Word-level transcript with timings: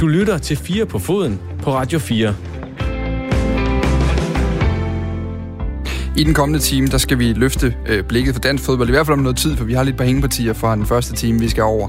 Du 0.00 0.06
lytter 0.06 0.38
til 0.38 0.56
4 0.56 0.86
på 0.86 0.98
foden 0.98 1.40
på 1.62 1.74
Radio 1.74 1.98
4. 1.98 2.34
I 6.16 6.24
den 6.24 6.34
kommende 6.34 6.58
time, 6.58 6.86
der 6.86 6.98
skal 6.98 7.18
vi 7.18 7.32
løfte 7.32 7.74
øh, 7.86 8.04
blikket 8.04 8.34
for 8.34 8.40
dansk 8.40 8.64
fodbold, 8.64 8.88
i 8.88 8.92
hvert 8.92 9.06
fald 9.06 9.16
om 9.16 9.22
noget 9.22 9.36
tid, 9.36 9.56
for 9.56 9.64
vi 9.64 9.72
har 9.72 9.82
lidt 9.82 9.96
par 9.96 10.04
hængepartier 10.04 10.52
fra 10.52 10.76
den 10.76 10.86
første 10.86 11.14
time, 11.14 11.40
vi 11.40 11.48
skal 11.48 11.62
over. 11.62 11.88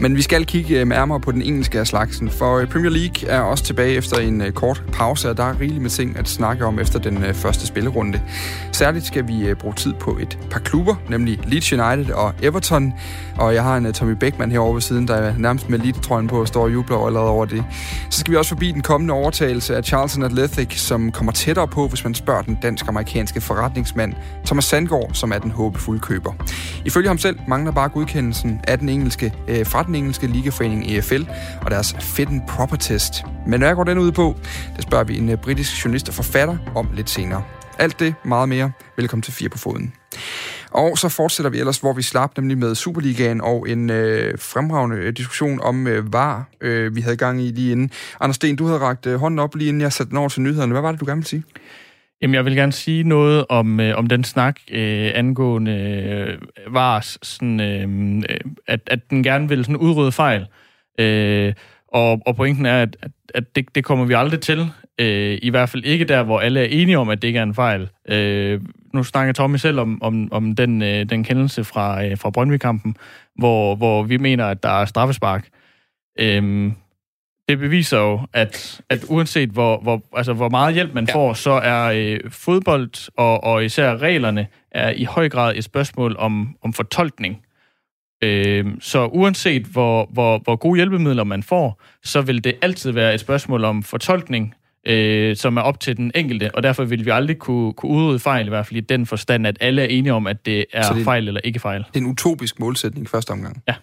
Men 0.00 0.16
vi 0.16 0.22
skal 0.22 0.44
kigge 0.44 0.80
øh, 0.80 0.90
ærmere 0.90 1.20
på 1.20 1.32
den 1.32 1.42
engelske 1.42 1.80
af 1.80 1.86
slagsen, 1.86 2.30
for 2.30 2.58
øh, 2.58 2.66
Premier 2.66 2.90
League 2.90 3.28
er 3.28 3.40
også 3.40 3.64
tilbage 3.64 3.94
efter 3.94 4.16
en 4.16 4.42
øh, 4.42 4.52
kort 4.52 4.82
pause, 4.92 5.30
og 5.30 5.36
der 5.36 5.44
er 5.44 5.60
rigeligt 5.60 5.82
med 5.82 5.90
ting 5.90 6.18
at 6.18 6.28
snakke 6.28 6.64
om 6.64 6.78
efter 6.78 6.98
den 6.98 7.24
øh, 7.24 7.34
første 7.34 7.66
spillerunde. 7.66 8.20
Særligt 8.72 9.06
skal 9.06 9.28
vi 9.28 9.46
øh, 9.48 9.56
bruge 9.56 9.74
tid 9.74 9.92
på 10.00 10.18
et 10.20 10.38
par 10.50 10.60
klubber, 10.60 10.94
nemlig 11.08 11.38
Leeds 11.46 11.72
United 11.72 12.14
og 12.14 12.32
Everton, 12.42 12.92
og 13.38 13.54
jeg 13.54 13.62
har 13.62 13.76
en 13.76 13.86
øh, 13.86 13.92
Tommy 13.92 14.14
Beckmann 14.20 14.52
herovre 14.52 14.74
ved 14.74 14.82
siden, 14.82 15.08
der 15.08 15.14
er 15.14 15.34
nærmest 15.38 15.68
med 15.68 15.78
Leeds-trøjen 15.78 16.28
på 16.28 16.40
og 16.40 16.48
står 16.48 16.62
og 16.62 16.72
jubler 16.72 17.06
allerede 17.06 17.30
over 17.30 17.44
det. 17.44 17.64
Så 18.10 18.20
skal 18.20 18.32
vi 18.32 18.36
også 18.36 18.48
forbi 18.48 18.72
den 18.72 18.82
kommende 18.82 19.14
overtagelse 19.14 19.76
af 19.76 19.84
Charlton 19.84 20.22
Athletic, 20.22 20.80
som 20.80 21.12
kommer 21.12 21.32
tættere 21.32 21.68
på, 21.68 21.88
hvis 21.88 22.04
man 22.04 22.14
spørger 22.14 22.42
den 22.42 22.58
dansk-amerikanske 22.62 23.40
forretningsmand 23.56 24.14
Thomas 24.46 24.64
Sandgaard, 24.64 25.10
som 25.12 25.32
er 25.32 25.38
den 25.38 25.50
håbefulde 25.50 26.00
køber. 26.00 26.32
Ifølge 26.84 27.08
ham 27.08 27.18
selv 27.18 27.38
mangler 27.48 27.72
bare 27.72 27.88
godkendelsen 27.88 28.60
af 28.68 28.78
den 28.78 28.88
engelske, 28.88 29.34
øh, 29.48 29.66
fra 29.66 29.82
den 29.82 29.94
engelske 29.94 30.26
ligaforening 30.26 30.90
EFL 30.90 31.22
og 31.62 31.70
deres 31.70 31.96
fit 32.00 32.28
and 32.28 32.42
proper 32.48 32.76
test. 32.76 33.12
Men 33.46 33.60
hvad 33.60 33.74
går 33.74 33.84
den 33.84 33.98
ud 33.98 34.12
på? 34.12 34.36
Det 34.76 34.82
spørger 34.82 35.04
vi 35.04 35.18
en 35.18 35.28
øh, 35.28 35.36
britisk 35.36 35.84
journalist 35.84 36.08
og 36.08 36.14
forfatter 36.14 36.56
om 36.74 36.88
lidt 36.94 37.10
senere. 37.10 37.42
Alt 37.78 38.00
det, 38.00 38.14
meget 38.24 38.48
mere. 38.48 38.72
Velkommen 38.96 39.22
til 39.22 39.32
Fire 39.32 39.48
på 39.48 39.58
Foden. 39.58 39.92
Og 40.70 40.98
så 40.98 41.08
fortsætter 41.08 41.50
vi 41.50 41.58
ellers, 41.58 41.78
hvor 41.78 41.92
vi 41.92 42.02
slap 42.02 42.36
nemlig 42.36 42.58
med 42.58 42.74
Superligaen 42.74 43.40
og 43.40 43.68
en 43.68 43.90
øh, 43.90 44.38
fremragende 44.38 44.96
øh, 44.96 45.12
diskussion 45.12 45.60
om 45.60 45.86
øh, 45.86 46.12
VAR, 46.12 46.44
øh, 46.60 46.96
vi 46.96 47.00
havde 47.00 47.16
gang 47.16 47.42
i 47.42 47.50
lige 47.50 47.72
inden. 47.72 47.90
Anders 48.20 48.36
Sten, 48.36 48.56
du 48.56 48.66
havde 48.66 48.78
ragt 48.78 49.06
øh, 49.06 49.20
hånden 49.20 49.38
op 49.38 49.54
lige 49.54 49.68
inden 49.68 49.80
jeg 49.80 49.92
satte 49.92 50.10
den 50.10 50.18
over 50.18 50.28
til 50.28 50.42
nyhederne. 50.42 50.72
Hvad 50.72 50.82
var 50.82 50.90
det, 50.90 51.00
du 51.00 51.06
gerne 51.06 51.18
ville 51.18 51.28
sige? 51.28 51.44
Jamen, 52.22 52.34
jeg 52.34 52.44
vil 52.44 52.56
gerne 52.56 52.72
sige 52.72 53.02
noget 53.02 53.44
om, 53.48 53.80
øh, 53.80 53.98
om 53.98 54.06
den 54.06 54.24
snak 54.24 54.60
øh, 54.70 55.10
angående 55.14 55.72
øh, 55.72 56.74
VARs, 56.74 57.18
sådan, 57.22 57.60
øh, 57.60 58.22
at, 58.66 58.80
at 58.86 59.10
den 59.10 59.22
gerne 59.22 59.48
vil 59.48 59.64
sådan 59.64 59.76
udrydde 59.76 60.12
fejl. 60.12 60.46
Øh, 60.98 61.54
og, 61.88 62.20
og 62.26 62.36
pointen 62.36 62.66
er, 62.66 62.82
at, 62.82 62.96
at 63.34 63.56
det, 63.56 63.74
det 63.74 63.84
kommer 63.84 64.04
vi 64.04 64.14
aldrig 64.14 64.40
til. 64.40 64.70
Øh, 65.00 65.38
I 65.42 65.50
hvert 65.50 65.68
fald 65.68 65.84
ikke 65.84 66.04
der, 66.04 66.22
hvor 66.22 66.40
alle 66.40 66.60
er 66.60 66.64
enige 66.64 66.98
om, 66.98 67.08
at 67.08 67.22
det 67.22 67.28
ikke 67.28 67.38
er 67.38 67.42
en 67.42 67.54
fejl. 67.54 67.88
Øh, 68.08 68.60
nu 68.94 69.02
snakker 69.02 69.32
Tommy 69.32 69.56
selv 69.56 69.80
om, 69.80 70.02
om, 70.02 70.32
om 70.32 70.54
den, 70.54 70.82
øh, 70.82 71.04
den 71.04 71.24
kendelse 71.24 71.64
fra, 71.64 72.04
øh, 72.04 72.18
fra 72.18 72.30
Brøndby-kampen, 72.30 72.96
hvor, 73.38 73.76
hvor 73.76 74.02
vi 74.02 74.16
mener, 74.16 74.46
at 74.46 74.62
der 74.62 74.68
er 74.68 74.84
straffespark. 74.84 75.48
Øh, 76.20 76.72
det 77.48 77.58
beviser 77.58 77.98
jo, 77.98 78.20
at, 78.32 78.80
at 78.90 79.04
uanset 79.08 79.48
hvor, 79.48 79.80
hvor, 79.80 80.02
altså, 80.16 80.32
hvor 80.32 80.48
meget 80.48 80.74
hjælp 80.74 80.94
man 80.94 81.06
ja. 81.08 81.14
får, 81.14 81.34
så 81.34 81.50
er 81.50 81.92
øh, 81.94 82.20
fodbold 82.30 83.10
og, 83.16 83.44
og 83.44 83.64
især 83.64 83.96
reglerne 83.96 84.46
er 84.70 84.90
i 84.90 85.04
høj 85.04 85.28
grad 85.28 85.56
et 85.56 85.64
spørgsmål 85.64 86.16
om, 86.18 86.56
om 86.62 86.72
fortolkning. 86.72 87.42
Øh, 88.24 88.66
så 88.80 89.06
uanset 89.06 89.62
hvor, 89.62 90.08
hvor, 90.12 90.38
hvor 90.38 90.56
gode 90.56 90.76
hjælpemidler 90.76 91.24
man 91.24 91.42
får, 91.42 91.82
så 92.04 92.20
vil 92.20 92.44
det 92.44 92.56
altid 92.62 92.92
være 92.92 93.14
et 93.14 93.20
spørgsmål 93.20 93.64
om 93.64 93.82
fortolkning, 93.82 94.54
øh, 94.86 95.36
som 95.36 95.56
er 95.56 95.62
op 95.62 95.80
til 95.80 95.96
den 95.96 96.12
enkelte, 96.14 96.54
og 96.54 96.62
derfor 96.62 96.84
vil 96.84 97.04
vi 97.04 97.10
aldrig 97.10 97.38
kunne, 97.38 97.72
kunne 97.72 97.92
udrydde 97.92 98.18
fejl, 98.18 98.46
i 98.46 98.48
hvert 98.48 98.66
fald 98.66 98.76
i 98.76 98.80
den 98.80 99.06
forstand, 99.06 99.46
at 99.46 99.56
alle 99.60 99.82
er 99.82 99.86
enige 99.86 100.12
om, 100.12 100.26
at 100.26 100.46
det 100.46 100.64
er, 100.72 100.92
det 100.92 101.00
er 101.00 101.04
fejl 101.04 101.28
eller 101.28 101.40
ikke 101.44 101.60
fejl. 101.60 101.84
Det 101.94 102.00
er 102.00 102.04
en 102.04 102.10
utopisk 102.10 102.60
målsætning 102.60 103.06
i 103.06 103.08
første 103.08 103.30
omgang. 103.30 103.62
Ja. 103.68 103.74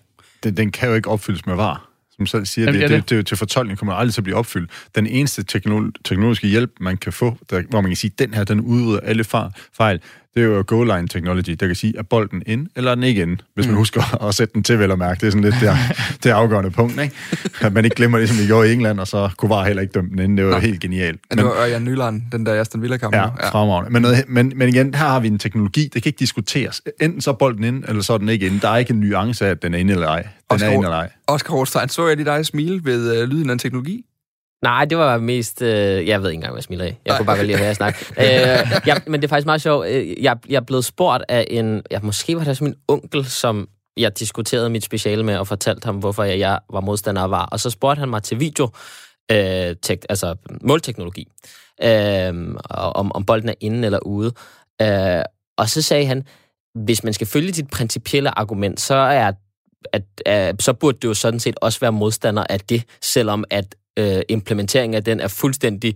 Den, 0.44 0.58
den 0.58 0.72
kan 0.72 0.90
jo 0.90 0.96
ikke 0.96 1.10
opfyldes 1.10 1.46
med 1.46 1.56
var 1.56 1.93
som 2.18 2.26
selv 2.26 2.46
siger, 2.46 2.66
Jamen, 2.66 2.82
det, 2.82 2.90
det, 2.90 3.10
det, 3.10 3.10
det, 3.10 3.28
til 3.28 3.38
fortolkning 3.38 3.80
kommer 3.80 3.94
aldrig 3.94 4.14
til 4.14 4.22
at 4.22 4.24
blive 4.24 4.38
opfyldt. 4.38 4.72
Den 4.96 5.08
eneste 5.08 5.44
teknologiske 6.04 6.48
hjælp, 6.48 6.72
man 6.80 6.98
kan 6.98 7.14
få, 7.14 7.38
der, 7.50 7.62
hvor 7.70 7.82
man 7.82 7.90
kan 7.90 7.96
sige, 7.96 8.12
den 8.20 8.34
her, 8.34 8.44
den 8.44 8.62
udrydder 8.62 9.00
alle 9.00 9.24
fejl, 9.24 10.02
det 10.36 10.44
er 10.44 10.48
jo 10.48 10.64
goal 10.68 10.88
line 10.88 11.08
technology, 11.08 11.50
der 11.60 11.68
kan 11.68 11.76
sige, 11.76 11.94
er 11.98 12.04
bolden 12.04 12.44
ind, 12.46 12.68
eller 12.76 12.92
er 12.92 12.96
den 12.96 13.04
ikke 13.04 13.22
ind, 13.22 13.38
hvis 13.56 13.66
man 13.66 13.74
mm. 13.74 13.78
husker 13.78 14.24
at 14.28 14.36
sætte 14.36 14.54
den 14.54 14.64
til, 14.64 14.80
vel 14.80 14.92
og 14.92 14.98
mærke. 14.98 15.20
Det 15.20 15.28
er 15.28 15.32
sådan 15.32 15.44
lidt 15.44 15.56
der, 15.62 15.76
det 16.24 16.30
afgørende 16.30 16.72
punkt, 16.72 17.02
ikke? 17.02 17.16
At 17.62 17.74
man 17.74 17.86
ikke 17.86 17.96
glemmer 17.96 18.20
det, 18.20 18.30
som 18.30 18.38
vi 18.38 18.46
gjorde 18.46 18.70
i 18.70 18.74
England, 18.74 19.00
og 19.00 19.08
så 19.08 19.30
kunne 19.38 19.50
bare 19.50 19.66
heller 19.66 19.82
ikke 19.82 19.92
dømme 19.92 20.10
den 20.10 20.20
ind. 20.20 20.38
Det 20.38 20.46
var 20.46 20.52
Nå. 20.52 20.60
helt 20.60 20.80
genialt. 20.80 21.20
Men, 21.30 21.38
det 21.38 21.46
var 21.46 21.52
Ørjan 21.52 21.84
Nyland, 21.84 22.22
den 22.32 22.46
der 22.46 22.62
Aston 22.62 22.82
Villa-kamp. 22.82 23.16
Ja, 23.16 23.22
ja. 23.22 23.50
fremragende. 23.50 23.92
Men, 23.92 24.02
noget, 24.02 24.24
men, 24.28 24.54
men 24.56 24.70
igen, 24.70 24.94
her 24.94 25.08
har 25.08 25.20
vi 25.20 25.28
en 25.28 25.40
teknologi, 25.40 25.90
det 25.94 26.04
kan 26.04 26.10
ikke 26.10 26.20
diskuteres. 26.20 26.82
Enten 27.02 27.22
så 27.22 27.30
er 27.30 27.36
bolden 27.36 27.64
ind, 27.64 27.84
eller 27.88 28.02
så 28.02 28.14
er 28.14 28.18
den 28.18 28.30
ikke 28.30 28.46
ind. 28.46 28.62
Der 28.62 28.70
er 28.70 28.78
ikke 28.78 28.94
en 28.94 29.00
nuance 29.00 29.46
af, 29.46 29.50
at 29.50 29.64
den 29.64 29.74
er 29.74 29.78
inde 29.78 29.94
eller 29.94 30.08
ej. 30.08 30.28
Den 30.54 30.56
Oscar, 30.56 30.68
er 30.68 30.72
inde 30.72 30.86
eller 30.86 30.98
ej. 30.98 31.12
Oscar 31.28 31.54
Horstein, 31.54 31.90
så 31.90 32.08
jeg 32.08 32.18
lige 32.18 32.26
dig 32.26 32.46
smile 32.46 32.86
ved 32.86 33.18
øh, 33.18 33.30
lyden 33.30 33.50
af 33.50 33.54
en 33.54 33.60
teknologi? 33.60 34.06
Nej, 34.64 34.86
det 34.86 34.98
var 34.98 35.18
mest... 35.18 35.62
Øh, 35.62 36.08
jeg 36.08 36.22
ved 36.22 36.30
ikke 36.30 36.36
engang, 36.36 36.54
hvad 36.54 36.58
jeg 36.58 36.64
smiler 36.64 36.86
af. 36.86 37.00
Jeg 37.06 37.18
kunne 37.18 37.26
bare 37.26 37.44
lide 37.44 37.54
at 37.54 37.60
være 37.60 37.76
snakke. 37.76 38.06
øh, 38.18 38.88
jeg, 38.88 39.02
men 39.08 39.22
det 39.22 39.28
er 39.28 39.30
faktisk 39.30 39.46
meget 39.46 39.62
sjovt. 39.62 39.88
Øh, 39.88 40.24
jeg, 40.24 40.38
jeg 40.50 40.56
er 40.56 40.62
blevet 40.62 40.86
spurgt 40.86 41.24
af 41.30 41.48
en... 41.50 41.82
Ja, 41.92 42.00
måske 42.00 42.36
var 42.36 42.42
det 42.42 42.50
også 42.50 42.64
min 42.64 42.76
onkel, 42.88 43.26
som 43.26 43.68
jeg 43.98 44.20
diskuterede 44.20 44.70
mit 44.70 44.84
speciale 44.84 45.24
med, 45.24 45.38
og 45.38 45.48
fortalte 45.48 45.86
ham, 45.86 45.96
hvorfor 45.96 46.24
jeg, 46.24 46.40
jeg 46.40 46.60
var 46.70 46.82
modstander 46.82 47.22
af 47.22 47.32
var. 47.32 47.46
Og 47.46 47.60
så 47.60 47.70
spurgte 47.70 48.00
han 48.00 48.10
mig 48.10 48.24
til 48.24 48.40
video, 48.40 48.70
øh, 49.32 49.76
tek, 49.82 50.06
altså 50.10 50.36
målteknologi, 50.62 51.28
øh, 51.84 52.56
om, 52.70 53.12
om 53.12 53.26
bolden 53.26 53.50
er 53.50 53.54
inde 53.60 53.86
eller 53.86 54.00
ude. 54.00 54.32
Øh, 54.82 55.24
og 55.58 55.70
så 55.70 55.82
sagde 55.82 56.06
han, 56.06 56.24
hvis 56.76 57.04
man 57.04 57.14
skal 57.14 57.28
følge 57.28 57.52
dit 57.52 57.70
principielle 57.70 58.40
argument, 58.40 58.82
så 58.82 58.96
er 58.96 59.32
at, 59.94 60.04
at, 60.26 60.64
så 60.64 60.74
burde 60.74 60.98
det 61.02 61.08
jo 61.08 61.14
sådan 61.14 61.40
set 61.40 61.56
også 61.62 61.80
være 61.80 61.92
modstander 61.92 62.44
af 62.50 62.60
det, 62.60 62.84
selvom 63.02 63.44
at 63.50 63.76
øh, 64.00 64.22
implementeringen 64.30 64.96
af 64.96 65.04
den 65.04 65.20
er 65.20 65.28
fuldstændig 65.28 65.96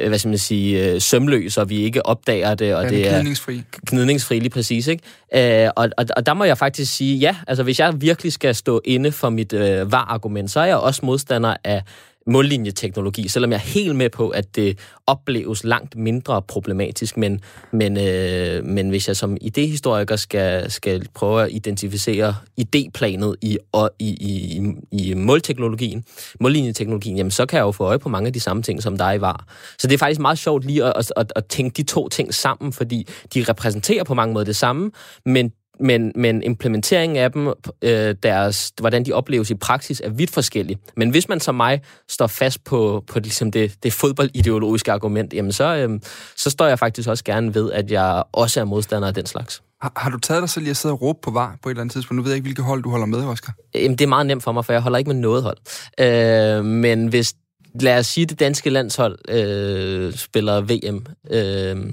øh, 0.00 0.08
hvad 0.08 0.18
skal 0.18 0.28
man 0.28 0.38
sige, 0.38 0.92
øh, 0.92 1.00
sømløs, 1.00 1.58
og 1.58 1.68
vi 1.68 1.76
ikke 1.76 2.06
opdager 2.06 2.54
det, 2.54 2.74
og 2.74 2.82
ja, 2.82 2.88
det 2.88 3.06
er 3.06 3.10
knidningsfri. 3.10 3.62
knidningsfri 3.86 4.38
lige 4.38 4.50
præcis, 4.50 4.86
ikke? 4.86 5.64
Øh, 5.64 5.70
og, 5.76 5.88
og, 5.96 6.04
og 6.16 6.26
der 6.26 6.34
må 6.34 6.44
jeg 6.44 6.58
faktisk 6.58 6.96
sige, 6.96 7.18
ja, 7.18 7.36
altså 7.46 7.62
hvis 7.62 7.78
jeg 7.78 8.00
virkelig 8.00 8.32
skal 8.32 8.54
stå 8.54 8.80
inde 8.84 9.12
for 9.12 9.30
mit 9.30 9.52
øh, 9.52 9.92
var-argument, 9.92 10.50
så 10.50 10.60
er 10.60 10.64
jeg 10.64 10.76
også 10.76 11.00
modstander 11.06 11.56
af 11.64 11.82
mållinjeteknologi, 12.26 13.28
selvom 13.28 13.50
jeg 13.50 13.56
er 13.56 13.60
helt 13.60 13.96
med 13.96 14.10
på, 14.10 14.28
at 14.28 14.56
det 14.56 14.78
opleves 15.06 15.64
langt 15.64 15.96
mindre 15.96 16.42
problematisk, 16.42 17.16
men, 17.16 17.40
men, 17.72 17.96
øh, 17.96 18.64
men 18.64 18.88
hvis 18.88 19.08
jeg 19.08 19.16
som 19.16 19.36
idehistoriker 19.40 20.16
skal, 20.16 20.70
skal 20.70 21.08
prøve 21.14 21.42
at 21.42 21.52
identificere 21.52 22.34
idéplanet 22.60 23.34
i, 23.40 23.58
og, 23.72 23.90
i, 23.98 24.08
i, 24.08 24.62
i 24.92 25.14
målteknologien, 25.14 26.04
mållinjeteknologien, 26.40 27.16
jamen 27.16 27.30
så 27.30 27.46
kan 27.46 27.56
jeg 27.56 27.64
jo 27.64 27.72
få 27.72 27.84
øje 27.84 27.98
på 27.98 28.08
mange 28.08 28.26
af 28.26 28.32
de 28.32 28.40
samme 28.40 28.62
ting, 28.62 28.82
som 28.82 28.98
der 28.98 29.18
var. 29.18 29.44
Så 29.78 29.86
det 29.86 29.94
er 29.94 29.98
faktisk 29.98 30.20
meget 30.20 30.38
sjovt 30.38 30.64
lige 30.64 30.84
at, 30.84 31.12
at, 31.16 31.32
at 31.36 31.44
tænke 31.46 31.76
de 31.76 31.82
to 31.82 32.08
ting 32.08 32.34
sammen, 32.34 32.72
fordi 32.72 33.08
de 33.34 33.44
repræsenterer 33.48 34.04
på 34.04 34.14
mange 34.14 34.34
måder 34.34 34.44
det 34.44 34.56
samme, 34.56 34.90
men 35.24 35.52
men, 35.80 36.12
men 36.14 36.42
implementeringen 36.42 37.16
af 37.16 37.32
dem, 37.32 37.52
øh, 37.82 38.14
deres, 38.22 38.72
hvordan 38.80 39.04
de 39.04 39.12
opleves 39.12 39.50
i 39.50 39.54
praksis, 39.54 40.02
er 40.04 40.10
vidt 40.10 40.30
forskellige. 40.30 40.78
Men 40.96 41.10
hvis 41.10 41.28
man 41.28 41.40
som 41.40 41.54
mig 41.54 41.80
står 42.08 42.26
fast 42.26 42.64
på, 42.64 43.04
på 43.06 43.18
ligesom 43.18 43.50
det, 43.50 43.74
det 43.82 43.92
fodboldideologiske 43.92 44.92
argument, 44.92 45.34
jamen 45.34 45.52
så, 45.52 45.76
øh, 45.76 46.00
så 46.36 46.50
står 46.50 46.66
jeg 46.66 46.78
faktisk 46.78 47.08
også 47.08 47.24
gerne 47.24 47.54
ved, 47.54 47.72
at 47.72 47.90
jeg 47.90 48.22
også 48.32 48.60
er 48.60 48.64
modstander 48.64 49.08
af 49.08 49.14
den 49.14 49.26
slags. 49.26 49.62
Har, 49.82 49.92
har 49.96 50.10
du 50.10 50.18
taget 50.18 50.42
dig 50.42 50.50
selv 50.50 50.62
lige 50.62 50.70
at 50.70 50.76
sidde 50.76 50.92
og 50.92 51.02
råbe 51.02 51.18
på 51.22 51.30
var 51.30 51.56
på 51.62 51.68
et 51.68 51.72
eller 51.72 51.80
andet 51.80 51.92
tidspunkt? 51.92 52.16
Nu 52.16 52.22
ved 52.22 52.30
jeg 52.30 52.36
ikke, 52.36 52.44
hvilket 52.44 52.64
hold 52.64 52.82
du 52.82 52.90
holder 52.90 53.06
med, 53.06 53.24
Oscar. 53.24 53.54
Jamen, 53.74 53.98
det 53.98 54.04
er 54.04 54.08
meget 54.08 54.26
nemt 54.26 54.42
for 54.42 54.52
mig, 54.52 54.64
for 54.64 54.72
jeg 54.72 54.82
holder 54.82 54.98
ikke 54.98 55.08
med 55.08 55.20
noget 55.20 55.42
hold. 55.42 55.58
Øh, 56.00 56.64
men 56.64 57.06
hvis, 57.06 57.34
lad 57.80 57.98
os 57.98 58.06
sige, 58.06 58.26
det 58.26 58.40
danske 58.40 58.70
landshold 58.70 59.18
øh, 59.28 60.12
spiller 60.12 60.60
VM, 60.60 61.06
øh, 61.30 61.92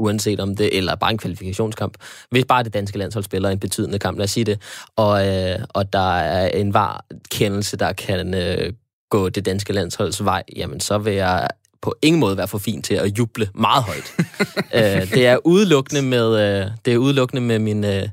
uanset 0.00 0.40
om 0.40 0.56
det, 0.56 0.76
eller 0.76 0.94
bare 0.94 1.10
en 1.10 1.18
kvalifikationskamp. 1.18 1.94
Hvis 2.30 2.44
bare 2.44 2.62
det 2.62 2.74
danske 2.74 2.98
landshold 2.98 3.24
spiller 3.24 3.50
en 3.50 3.58
betydende 3.58 3.98
kamp, 3.98 4.18
lad 4.18 4.24
os 4.24 4.30
sige 4.30 4.44
det, 4.44 4.60
og, 4.96 5.28
øh, 5.28 5.58
og 5.68 5.92
der 5.92 6.16
er 6.18 6.48
en 6.48 6.74
var 6.74 7.04
kendelse, 7.30 7.76
der 7.76 7.92
kan 7.92 8.34
øh, 8.34 8.72
gå 9.10 9.28
det 9.28 9.46
danske 9.46 9.72
landsholds 9.72 10.24
vej, 10.24 10.42
jamen 10.56 10.80
så 10.80 10.98
vil 10.98 11.14
jeg 11.14 11.48
på 11.82 11.94
ingen 12.02 12.20
måde 12.20 12.36
være 12.36 12.48
for 12.48 12.58
fint 12.58 12.84
til 12.84 12.94
at 12.94 13.18
juble 13.18 13.48
meget 13.54 13.84
højt. 13.84 14.14
øh, 14.74 15.10
det 15.14 15.26
er 15.26 15.38
udelukkende 15.46 16.02
med, 16.02 16.26
øh, 16.36 16.70
det 16.84 16.92
er 16.92 16.98
udelukkende 16.98 17.42
med 17.42 17.58
min, 17.58 17.84
øh, 17.84 18.08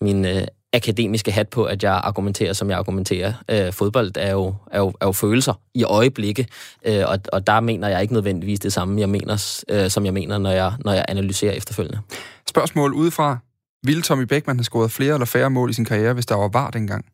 min 0.00 0.24
øh, 0.24 0.42
akademiske 0.72 1.32
hat 1.32 1.48
på, 1.48 1.64
at 1.64 1.82
jeg 1.82 1.92
argumenterer, 2.04 2.52
som 2.52 2.70
jeg 2.70 2.78
argumenterer. 2.78 3.32
Øh, 3.50 3.72
fodbold 3.72 4.12
er 4.16 4.32
jo, 4.32 4.54
er, 4.72 4.78
jo, 4.78 4.92
er 5.00 5.06
jo 5.06 5.12
følelser 5.12 5.60
i 5.74 5.84
øjeblikke, 5.84 6.46
øh, 6.86 7.02
og, 7.06 7.18
og 7.32 7.46
der 7.46 7.60
mener 7.60 7.88
jeg 7.88 8.02
ikke 8.02 8.14
nødvendigvis 8.14 8.60
det 8.60 8.72
samme, 8.72 9.00
jeg 9.00 9.08
mener, 9.08 9.62
øh, 9.70 9.90
som 9.90 10.04
jeg 10.04 10.14
mener, 10.14 10.38
når 10.38 10.50
jeg, 10.50 10.72
når 10.84 10.92
jeg 10.92 11.04
analyserer 11.08 11.52
efterfølgende. 11.52 12.00
Spørgsmål 12.48 12.94
udefra. 12.94 13.38
Ville 13.84 14.02
Tommy 14.02 14.24
Beckmann 14.24 14.58
have 14.58 14.64
scoret 14.64 14.90
flere 14.90 15.14
eller 15.14 15.26
færre 15.26 15.50
mål 15.50 15.70
i 15.70 15.72
sin 15.72 15.84
karriere, 15.84 16.14
hvis 16.14 16.26
der 16.26 16.34
var 16.34 16.48
var 16.48 16.70
dengang? 16.70 17.04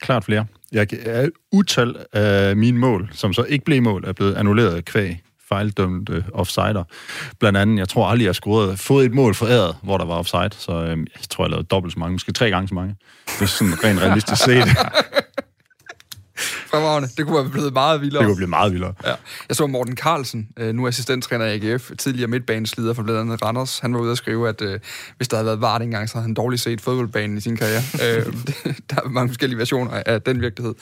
Klart 0.00 0.24
flere. 0.24 0.46
Jeg 0.72 0.86
er 1.06 1.28
utal 1.52 1.96
af 2.12 2.56
mine 2.56 2.78
mål, 2.78 3.10
som 3.12 3.32
så 3.32 3.42
ikke 3.42 3.64
blev 3.64 3.82
mål, 3.82 4.04
er 4.04 4.12
blevet 4.12 4.34
annulleret 4.34 4.84
kvæg 4.84 5.22
fejldømte 5.52 6.24
offsider. 6.34 6.84
Blandt 7.38 7.58
andet, 7.58 7.78
jeg 7.78 7.88
tror 7.88 8.08
aldrig, 8.08 8.24
jeg 8.24 8.34
har 8.44 8.76
fået 8.76 9.06
et 9.06 9.14
mål 9.14 9.34
foræret, 9.34 9.76
hvor 9.82 9.98
der 9.98 10.04
var 10.04 10.14
offside, 10.14 10.50
så 10.58 10.72
øh, 10.72 10.98
jeg 10.98 11.28
tror, 11.30 11.44
jeg 11.44 11.50
lavede 11.50 11.66
dobbelt 11.66 11.92
så 11.94 11.98
mange, 11.98 12.12
måske 12.12 12.32
tre 12.32 12.50
gange 12.50 12.68
så 12.68 12.74
mange. 12.74 12.96
Det 13.26 13.42
er 13.42 13.46
sådan 13.46 13.84
rent 13.84 14.00
realistisk 14.00 14.44
set. 14.44 14.64
Fremragende. 16.70 17.08
Det 17.16 17.26
kunne 17.26 17.36
være 17.42 17.50
blevet 17.50 17.72
meget 17.72 18.00
vildere. 18.00 18.22
Det 18.22 18.26
kunne 18.28 18.36
blive 18.36 18.48
meget 18.48 18.72
vildere. 18.72 18.92
Ja. 19.04 19.14
Jeg 19.48 19.56
så 19.56 19.66
Morten 19.66 19.96
Carlsen, 19.96 20.48
øh, 20.56 20.74
nu 20.74 20.86
assistenttræner 20.86 21.46
i 21.46 21.72
AGF, 21.72 21.90
tidligere 21.98 22.28
midtbaneslider 22.28 22.94
for 22.94 23.02
blandt 23.02 23.20
andet 23.20 23.42
Randers. 23.42 23.78
Han 23.78 23.94
var 23.94 24.00
ude 24.00 24.10
at 24.10 24.18
skrive, 24.18 24.48
at 24.48 24.62
øh, 24.62 24.80
hvis 25.16 25.28
der 25.28 25.36
havde 25.36 25.46
været 25.46 25.60
var 25.60 25.78
engang, 25.78 26.08
så 26.08 26.14
havde 26.14 26.26
han 26.26 26.34
dårligt 26.34 26.62
set 26.62 26.80
fodboldbanen 26.80 27.36
i 27.36 27.40
sin 27.40 27.56
karriere. 27.56 27.82
øh, 28.04 28.26
der 28.90 28.96
er 29.04 29.08
mange 29.08 29.28
forskellige 29.28 29.58
versioner 29.58 30.02
af 30.06 30.22
den 30.22 30.40
virkelighed. 30.40 30.74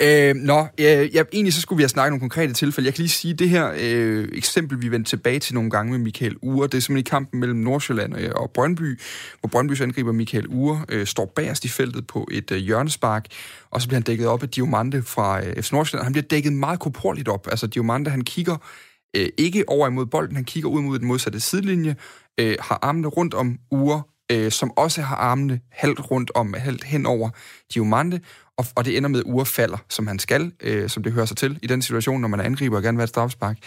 Øh, 0.00 0.34
nå, 0.34 0.66
øh, 0.78 0.86
ja, 1.14 1.22
egentlig 1.32 1.54
så 1.54 1.60
skulle 1.60 1.76
vi 1.76 1.82
have 1.82 1.88
snakket 1.88 2.10
nogle 2.10 2.20
konkrete 2.20 2.52
tilfælde. 2.52 2.86
Jeg 2.86 2.94
kan 2.94 3.02
lige 3.02 3.10
sige, 3.10 3.34
det 3.34 3.48
her 3.48 3.72
øh, 3.80 4.28
eksempel, 4.32 4.82
vi 4.82 4.90
vendte 4.90 5.10
tilbage 5.10 5.38
til 5.38 5.54
nogle 5.54 5.70
gange 5.70 5.92
med 5.92 5.98
Michael 5.98 6.36
Ure, 6.42 6.66
det 6.66 6.74
er 6.74 6.80
simpelthen 6.80 6.98
i 6.98 7.10
kampen 7.10 7.40
mellem 7.40 7.58
Nordsjælland 7.58 8.14
og 8.32 8.50
Brøndby, 8.50 9.00
hvor 9.40 9.48
Brøndbys 9.48 9.80
angriber 9.80 10.12
Michael 10.12 10.46
Ure 10.48 10.84
øh, 10.88 11.06
står 11.06 11.32
bagerst 11.36 11.64
i 11.64 11.68
feltet 11.68 12.06
på 12.06 12.28
et 12.30 12.50
øh, 12.50 12.58
hjørnespark, 12.58 13.26
og 13.70 13.82
så 13.82 13.88
bliver 13.88 13.96
han 13.96 14.02
dækket 14.02 14.26
op 14.26 14.42
af 14.42 14.48
Diomande 14.48 15.02
fra 15.02 15.17
øh, 15.22 15.62
FC 15.62 15.72
Nordsjælland. 15.72 16.04
Han 16.04 16.12
bliver 16.12 16.26
dækket 16.26 16.52
meget 16.52 16.80
korporligt 16.80 17.28
op. 17.28 17.46
Altså 17.50 17.66
Diomande, 17.66 18.10
han 18.10 18.24
kigger 18.24 18.56
øh, 19.16 19.28
ikke 19.38 19.68
over 19.68 19.88
imod 19.88 20.06
bolden, 20.06 20.36
han 20.36 20.44
kigger 20.44 20.70
ud 20.70 20.82
mod 20.82 20.98
den 20.98 21.06
modsatte 21.06 21.40
sidelinje, 21.40 21.96
øh, 22.40 22.56
har 22.60 22.78
armene 22.82 23.08
rundt 23.08 23.34
om 23.34 23.58
Ure, 23.70 24.02
øh, 24.32 24.50
som 24.50 24.70
også 24.76 25.02
har 25.02 25.16
armene 25.16 25.60
halvt 25.70 26.10
rundt 26.10 26.30
om, 26.34 26.54
halvt 26.58 26.84
hen 26.84 27.06
over 27.06 27.30
Diomande, 27.74 28.20
og, 28.56 28.64
og 28.76 28.84
det 28.84 28.96
ender 28.96 29.08
med, 29.08 29.20
at 29.20 29.26
Ure 29.26 29.46
falder, 29.46 29.78
som 29.88 30.06
han 30.06 30.18
skal, 30.18 30.52
øh, 30.60 30.88
som 30.88 31.02
det 31.02 31.12
hører 31.12 31.26
sig 31.26 31.36
til 31.36 31.58
i 31.62 31.66
den 31.66 31.82
situation, 31.82 32.20
når 32.20 32.28
man 32.28 32.40
angriber 32.40 32.76
og 32.76 32.82
gerne 32.82 32.96
vil 32.96 33.00
have 33.00 33.04
et 33.04 33.08
straffespark. 33.08 33.58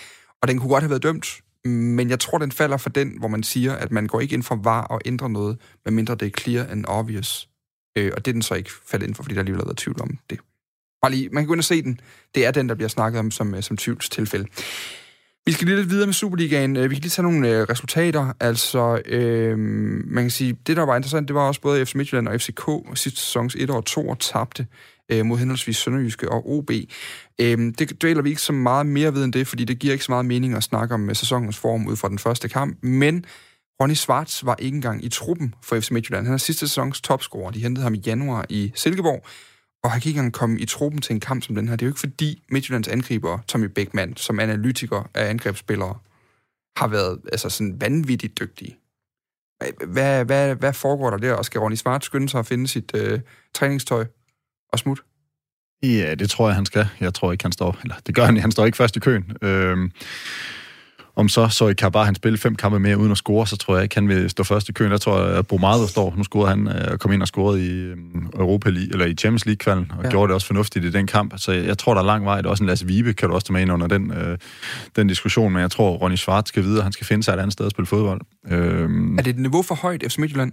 Og 0.42 0.48
den 0.48 0.60
kunne 0.60 0.70
godt 0.70 0.84
have 0.84 0.90
været 0.90 1.04
dømt, 1.04 1.42
men 1.66 2.10
jeg 2.10 2.20
tror, 2.20 2.38
den 2.38 2.52
falder 2.52 2.78
for 2.78 2.90
den, 2.90 3.20
hvor 3.20 3.28
man 3.28 3.44
siger, 3.44 3.74
at 3.74 3.92
man 3.92 4.08
går 4.08 4.20
ikke 4.20 4.34
ind 4.34 4.44
for 4.44 4.56
var 4.56 4.82
og 4.82 5.02
ændrer 5.06 5.28
noget, 5.28 5.58
medmindre 5.86 6.16
det 6.16 6.26
er 6.26 6.42
clear 6.42 6.66
and 6.66 6.86
obvious. 6.88 7.50
Øh, 7.98 8.12
og 8.16 8.26
det 8.26 8.32
er 8.32 8.34
den 8.34 8.42
så 8.42 8.56
ikke 8.56 8.72
faldet 8.86 9.08
ind 9.08 9.16
for, 9.16 9.24
fordi 9.24 9.36
der 9.36 9.42
alligevel 9.42 9.62
har 9.62 9.66
været 9.66 9.78
tvivl 9.78 10.02
om 10.02 10.18
det. 10.30 10.40
Bare 11.02 11.12
lige, 11.12 11.30
man 11.30 11.44
kan 11.44 11.48
gå 11.48 11.54
ind 11.54 11.60
og 11.60 11.66
se 11.66 11.82
den. 11.82 12.00
Det 12.36 12.46
er 12.46 12.52
den, 12.52 12.70
der 12.70 12.76
bliver 12.76 12.90
snakket 12.90 13.20
om 13.20 13.32
som, 13.32 13.56
øh, 13.56 13.64
som 13.64 13.78
tvivlstilfælde. 13.78 14.46
Vi 15.46 15.52
skal 15.52 15.68
lige 15.68 15.78
lidt 15.78 15.90
videre 15.90 16.06
med 16.06 16.14
Superligaen. 16.14 16.78
Øh, 16.78 16.90
vi 16.90 16.96
kan 16.96 17.02
lige 17.02 17.10
tage 17.10 17.24
nogle 17.24 17.50
øh, 17.50 17.64
resultater. 17.70 18.34
Altså, 18.40 19.02
øh, 19.06 19.58
man 20.08 20.24
kan 20.24 20.32
sige, 20.32 20.58
det 20.68 20.78
der 20.78 20.86
var 20.86 20.96
interessant, 20.96 21.28
det 21.28 21.36
var 21.36 21.48
også 21.48 21.62
både 21.62 21.86
FC 21.86 21.96
Midtjylland 21.96 22.28
og 22.28 22.42
FCK 22.42 22.62
sidste 22.96 23.20
sæsons 23.20 23.56
1 23.56 23.70
og 23.70 23.86
2 23.86 24.10
og 24.10 24.20
tabte 24.20 24.68
øh, 25.12 25.26
mod 25.26 25.38
henholdsvis 25.38 25.78
Sønderjyske 25.78 26.32
og 26.32 26.52
OB. 26.52 26.72
Øh, 27.42 27.58
det 27.80 28.02
dvæler 28.02 28.22
vi 28.22 28.30
ikke 28.30 28.42
så 28.42 28.54
meget 28.54 28.86
mere 28.86 29.14
ved 29.14 29.24
end 29.24 29.34
det, 29.34 29.48
fordi 29.48 29.64
det 29.64 29.80
giver 29.80 29.94
ikke 29.94 30.06
så 30.06 30.12
meget 30.12 30.26
mening 30.26 30.54
at 30.54 30.64
snakke 30.64 30.94
om 30.94 31.10
øh, 31.10 31.16
sæsonens 31.16 31.58
form 31.58 31.88
ud 31.88 31.96
fra 31.96 32.10
den 32.10 32.20
første 32.20 32.50
kamp. 32.50 32.84
Men 32.84 33.26
Ronny 33.82 33.94
Schwartz 33.94 34.46
var 34.46 34.56
ikke 34.60 34.76
engang 34.76 35.06
i 35.06 35.10
truppen 35.10 35.54
for 35.64 35.80
FC 35.80 35.92
Midtjylland. 35.92 36.26
Han 36.26 36.34
er 36.34 36.38
sidste 36.38 36.68
sæsons 36.68 37.02
topscorer. 37.02 37.52
De 37.52 37.60
hentede 37.60 37.84
ham 37.84 37.94
i 37.94 37.98
januar 37.98 38.46
i 38.50 38.72
Silkeborg, 38.76 39.26
og 39.84 39.92
han 39.92 40.02
kan 40.02 40.10
ikke 40.10 40.18
engang 40.18 40.34
komme 40.34 40.60
i 40.60 40.66
truppen 40.66 41.02
til 41.02 41.14
en 41.14 41.20
kamp 41.20 41.44
som 41.44 41.56
den 41.56 41.68
her. 41.68 41.76
Det 41.76 41.86
er 41.86 41.88
jo 41.88 41.92
ikke 41.92 42.00
fordi 42.00 42.44
Midtjyllands 42.50 42.88
angriber, 42.88 43.40
Tommy 43.48 43.66
Beckmann, 43.66 44.18
som 44.18 44.40
analytiker 44.40 45.10
af 45.14 45.30
angrebsspillere, 45.30 45.98
har 46.78 46.88
været 46.88 47.20
altså 47.32 47.50
sådan 47.50 47.82
vanvittigt 47.82 48.40
dygtige. 48.40 48.78
Hvad, 49.88 50.26
hvad, 50.26 50.56
hvad 50.56 50.74
foregår 50.74 51.10
der 51.10 51.18
der? 51.18 51.34
Og 51.34 51.46
skal 51.46 51.60
Ronny 51.62 51.76
Svart 51.76 52.06
skynde 52.06 52.30
sig 52.30 52.40
at 52.40 52.46
finde 52.46 52.68
sit 52.68 52.92
øh, 52.96 53.20
træningstøj 53.54 54.06
og 54.70 54.80
smut? 54.80 55.02
Ja, 55.84 56.16
det 56.16 56.30
tror 56.30 56.48
jeg, 56.48 56.56
han 56.56 56.66
skal. 56.66 56.88
Jeg 57.00 57.14
tror 57.14 57.32
ikke, 57.32 57.44
han 57.44 57.52
står... 57.52 57.78
Eller 57.84 57.96
det 58.08 58.16
gør 58.16 58.26
han, 58.26 58.38
han 58.38 58.52
står 58.52 58.66
ikke 58.66 58.78
først 58.78 58.96
i 58.96 59.00
køen. 59.00 59.38
Øhm, 59.42 59.92
om 61.16 61.30
så, 61.30 61.48
så 61.48 61.68
i 61.68 61.74
bare 61.74 62.06
han 62.06 62.16
spille 62.16 62.38
fem 62.38 62.56
kampe 62.56 62.80
mere 62.80 62.98
uden 62.98 63.12
at 63.12 63.18
score, 63.18 63.48
så 63.48 63.58
tror 63.58 63.76
jeg 63.76 63.84
ikke, 63.84 63.96
han 63.96 64.08
vil 64.08 64.30
stå 64.30 64.44
først 64.44 64.70
i 64.70 64.72
køen. 64.72 64.92
Der 64.92 64.98
tror 64.98 65.26
jeg, 65.26 65.38
at 65.38 65.48
Bromado 65.48 65.88
står. 65.88 66.14
Nu 66.18 66.24
scorede 66.24 66.50
han 66.50 66.68
og 66.68 66.92
øh, 66.92 66.98
kom 66.98 67.12
ind 67.12 67.22
og 67.22 67.28
scorede 67.28 67.66
i 67.66 67.70
øhm, 67.70 68.30
Europa 68.40 68.70
League, 68.70 68.92
eller 68.92 69.06
i 69.06 69.14
Champions 69.14 69.46
League-kvalden, 69.46 69.92
og 69.98 70.04
ja. 70.04 70.10
gjorde 70.10 70.28
det 70.28 70.34
også 70.34 70.48
fornuftigt 70.48 70.86
i 70.86 70.92
den 70.92 71.08
kamp. 71.08 71.34
Så 71.38 71.52
jeg, 71.52 71.66
jeg 71.66 71.78
tror, 71.78 71.94
der 71.94 72.02
er 72.02 72.06
lang 72.06 72.26
vej. 72.26 72.38
Det 72.38 72.46
er 72.46 72.50
også 72.50 72.64
en 72.64 72.68
Lasse 72.68 72.88
Vibe, 72.88 73.14
kan 73.14 73.30
du 73.30 73.36
også 73.36 73.48
tage 73.48 73.54
med 73.54 73.62
ind 73.62 73.72
under 73.72 73.88
den, 73.88 74.12
øh, 74.12 74.38
den 74.96 75.08
diskussion, 75.08 75.54
men 75.54 75.62
jeg 75.62 75.72
tror, 75.72 75.92
Ronny 75.92 76.16
Schwartz 76.16 76.48
skal 76.48 76.64
videre. 76.64 76.84
Han 76.84 76.92
skal 76.92 77.08
finde 77.08 77.24
sig 77.24 77.34
et 77.34 77.40
andet 77.40 77.54
sted 77.54 77.66
at 77.66 77.72
spille 77.72 77.88
fodbold. 77.88 78.22
Øhm, 78.48 79.18
er 79.18 79.22
det 79.22 79.30
et 79.30 79.40
niveau 79.40 79.62
for 79.62 79.76
højt, 79.76 80.04
FC 80.08 80.18
Midtjylland? 80.18 80.52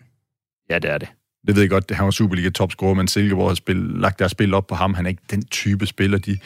Ja, 0.70 0.78
det 0.78 0.90
er 0.90 0.98
det 0.98 1.08
det 1.46 1.56
ved 1.56 1.62
jeg 1.62 1.70
godt, 1.70 1.90
han 1.90 2.04
var 2.04 2.10
Superliga 2.10 2.50
topscorer, 2.50 2.94
men 2.94 3.08
Silkeborg 3.08 3.50
har 3.50 3.54
spil, 3.54 3.76
lagt 3.76 4.18
deres 4.18 4.32
spil 4.32 4.54
op 4.54 4.66
på 4.66 4.74
ham. 4.74 4.94
Han 4.94 5.06
er 5.06 5.10
ikke 5.10 5.22
den 5.30 5.44
type 5.44 5.86
spiller, 5.86 6.18
de, 6.18 6.38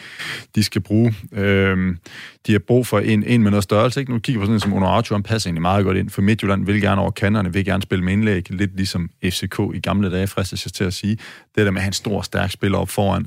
de 0.55 0.65
skal 0.65 0.81
bruge. 0.81 1.15
Øhm, 1.33 1.99
de 2.47 2.53
har 2.53 2.59
brug 2.59 2.87
for 2.87 2.99
en, 2.99 3.25
en 3.25 3.43
med 3.43 3.50
noget 3.50 3.65
størrelse. 3.65 4.00
Ikke? 4.00 4.12
Nu 4.12 4.19
kigger 4.19 4.41
på 4.41 4.47
sådan 4.47 4.55
en 4.55 4.61
som 4.61 4.73
Onorato, 4.73 5.15
han 5.15 5.23
passer 5.23 5.49
egentlig 5.49 5.62
meget 5.62 5.85
godt 5.85 5.97
ind, 5.97 6.11
for 6.11 6.23
Midtjylland 6.23 6.67
vil 6.67 6.81
gerne 6.81 7.00
over 7.00 7.11
kanterne, 7.11 7.53
vil 7.53 7.65
gerne 7.65 7.83
spille 7.83 8.05
med 8.05 8.12
indlæg, 8.12 8.50
lidt 8.50 8.77
ligesom 8.77 9.11
FCK 9.25 9.61
i 9.75 9.81
gamle 9.81 10.11
dage, 10.11 10.27
fristes 10.27 10.67
jeg 10.67 10.73
til 10.73 10.85
at 10.85 10.94
sige. 10.94 11.19
Det 11.56 11.67
der 11.67 11.71
med 11.71 11.81
at 11.81 11.85
han 11.85 11.93
stor, 11.93 12.23
stærk 12.23 12.50
spiller 12.50 12.79
op 12.79 12.89
foran. 12.89 13.27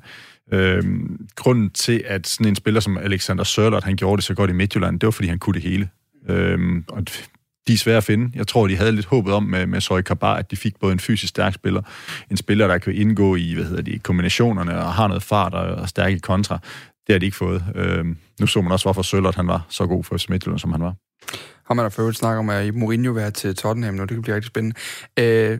Øhm, 0.51 1.27
grunden 1.35 1.69
til, 1.69 2.03
at 2.05 2.27
sådan 2.27 2.47
en 2.47 2.55
spiller 2.55 2.79
som 2.79 2.97
Alexander 2.97 3.43
Sørlert, 3.43 3.83
han 3.83 3.95
gjorde 3.95 4.17
det 4.17 4.23
så 4.23 4.33
godt 4.33 4.49
i 4.49 4.53
Midtjylland, 4.53 4.99
det 4.99 5.07
var, 5.07 5.11
fordi 5.11 5.27
han 5.27 5.39
kunne 5.39 5.53
det 5.53 5.61
hele. 5.61 5.89
Øhm, 6.29 6.83
og 6.87 7.03
de 7.67 7.73
er 7.73 7.77
svære 7.77 7.97
at 7.97 8.03
finde. 8.03 8.31
Jeg 8.35 8.47
tror, 8.47 8.67
de 8.67 8.77
havde 8.77 8.91
lidt 8.91 9.05
håbet 9.05 9.33
om 9.33 9.43
med, 9.43 9.65
med 9.65 9.81
Soy 9.81 10.01
Kabar, 10.01 10.35
at 10.35 10.51
de 10.51 10.55
fik 10.55 10.79
både 10.79 10.93
en 10.93 10.99
fysisk 10.99 11.29
stærk 11.29 11.53
spiller, 11.53 11.81
en 12.31 12.37
spiller, 12.37 12.67
der 12.67 12.77
kan 12.77 12.93
indgå 12.93 13.35
i 13.35 13.53
hvad 13.53 13.65
hedder 13.65 13.81
de, 13.81 13.99
kombinationerne 13.99 14.77
og 14.77 14.93
har 14.93 15.07
noget 15.07 15.23
fart 15.23 15.53
og, 15.53 15.75
og 15.75 15.89
stærk 15.89 16.11
i 16.13 16.17
kontra. 16.17 16.59
Det 17.07 17.13
har 17.13 17.19
de 17.19 17.25
ikke 17.25 17.37
fået. 17.37 17.63
Øh, 17.75 18.05
nu 18.39 18.47
så 18.47 18.61
man 18.61 18.71
også, 18.71 18.85
hvorfor 18.85 19.01
Sølert 19.01 19.35
han 19.35 19.47
var 19.47 19.65
så 19.69 19.85
god 19.85 20.03
for 20.03 20.17
Smidtjylland, 20.17 20.59
som 20.59 20.71
han 20.71 20.81
var. 20.81 20.95
Har 21.67 21.73
man 21.73 21.85
da 21.85 21.89
for 21.89 22.01
øvrigt 22.01 22.17
snakket 22.17 22.39
om, 22.39 22.49
at 22.49 22.75
Mourinho 22.75 23.11
vil 23.11 23.33
til 23.33 23.55
Tottenham, 23.55 23.99
og 23.99 24.09
det 24.09 24.15
kan 24.15 24.21
blive 24.21 24.35
rigtig 24.35 24.47
spændende. 24.47 24.75
Øh, 25.19 25.59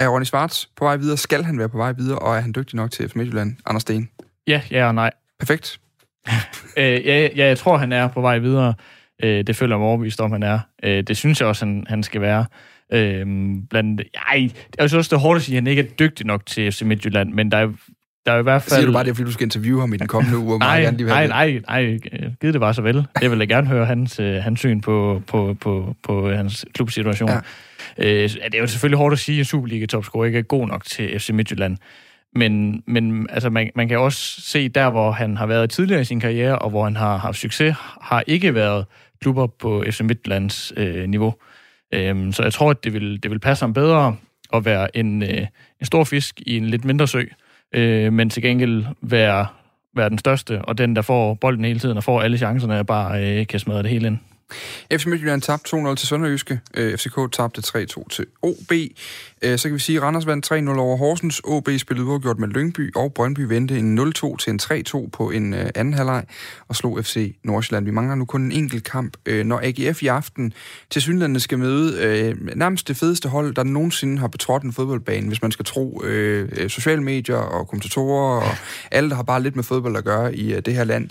er 0.00 0.08
Ronny 0.08 0.24
Schwartz 0.24 0.64
på 0.76 0.84
vej 0.84 0.96
videre? 0.96 1.16
Skal 1.16 1.44
han 1.44 1.58
være 1.58 1.68
på 1.68 1.76
vej 1.76 1.92
videre? 1.92 2.18
Og 2.18 2.36
er 2.36 2.40
han 2.40 2.52
dygtig 2.52 2.76
nok 2.76 2.90
til 2.90 3.08
FC 3.08 3.14
Midtjylland? 3.14 3.56
Anders 3.66 3.82
Sten? 3.82 4.10
Ja, 4.46 4.60
ja 4.70 4.86
og 4.86 4.94
nej. 4.94 5.10
Perfekt. 5.38 5.80
øh, 6.76 7.06
ja, 7.06 7.28
ja, 7.36 7.46
jeg 7.46 7.58
tror, 7.58 7.76
han 7.76 7.92
er 7.92 8.08
på 8.08 8.20
vej 8.20 8.38
videre. 8.38 8.74
Øh, 9.22 9.46
det 9.46 9.56
føler 9.56 9.74
jeg 9.74 9.80
mig 9.80 9.88
overbevist 9.88 10.20
om, 10.20 10.32
han 10.32 10.42
er. 10.42 10.58
Øh, 10.82 11.02
det 11.02 11.16
synes 11.16 11.40
jeg 11.40 11.48
også, 11.48 11.64
han, 11.64 11.84
han 11.88 12.02
skal 12.02 12.20
være. 12.20 12.46
Øh, 12.92 13.26
blandt, 13.70 14.02
ej, 14.30 14.50
jeg 14.78 14.90
synes 14.90 14.94
også, 14.94 15.08
det 15.08 15.16
er 15.16 15.20
hårdt 15.20 15.36
at 15.36 15.42
sige, 15.42 15.56
at 15.56 15.62
han 15.62 15.66
ikke 15.66 15.82
er 15.82 15.86
dygtig 15.86 16.26
nok 16.26 16.46
til 16.46 16.72
FC 16.72 16.82
Midtjylland, 16.82 17.32
men 17.32 17.50
der 17.50 17.58
er, 17.58 17.68
der 18.26 18.32
er 18.32 18.38
i 18.38 18.42
hvert 18.42 18.62
fald... 18.62 18.80
Siger 18.80 18.86
du 18.86 18.92
bare 18.92 19.04
det, 19.04 19.16
fordi 19.16 19.26
du 19.26 19.32
skal 19.32 19.44
interviewe 19.44 19.80
ham 19.80 19.94
i 19.94 19.96
den 19.96 20.06
kommende 20.06 20.38
uge? 20.38 20.58
nej, 20.58 20.80
gerne 20.80 20.96
lige 20.96 21.06
nej, 21.06 21.26
nej, 21.26 21.60
nej, 21.68 21.98
giv 22.40 22.52
det 22.52 22.60
bare 22.60 22.74
så 22.74 22.82
vel. 22.82 23.06
Jeg 23.22 23.30
vil 23.30 23.40
da 23.40 23.44
gerne 23.44 23.66
høre 23.66 23.86
hans, 23.86 24.20
øh, 24.20 24.34
hans 24.34 24.60
syn 24.60 24.80
på, 24.80 25.22
på, 25.26 25.56
på, 25.60 25.96
på 26.02 26.30
hans 26.30 26.66
klubsituation. 26.74 27.30
Ja. 27.30 27.36
Øh, 27.98 28.28
det 28.28 28.54
er 28.54 28.58
jo 28.58 28.66
selvfølgelig 28.66 28.98
hårdt 28.98 29.12
at 29.12 29.18
sige, 29.18 29.40
at 29.40 29.46
Superliga-topscorer 29.46 30.24
ikke 30.24 30.38
er 30.38 30.42
god 30.42 30.68
nok 30.68 30.84
til 30.84 31.20
FC 31.20 31.30
Midtjylland. 31.30 31.76
Men, 32.36 32.82
men 32.86 33.26
altså, 33.30 33.50
man, 33.50 33.70
man 33.74 33.88
kan 33.88 33.98
også 33.98 34.40
se 34.40 34.68
der, 34.68 34.90
hvor 34.90 35.10
han 35.10 35.36
har 35.36 35.46
været 35.46 35.70
tidligere 35.70 36.00
i 36.00 36.04
sin 36.04 36.20
karriere, 36.20 36.58
og 36.58 36.70
hvor 36.70 36.84
han 36.84 36.96
har 36.96 37.16
haft 37.16 37.38
succes, 37.38 37.76
har 38.00 38.24
ikke 38.26 38.54
været 38.54 38.86
klubber 39.20 39.46
på 39.46 39.84
FC 39.90 40.00
Midtlands 40.00 40.72
øh, 40.76 41.08
niveau. 41.08 41.34
Øhm, 41.94 42.32
så 42.32 42.42
jeg 42.42 42.52
tror, 42.52 42.70
at 42.70 42.84
det 42.84 42.92
vil, 42.92 43.22
det 43.22 43.30
vil 43.30 43.38
passe 43.38 43.62
ham 43.62 43.72
bedre 43.72 44.16
at 44.52 44.64
være 44.64 44.96
en, 44.96 45.22
øh, 45.22 45.46
en 45.80 45.86
stor 45.86 46.04
fisk 46.04 46.40
i 46.46 46.56
en 46.56 46.66
lidt 46.66 46.84
mindre 46.84 47.08
sø, 47.08 47.22
øh, 47.72 48.12
men 48.12 48.30
til 48.30 48.42
gengæld 48.42 48.84
være, 49.02 49.46
være 49.96 50.08
den 50.08 50.18
største, 50.18 50.62
og 50.62 50.78
den, 50.78 50.96
der 50.96 51.02
får 51.02 51.34
bolden 51.34 51.64
hele 51.64 51.80
tiden 51.80 51.96
og 51.96 52.04
får 52.04 52.22
alle 52.22 52.38
chancerne, 52.38 52.84
bare 52.84 53.24
øh, 53.24 53.46
kan 53.46 53.60
smadre 53.60 53.82
det 53.82 53.90
hele 53.90 54.06
ind. 54.06 54.18
FC 54.92 55.06
Midtjylland 55.06 55.42
tabte 55.42 55.76
2-0 55.76 55.94
til 55.94 56.08
Sønderjyske. 56.08 56.60
Øh, 56.74 56.98
FCK 56.98 57.32
tabte 57.32 57.62
3-2 57.66 58.08
til 58.10 58.26
OB. 58.42 58.72
Øh, 59.42 59.58
så 59.58 59.68
kan 59.68 59.74
vi 59.74 59.78
sige, 59.78 59.96
at 59.96 60.02
Randers 60.02 60.26
vandt 60.26 60.52
3-0 60.52 60.78
over 60.78 60.96
Horsens. 60.96 61.40
OB 61.44 61.68
spillede 61.78 62.08
uafgjort 62.08 62.38
med 62.38 62.48
Lyngby, 62.48 62.94
og 62.94 63.14
Brøndby 63.14 63.40
vendte 63.40 63.78
en 63.78 63.98
0-2 63.98 64.36
til 64.36 64.50
en 64.50 64.60
3-2 64.62 65.08
på 65.12 65.30
en 65.30 65.54
øh, 65.54 65.70
anden 65.74 65.94
halvleg 65.94 66.24
og 66.68 66.76
slog 66.76 67.04
FC 67.04 67.36
Nordsjælland. 67.44 67.84
Vi 67.84 67.90
mangler 67.90 68.14
nu 68.14 68.24
kun 68.24 68.42
en 68.42 68.52
enkelt 68.52 68.84
kamp. 68.84 69.16
Øh, 69.26 69.46
når 69.46 69.60
AGF 69.62 70.02
i 70.02 70.06
aften 70.06 70.52
til 70.90 71.02
Sydlandet 71.02 71.42
skal 71.42 71.58
møde 71.58 72.02
øh, 72.02 72.56
nærmest 72.56 72.88
det 72.88 72.96
fedeste 72.96 73.28
hold, 73.28 73.54
der 73.54 73.62
nogensinde 73.62 74.18
har 74.18 74.28
betrådt 74.28 74.62
en 74.62 74.72
fodboldbane, 74.72 75.28
hvis 75.28 75.42
man 75.42 75.52
skal 75.52 75.64
tro 75.64 76.02
øh, 76.04 76.48
øh, 76.56 76.70
sociale 76.70 77.02
medier 77.02 77.36
og 77.36 77.68
kommentatorer 77.68 78.40
og 78.40 78.56
alle, 78.90 79.10
der 79.10 79.16
har 79.16 79.22
bare 79.22 79.42
lidt 79.42 79.56
med 79.56 79.64
fodbold 79.64 79.96
at 79.96 80.04
gøre 80.04 80.36
i 80.36 80.60
det 80.60 80.74
her 80.74 80.84
land. 80.84 81.10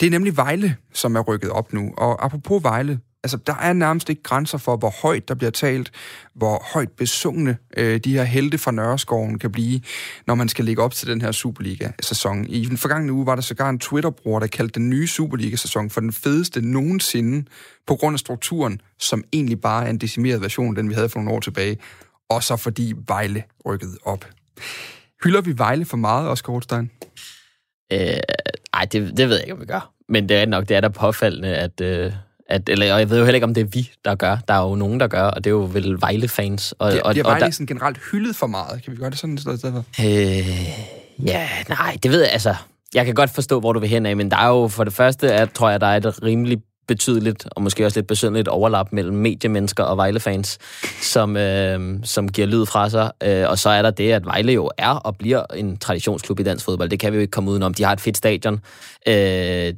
Det 0.00 0.06
er 0.06 0.10
nemlig 0.10 0.36
Vejle, 0.36 0.76
som 0.92 1.16
er 1.16 1.20
rykket 1.20 1.50
op 1.50 1.72
nu. 1.72 1.92
Og 1.96 2.24
apropos 2.24 2.62
Vejle, 2.62 2.98
altså 3.26 3.36
der 3.46 3.54
er 3.54 3.72
nærmest 3.72 4.10
ikke 4.10 4.22
grænser 4.22 4.58
for, 4.58 4.76
hvor 4.76 4.94
højt 5.02 5.28
der 5.28 5.34
bliver 5.34 5.50
talt, 5.50 5.92
hvor 6.34 6.66
højt 6.72 6.90
besungne 6.90 7.56
øh, 7.76 8.00
de 8.00 8.12
her 8.12 8.24
helte 8.24 8.58
fra 8.58 8.70
Nørreskoven 8.70 9.38
kan 9.38 9.52
blive, 9.52 9.80
når 10.26 10.34
man 10.34 10.48
skal 10.48 10.64
ligge 10.64 10.82
op 10.82 10.92
til 10.92 11.08
den 11.08 11.20
her 11.20 11.32
Superliga-sæson. 11.32 12.44
I 12.44 12.64
den 12.64 12.78
forgangne 12.78 13.12
uge 13.12 13.26
var 13.26 13.34
der 13.34 13.42
sågar 13.42 13.70
en 13.70 13.78
Twitter-bruger, 13.78 14.40
der 14.40 14.46
kaldte 14.46 14.80
den 14.80 14.90
nye 14.90 15.06
Superliga-sæson 15.06 15.90
for 15.90 16.00
den 16.00 16.12
fedeste 16.12 16.60
nogensinde, 16.60 17.44
på 17.86 17.96
grund 17.96 18.14
af 18.14 18.18
strukturen, 18.20 18.80
som 18.98 19.24
egentlig 19.32 19.60
bare 19.60 19.86
er 19.86 19.90
en 19.90 19.98
decimeret 19.98 20.40
version 20.40 20.68
af 20.68 20.74
den, 20.74 20.88
vi 20.88 20.94
havde 20.94 21.08
for 21.08 21.18
nogle 21.18 21.36
år 21.36 21.40
tilbage, 21.40 21.78
og 22.28 22.42
så 22.42 22.56
fordi 22.56 22.94
Vejle 23.08 23.42
rykkede 23.66 23.98
op. 24.04 24.24
Hylder 25.24 25.40
vi 25.40 25.58
Vejle 25.58 25.84
for 25.84 25.96
meget, 25.96 26.28
Oscar 26.28 26.52
Rothstein? 26.52 26.90
Øh, 27.92 27.98
ej, 28.74 28.84
det, 28.84 29.16
det 29.16 29.28
ved 29.28 29.36
jeg 29.36 29.44
ikke, 29.44 29.54
om 29.54 29.60
vi 29.60 29.66
gør. 29.66 29.92
men 30.08 30.28
det 30.28 30.36
er 30.36 30.46
nok, 30.46 30.68
det 30.68 30.76
er 30.76 30.80
da 30.80 30.88
påfaldende, 30.88 31.56
at, 31.56 31.80
øh, 31.80 32.12
at, 32.48 32.68
eller 32.68 32.86
jeg 32.86 33.10
ved 33.10 33.18
jo 33.18 33.24
heller 33.24 33.36
ikke, 33.36 33.44
om 33.44 33.54
det 33.54 33.60
er 33.60 33.64
vi, 33.64 33.90
der 34.04 34.14
gør. 34.14 34.36
Der 34.48 34.54
er 34.54 34.68
jo 34.68 34.74
nogen, 34.74 35.00
der 35.00 35.06
gør, 35.06 35.22
og 35.22 35.44
det 35.44 35.50
er 35.50 35.54
jo 35.54 35.68
vel 35.72 36.00
Vejle-fans. 36.00 36.72
Og, 36.72 36.92
det, 36.92 37.02
og, 37.02 37.14
det 37.14 37.20
er 37.20 37.28
Vejle 37.28 37.44
der, 37.44 37.50
sådan 37.50 37.66
generelt 37.66 37.98
hyldet 38.12 38.36
for 38.36 38.46
meget. 38.46 38.82
Kan 38.82 38.92
vi 38.92 38.98
gøre 38.98 39.10
det 39.10 39.18
sådan 39.18 39.34
et 39.34 39.40
sted? 39.40 39.82
Øh, 40.00 41.26
ja, 41.26 41.48
nej, 41.68 41.96
det 42.02 42.10
ved 42.10 42.20
jeg, 42.20 42.32
altså... 42.32 42.54
Jeg 42.94 43.04
kan 43.04 43.14
godt 43.14 43.30
forstå, 43.30 43.60
hvor 43.60 43.72
du 43.72 43.80
vil 43.80 43.88
hen 43.88 44.06
af, 44.06 44.16
men 44.16 44.30
der 44.30 44.36
er 44.36 44.48
jo 44.48 44.68
for 44.68 44.84
det 44.84 44.92
første, 44.92 45.32
at, 45.32 45.52
tror 45.52 45.70
jeg, 45.70 45.80
der 45.80 45.86
er 45.86 45.96
et 45.96 46.22
rimelig 46.22 46.58
betydeligt, 46.88 47.46
og 47.50 47.62
måske 47.62 47.86
også 47.86 47.98
lidt 47.98 48.06
besynderligt 48.06 48.48
overlap 48.48 48.92
mellem 48.92 49.16
mediemennesker 49.16 49.84
og 49.84 49.96
Vejle-fans, 49.96 50.58
som, 51.02 51.36
øh, 51.36 51.98
som 52.04 52.28
giver 52.28 52.46
lyd 52.46 52.66
fra 52.66 52.90
sig. 52.90 53.10
Øh, 53.22 53.44
og 53.48 53.58
så 53.58 53.68
er 53.68 53.82
der 53.82 53.90
det, 53.90 54.12
at 54.12 54.26
Vejle 54.26 54.52
jo 54.52 54.70
er 54.78 54.90
og 54.90 55.16
bliver 55.16 55.42
en 55.54 55.76
traditionsklub 55.76 56.40
i 56.40 56.42
dansk 56.42 56.64
fodbold. 56.64 56.88
Det 56.90 57.00
kan 57.00 57.12
vi 57.12 57.16
jo 57.16 57.20
ikke 57.20 57.30
komme 57.30 57.50
udenom. 57.50 57.74
De 57.74 57.84
har 57.84 57.92
et 57.92 58.00
fedt 58.00 58.16
stadion. 58.16 58.60
Øh, 59.06 59.14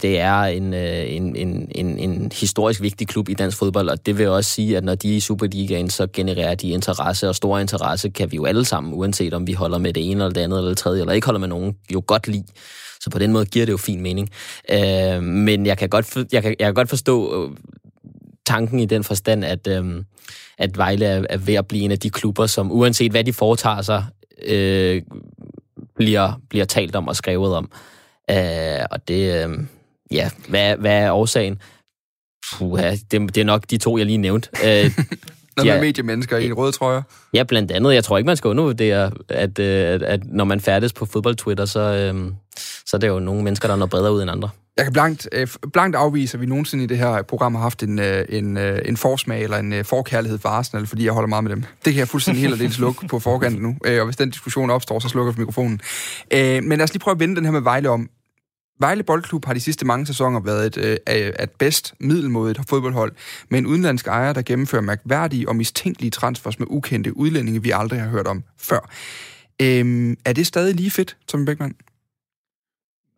det 0.03 0.21
er 0.21 0.43
en, 0.43 0.75
øh, 0.75 1.12
en, 1.12 1.37
en, 1.37 1.69
en, 1.75 1.99
en 1.99 2.33
historisk 2.35 2.83
vigtig 2.83 3.09
klub 3.09 3.29
i 3.29 3.35
dansk 3.35 3.59
fodbold, 3.59 3.88
og 3.88 4.07
det 4.07 4.19
vil 4.19 4.29
også 4.29 4.50
sige, 4.50 4.77
at 4.77 4.85
når 4.85 4.95
de 4.95 5.12
er 5.12 5.17
i 5.17 5.21
Superligaen, 5.21 5.91
så 5.91 6.07
genererer 6.12 6.55
de 6.55 6.69
interesse, 6.69 7.29
og 7.29 7.35
stor 7.35 7.59
interesse 7.59 8.09
kan 8.09 8.33
vi 8.33 8.37
jo 8.37 8.45
alle 8.45 8.65
sammen, 8.65 8.95
uanset 8.95 9.35
om 9.35 9.47
vi 9.47 9.53
holder 9.53 9.79
med 9.79 9.93
det 9.93 10.11
ene 10.11 10.25
eller 10.25 10.35
det 10.35 10.41
andet 10.41 10.57
eller 10.57 10.69
det 10.69 10.79
tredje, 10.79 11.00
eller 11.00 11.12
ikke 11.12 11.25
holder 11.25 11.41
med 11.41 11.49
nogen, 11.49 11.77
jo 11.93 12.03
godt 12.07 12.29
lide. 12.29 12.45
Så 13.09 13.12
på 13.12 13.19
den 13.19 13.33
måde 13.33 13.47
giver 13.47 13.67
det 13.67 13.73
jo 13.73 13.77
fin 13.77 14.00
mening. 14.00 14.31
Øh, 14.71 15.23
men 15.23 15.67
jeg 15.67 15.79
kan, 15.79 15.88
godt 15.88 16.07
for, 16.07 16.25
jeg, 16.33 16.43
kan, 16.43 16.57
jeg 16.59 16.67
kan 16.67 16.75
godt 16.75 16.88
forstå 16.88 17.45
øh, 17.45 17.57
tanken 18.47 18.81
i 18.81 18.87
den 18.87 19.05
forstand, 19.05 19.45
at, 19.45 19.67
øh, 19.67 20.05
at 20.59 20.79
Vejle 20.79 21.05
er, 21.05 21.25
er 21.31 21.37
ved 21.37 21.55
at 21.55 21.67
blive 21.67 21.85
en 21.85 21.91
af 21.91 21.99
de 21.99 22.11
klubber, 22.11 22.47
som 22.47 22.73
uanset 22.73 23.11
hvad 23.11 23.25
de 23.25 23.33
foretager 23.33 23.83
sig, 23.83 24.05
øh, 24.45 25.03
bliver, 25.97 26.41
bliver 26.50 26.65
talt 26.65 26.97
om 26.97 27.09
og 27.09 27.17
skrevet 27.17 27.55
om. 27.55 27.71
Øh, 28.31 28.87
og 28.91 29.09
det, 29.09 29.45
øh, 29.45 29.59
ja, 30.11 30.31
hvad, 30.49 30.77
hvad 30.77 31.03
er 31.03 31.12
årsagen? 31.12 31.59
Puh, 32.53 32.81
det, 32.81 33.35
det 33.35 33.38
er 33.38 33.45
nok 33.45 33.65
de 33.71 33.79
to, 33.79 33.99
jeg 33.99 34.07
lige 34.07 34.19
nævnte. 34.19 34.50
Øh, 34.65 34.91
Noget 35.57 35.69
ja, 35.69 35.75
med 35.75 35.81
mediemennesker 35.81 36.38
i 36.38 36.53
rød 36.53 36.73
trøje. 36.73 37.03
Ja, 37.35 37.43
blandt 37.43 37.71
andet. 37.71 37.95
Jeg 37.95 38.05
tror 38.05 38.19
ikke, 38.19 38.27
man 38.27 38.37
skal 38.37 38.49
undervurdere, 38.49 39.12
at, 39.29 39.59
øh, 39.59 39.95
at, 39.95 40.03
at 40.03 40.21
når 40.25 40.45
man 40.45 40.61
færdes 40.61 40.93
på 40.93 41.07
fodbold-Twitter, 41.07 41.65
så, 41.65 41.81
øh, 41.81 42.33
så 42.88 42.97
er 42.97 42.99
det 42.99 43.09
jo 43.09 43.18
nogle 43.18 43.42
mennesker, 43.42 43.68
der 43.68 43.73
er 43.73 43.78
noget 43.78 43.90
bredere 43.90 44.12
ud 44.12 44.23
end 44.23 44.30
andre. 44.30 44.50
Jeg 44.76 44.85
kan 44.85 44.92
blankt, 44.92 45.28
øh, 45.33 45.49
blankt 45.73 45.97
afvise, 45.97 46.37
at 46.37 46.40
vi 46.40 46.47
nogensinde 46.47 46.85
i 46.85 46.87
det 46.87 46.99
her 46.99 47.23
program 47.23 47.54
har 47.54 47.62
haft 47.62 47.83
en, 47.83 47.99
øh, 47.99 48.25
en, 48.28 48.57
øh, 48.57 48.78
en 48.85 48.97
forsmag 48.97 49.42
eller 49.42 49.57
en 49.57 49.73
øh, 49.73 49.85
forkærlighed 49.85 50.38
for 50.38 50.49
Arsenal, 50.49 50.87
fordi 50.87 51.04
jeg 51.04 51.12
holder 51.12 51.28
meget 51.28 51.45
med 51.45 51.50
dem. 51.50 51.62
Det 51.62 51.92
kan 51.92 51.97
jeg 51.97 52.09
fuldstændig 52.09 52.42
helt 52.42 52.52
og 52.52 52.59
dels 52.59 52.78
lukke 52.78 53.07
på 53.07 53.18
forkanten 53.18 53.62
nu. 53.62 53.76
Øh, 53.85 54.00
og 54.00 54.04
hvis 54.04 54.16
den 54.16 54.30
diskussion 54.30 54.71
opstår, 54.71 54.99
så 54.99 55.09
slukker 55.09 55.30
jeg 55.30 55.35
for 55.35 55.40
mikrofonen. 55.40 55.80
Øh, 56.30 56.62
men 56.62 56.78
lad 56.78 56.85
os 56.85 56.92
lige 56.92 57.00
prøve 57.00 57.12
at 57.12 57.21
vende 57.21 57.37
den 57.37 57.45
her 57.45 57.52
med 57.52 57.61
Vejle 57.61 57.90
om. 57.90 58.11
Vejle 58.80 59.02
Boldklub 59.02 59.45
har 59.45 59.54
de 59.54 59.61
sidste 59.61 59.87
mange 59.87 60.07
sæsoner 60.07 60.40
været 60.40 60.66
et, 60.66 60.76
øh, 60.76 60.97
øh, 61.09 61.33
et 61.42 61.50
bedst 61.59 61.95
middelmodigt 62.00 62.61
fodboldhold 62.68 63.12
med 63.49 63.59
en 63.59 63.66
udenlandsk 63.66 64.07
ejer, 64.07 64.33
der 64.33 64.42
gennemfører 64.42 64.83
mærkværdige 64.83 65.49
og 65.49 65.57
mistænkelige 65.57 66.11
transfers 66.11 66.59
med 66.59 66.66
ukendte 66.71 67.16
udlændinge, 67.16 67.62
vi 67.62 67.71
aldrig 67.71 68.00
har 68.00 68.09
hørt 68.09 68.26
om 68.26 68.45
før. 68.59 68.90
Øhm, 69.62 70.16
er 70.25 70.33
det 70.33 70.47
stadig 70.47 70.75
lige 70.75 70.90
fedt, 70.90 71.16
som 71.28 71.45
Beckmann? 71.45 71.75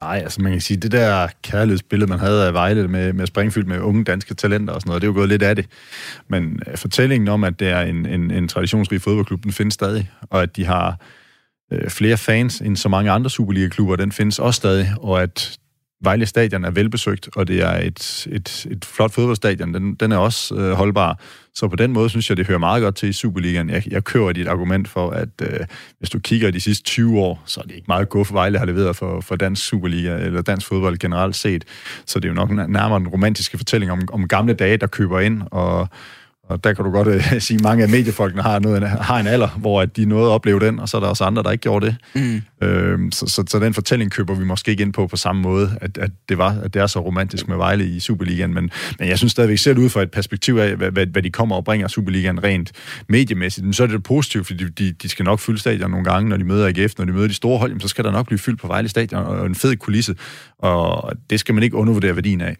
Nej, 0.02 0.16
altså 0.16 0.42
man 0.42 0.52
kan 0.52 0.60
sige, 0.60 0.76
det 0.76 0.92
der 0.92 1.28
kærlighedsbillede, 1.42 2.10
man 2.10 2.18
havde 2.18 2.46
af 2.46 2.52
Vejle 2.52 2.88
med, 2.88 3.12
med 3.12 3.26
springfyldt 3.26 3.68
med 3.68 3.80
unge 3.80 4.04
danske 4.04 4.34
talenter 4.34 4.74
og 4.74 4.80
sådan 4.80 4.88
noget, 4.88 5.02
det 5.02 5.08
er 5.08 5.12
jo 5.12 5.18
gået 5.18 5.28
lidt 5.28 5.42
af 5.42 5.56
det. 5.56 5.66
Men 6.28 6.62
øh, 6.66 6.76
fortællingen 6.76 7.28
om, 7.28 7.44
at 7.44 7.60
det 7.60 7.68
er 7.68 7.80
en, 7.80 8.06
en, 8.06 8.30
en 8.30 8.48
traditionsrig 8.48 9.02
fodboldklub, 9.02 9.42
den 9.42 9.52
findes 9.52 9.74
stadig, 9.74 10.10
og 10.22 10.42
at 10.42 10.56
de 10.56 10.64
har 10.64 11.00
øh, 11.72 11.90
flere 11.90 12.16
fans 12.16 12.60
end 12.60 12.76
så 12.76 12.88
mange 12.88 13.10
andre 13.10 13.30
Superliga-klubber, 13.30 13.96
den 13.96 14.12
findes 14.12 14.38
også 14.38 14.56
stadig, 14.56 14.92
og 14.96 15.22
at 15.22 15.58
Vejle 16.02 16.26
Stadion 16.26 16.64
er 16.64 16.70
velbesøgt, 16.70 17.28
og 17.36 17.48
det 17.48 17.62
er 17.62 17.72
et, 17.72 18.26
et, 18.30 18.66
et 18.70 18.84
flot 18.84 19.12
fodboldstadion. 19.12 19.74
Den, 19.74 19.94
den 19.94 20.12
er 20.12 20.16
også 20.16 20.54
øh, 20.54 20.72
holdbar. 20.72 21.20
Så 21.54 21.68
på 21.68 21.76
den 21.76 21.92
måde 21.92 22.10
synes 22.10 22.28
jeg, 22.28 22.36
det 22.36 22.46
hører 22.46 22.58
meget 22.58 22.82
godt 22.82 22.94
til 22.94 23.08
i 23.08 23.12
Superligaen. 23.12 23.70
Jeg, 23.70 23.92
jeg 23.92 24.04
kører 24.04 24.32
dit 24.32 24.48
argument 24.48 24.88
for, 24.88 25.10
at 25.10 25.28
øh, 25.42 25.60
hvis 25.98 26.10
du 26.10 26.18
kigger 26.18 26.50
de 26.50 26.60
sidste 26.60 26.84
20 26.84 27.18
år, 27.18 27.42
så 27.46 27.60
er 27.60 27.64
det 27.64 27.74
ikke 27.74 27.84
meget 27.88 28.08
guf, 28.08 28.32
Vejle 28.32 28.58
har 28.58 28.66
leveret 28.66 28.96
for, 28.96 29.20
for 29.20 29.36
dansk 29.36 29.66
Superliga, 29.66 30.16
eller 30.16 30.42
dansk 30.42 30.66
fodbold 30.66 30.98
generelt 30.98 31.36
set. 31.36 31.64
Så 32.06 32.20
det 32.20 32.24
er 32.24 32.28
jo 32.28 32.34
nok 32.34 32.50
nærmere 32.50 32.98
den 32.98 33.08
romantiske 33.08 33.58
fortælling 33.58 33.92
om, 33.92 34.00
om 34.12 34.28
gamle 34.28 34.54
dage, 34.54 34.76
der 34.76 34.86
køber 34.86 35.20
ind, 35.20 35.42
og 35.50 35.88
og 36.50 36.64
der 36.64 36.72
kan 36.72 36.84
du 36.84 36.90
godt 36.90 37.08
uh, 37.08 37.22
sige, 37.38 37.56
at 37.56 37.62
mange 37.62 37.82
af 37.82 37.88
mediefolkene 37.88 38.42
har, 38.42 38.58
noget, 38.58 38.88
har 38.88 39.20
en 39.20 39.26
alder, 39.26 39.48
hvor 39.48 39.82
at 39.82 39.96
de 39.96 40.04
nåede 40.04 40.26
at 40.26 40.34
opleve 40.34 40.60
den, 40.60 40.80
og 40.80 40.88
så 40.88 40.96
er 40.96 41.00
der 41.00 41.08
også 41.08 41.24
andre, 41.24 41.42
der 41.42 41.50
ikke 41.50 41.62
gjorde 41.62 41.86
det. 41.86 41.96
Mm. 42.14 42.66
Øhm, 42.66 43.12
så, 43.12 43.26
så, 43.26 43.44
så 43.48 43.58
den 43.58 43.74
fortælling 43.74 44.10
køber 44.10 44.34
vi 44.34 44.44
måske 44.44 44.70
ikke 44.70 44.82
ind 44.82 44.92
på 44.92 45.06
på 45.06 45.16
samme 45.16 45.42
måde, 45.42 45.78
at, 45.80 45.98
at, 45.98 46.10
det, 46.28 46.38
var, 46.38 46.56
at 46.62 46.74
det 46.74 46.82
er 46.82 46.86
så 46.86 47.00
romantisk 47.00 47.48
med 47.48 47.56
Vejle 47.56 47.86
i 47.86 48.00
Superligaen. 48.00 48.54
Men, 48.54 48.70
men 48.98 49.08
jeg 49.08 49.18
synes 49.18 49.32
stadigvæk, 49.32 49.58
det 49.64 49.78
ud 49.78 49.88
fra 49.88 50.02
et 50.02 50.10
perspektiv 50.10 50.56
af, 50.56 50.76
hvad, 50.76 50.90
hvad, 50.90 51.06
hvad 51.06 51.22
de 51.22 51.30
kommer 51.30 51.56
og 51.56 51.64
bringer 51.64 51.88
Superligaen 51.88 52.44
rent 52.44 52.72
mediemæssigt. 53.08 53.76
Så 53.76 53.82
er 53.82 53.86
det 53.86 54.02
positivt, 54.02 54.46
fordi 54.46 54.64
de, 54.64 54.92
de 54.92 55.08
skal 55.08 55.24
nok 55.24 55.40
fylde 55.40 55.58
stadion 55.58 55.90
nogle 55.90 56.04
gange, 56.04 56.28
når 56.28 56.36
de 56.36 56.44
møder 56.44 56.66
AGF, 56.66 56.98
når 56.98 57.04
de 57.04 57.12
møder 57.12 57.28
de 57.28 57.34
store 57.34 57.58
hold, 57.58 57.80
så 57.80 57.88
skal 57.88 58.04
der 58.04 58.10
nok 58.10 58.26
blive 58.26 58.38
fyldt 58.38 58.60
på 58.60 58.66
Vejle 58.66 58.88
stadion, 58.88 59.24
og 59.24 59.46
en 59.46 59.54
fed 59.54 59.76
kulisse. 59.76 60.14
Og 60.58 61.12
det 61.30 61.40
skal 61.40 61.54
man 61.54 61.64
ikke 61.64 61.76
undervurdere 61.76 62.16
værdien 62.16 62.40
af 62.40 62.56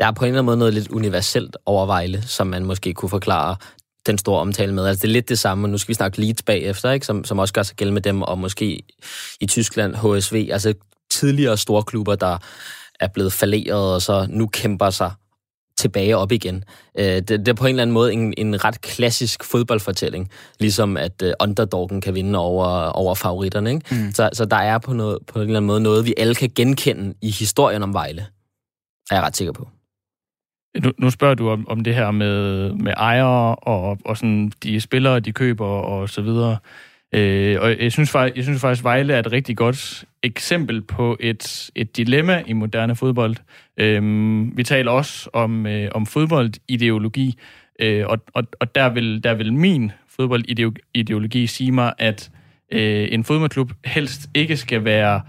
der 0.00 0.06
er 0.06 0.12
på 0.12 0.24
en 0.24 0.28
eller 0.28 0.38
anden 0.38 0.46
måde 0.46 0.56
noget 0.56 0.74
lidt 0.74 0.88
universelt 0.88 1.56
over 1.66 1.86
Vejle, 1.86 2.22
som 2.22 2.46
man 2.46 2.64
måske 2.64 2.94
kunne 2.94 3.08
forklare 3.08 3.56
den 4.06 4.18
store 4.18 4.40
omtale 4.40 4.74
med. 4.74 4.86
Altså, 4.86 5.02
det 5.02 5.08
er 5.08 5.12
lidt 5.12 5.28
det 5.28 5.38
samme, 5.38 5.68
nu 5.68 5.78
skal 5.78 5.88
vi 5.88 5.94
snakke 5.94 6.20
Leeds 6.20 6.42
bagefter, 6.42 6.90
ikke? 6.90 7.06
Som, 7.06 7.24
som 7.24 7.38
også 7.38 7.54
gør 7.54 7.62
sig 7.62 7.76
gældende 7.76 7.94
med 7.94 8.02
dem, 8.02 8.22
og 8.22 8.38
måske 8.38 8.82
i 9.40 9.46
Tyskland 9.46 9.94
HSV, 9.94 10.48
altså 10.52 10.74
tidligere 11.10 11.56
store 11.56 11.82
klubber, 11.82 12.14
der 12.14 12.38
er 13.00 13.08
blevet 13.08 13.32
falderet, 13.32 13.94
og 13.94 14.02
så 14.02 14.26
nu 14.30 14.46
kæmper 14.46 14.90
sig 14.90 15.12
tilbage 15.78 16.16
op 16.16 16.32
igen. 16.32 16.64
Øh, 16.98 17.04
det, 17.04 17.28
det 17.28 17.48
er 17.48 17.52
på 17.52 17.66
en 17.66 17.70
eller 17.70 17.82
anden 17.82 17.94
måde 17.94 18.12
en, 18.12 18.34
en 18.36 18.64
ret 18.64 18.80
klassisk 18.80 19.44
fodboldfortælling, 19.44 20.30
ligesom 20.60 20.96
at 20.96 21.22
uh, 21.22 21.30
underdoggen 21.40 22.00
kan 22.00 22.14
vinde 22.14 22.38
over, 22.38 22.68
over 22.86 23.14
favoritterne. 23.14 23.70
Ikke? 23.70 23.94
Mm. 23.94 24.12
Så, 24.12 24.30
så 24.32 24.44
der 24.44 24.56
er 24.56 24.78
på, 24.78 24.92
noget, 24.92 25.18
på 25.26 25.38
en 25.38 25.42
eller 25.42 25.56
anden 25.56 25.66
måde 25.66 25.80
noget, 25.80 26.06
vi 26.06 26.14
alle 26.16 26.34
kan 26.34 26.50
genkende 26.54 27.14
i 27.22 27.30
historien 27.30 27.82
om 27.82 27.94
Vejle. 27.94 28.26
Er 29.10 29.14
jeg 29.14 29.22
ret 29.22 29.36
sikker 29.36 29.52
på. 29.52 29.68
Nu, 30.78 30.92
nu 30.98 31.10
spørger 31.10 31.34
du 31.34 31.48
om, 31.48 31.68
om 31.68 31.80
det 31.80 31.94
her 31.94 32.10
med, 32.10 32.72
med 32.72 32.92
ejere 32.96 33.54
og, 33.54 33.98
og 34.04 34.16
sådan 34.16 34.52
de 34.62 34.80
spillere, 34.80 35.20
de 35.20 35.32
køber 35.32 35.66
og 35.66 36.08
så 36.08 36.22
videre. 36.22 36.56
Øh, 37.14 37.60
og 37.60 37.82
jeg 37.82 37.92
synes, 37.92 38.10
faktisk, 38.10 38.36
jeg 38.36 38.44
synes 38.44 38.60
faktisk, 38.60 38.84
Vejle 38.84 39.14
er 39.14 39.18
et 39.18 39.32
rigtig 39.32 39.56
godt 39.56 40.04
eksempel 40.22 40.82
på 40.82 41.16
et, 41.20 41.70
et 41.74 41.96
dilemma 41.96 42.42
i 42.46 42.52
moderne 42.52 42.96
fodbold. 42.96 43.36
Øh, 43.76 44.02
vi 44.56 44.62
taler 44.62 44.90
også 44.90 45.30
om, 45.32 45.66
øh, 45.66 45.90
om 45.94 46.06
fodboldideologi, 46.06 47.38
øh, 47.80 48.06
og, 48.06 48.18
og, 48.34 48.44
og 48.60 48.74
der, 48.74 48.88
vil, 48.88 49.24
der 49.24 49.34
vil 49.34 49.52
min 49.52 49.92
fodboldideologi 50.08 51.46
sige 51.46 51.72
mig, 51.72 51.92
at 51.98 52.30
øh, 52.72 53.08
en 53.10 53.24
fodboldklub 53.24 53.72
helst 53.84 54.30
ikke 54.34 54.56
skal 54.56 54.84
være 54.84 55.20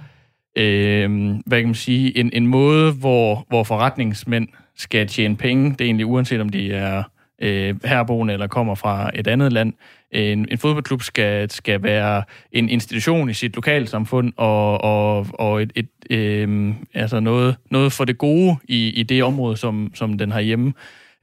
øh, 0.55 1.35
hvad 1.45 1.59
kan 1.59 1.67
man 1.67 1.75
sige, 1.75 2.17
en, 2.17 2.29
en 2.33 2.47
måde, 2.47 2.91
hvor, 2.91 3.45
hvor 3.49 3.63
forretningsmænd 3.63 4.47
skal 4.77 5.07
tjene 5.07 5.37
penge. 5.37 5.71
Det 5.71 5.81
er 5.81 5.85
egentlig 5.85 6.05
uanset 6.05 6.41
om 6.41 6.49
de 6.49 6.73
er 6.73 7.03
øh, 7.41 7.75
herboende 7.85 8.33
eller 8.33 8.47
kommer 8.47 8.75
fra 8.75 9.11
et 9.13 9.27
andet 9.27 9.53
land. 9.53 9.73
En, 10.11 10.47
en 10.51 10.57
fodboldklub 10.57 11.01
skal, 11.01 11.51
skal 11.51 11.83
være 11.83 12.23
en 12.51 12.69
institution 12.69 13.29
i 13.29 13.33
sit 13.33 13.55
lokalsamfund 13.55 14.33
og, 14.37 14.83
og, 14.83 15.27
og 15.33 15.61
et, 15.61 15.71
et, 15.75 15.89
øh, 16.09 16.73
altså 16.93 17.19
noget, 17.19 17.55
noget 17.71 17.91
for 17.91 18.05
det 18.05 18.17
gode 18.17 18.55
i, 18.63 18.89
i 18.89 19.03
det 19.03 19.23
område, 19.23 19.57
som, 19.57 19.91
som 19.93 20.17
den 20.17 20.31
har 20.31 20.41
hjemme. 20.41 20.73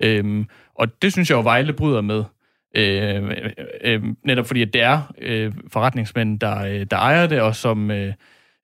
Øh, 0.02 0.44
og 0.74 1.02
det 1.02 1.12
synes 1.12 1.30
jeg 1.30 1.36
jo, 1.36 1.42
Vejle 1.42 1.72
bryder 1.72 2.00
med. 2.00 2.24
Øh, 2.76 3.24
øh, 3.24 3.50
øh 3.84 4.02
netop 4.24 4.46
fordi, 4.46 4.62
at 4.62 4.72
det 4.72 4.82
er 4.82 5.12
øh, 5.18 5.52
forretningsmænd, 5.72 6.40
der, 6.40 6.64
øh, 6.64 6.86
der 6.90 6.96
ejer 6.96 7.26
det, 7.26 7.40
og 7.40 7.56
som, 7.56 7.90
øh, 7.90 8.12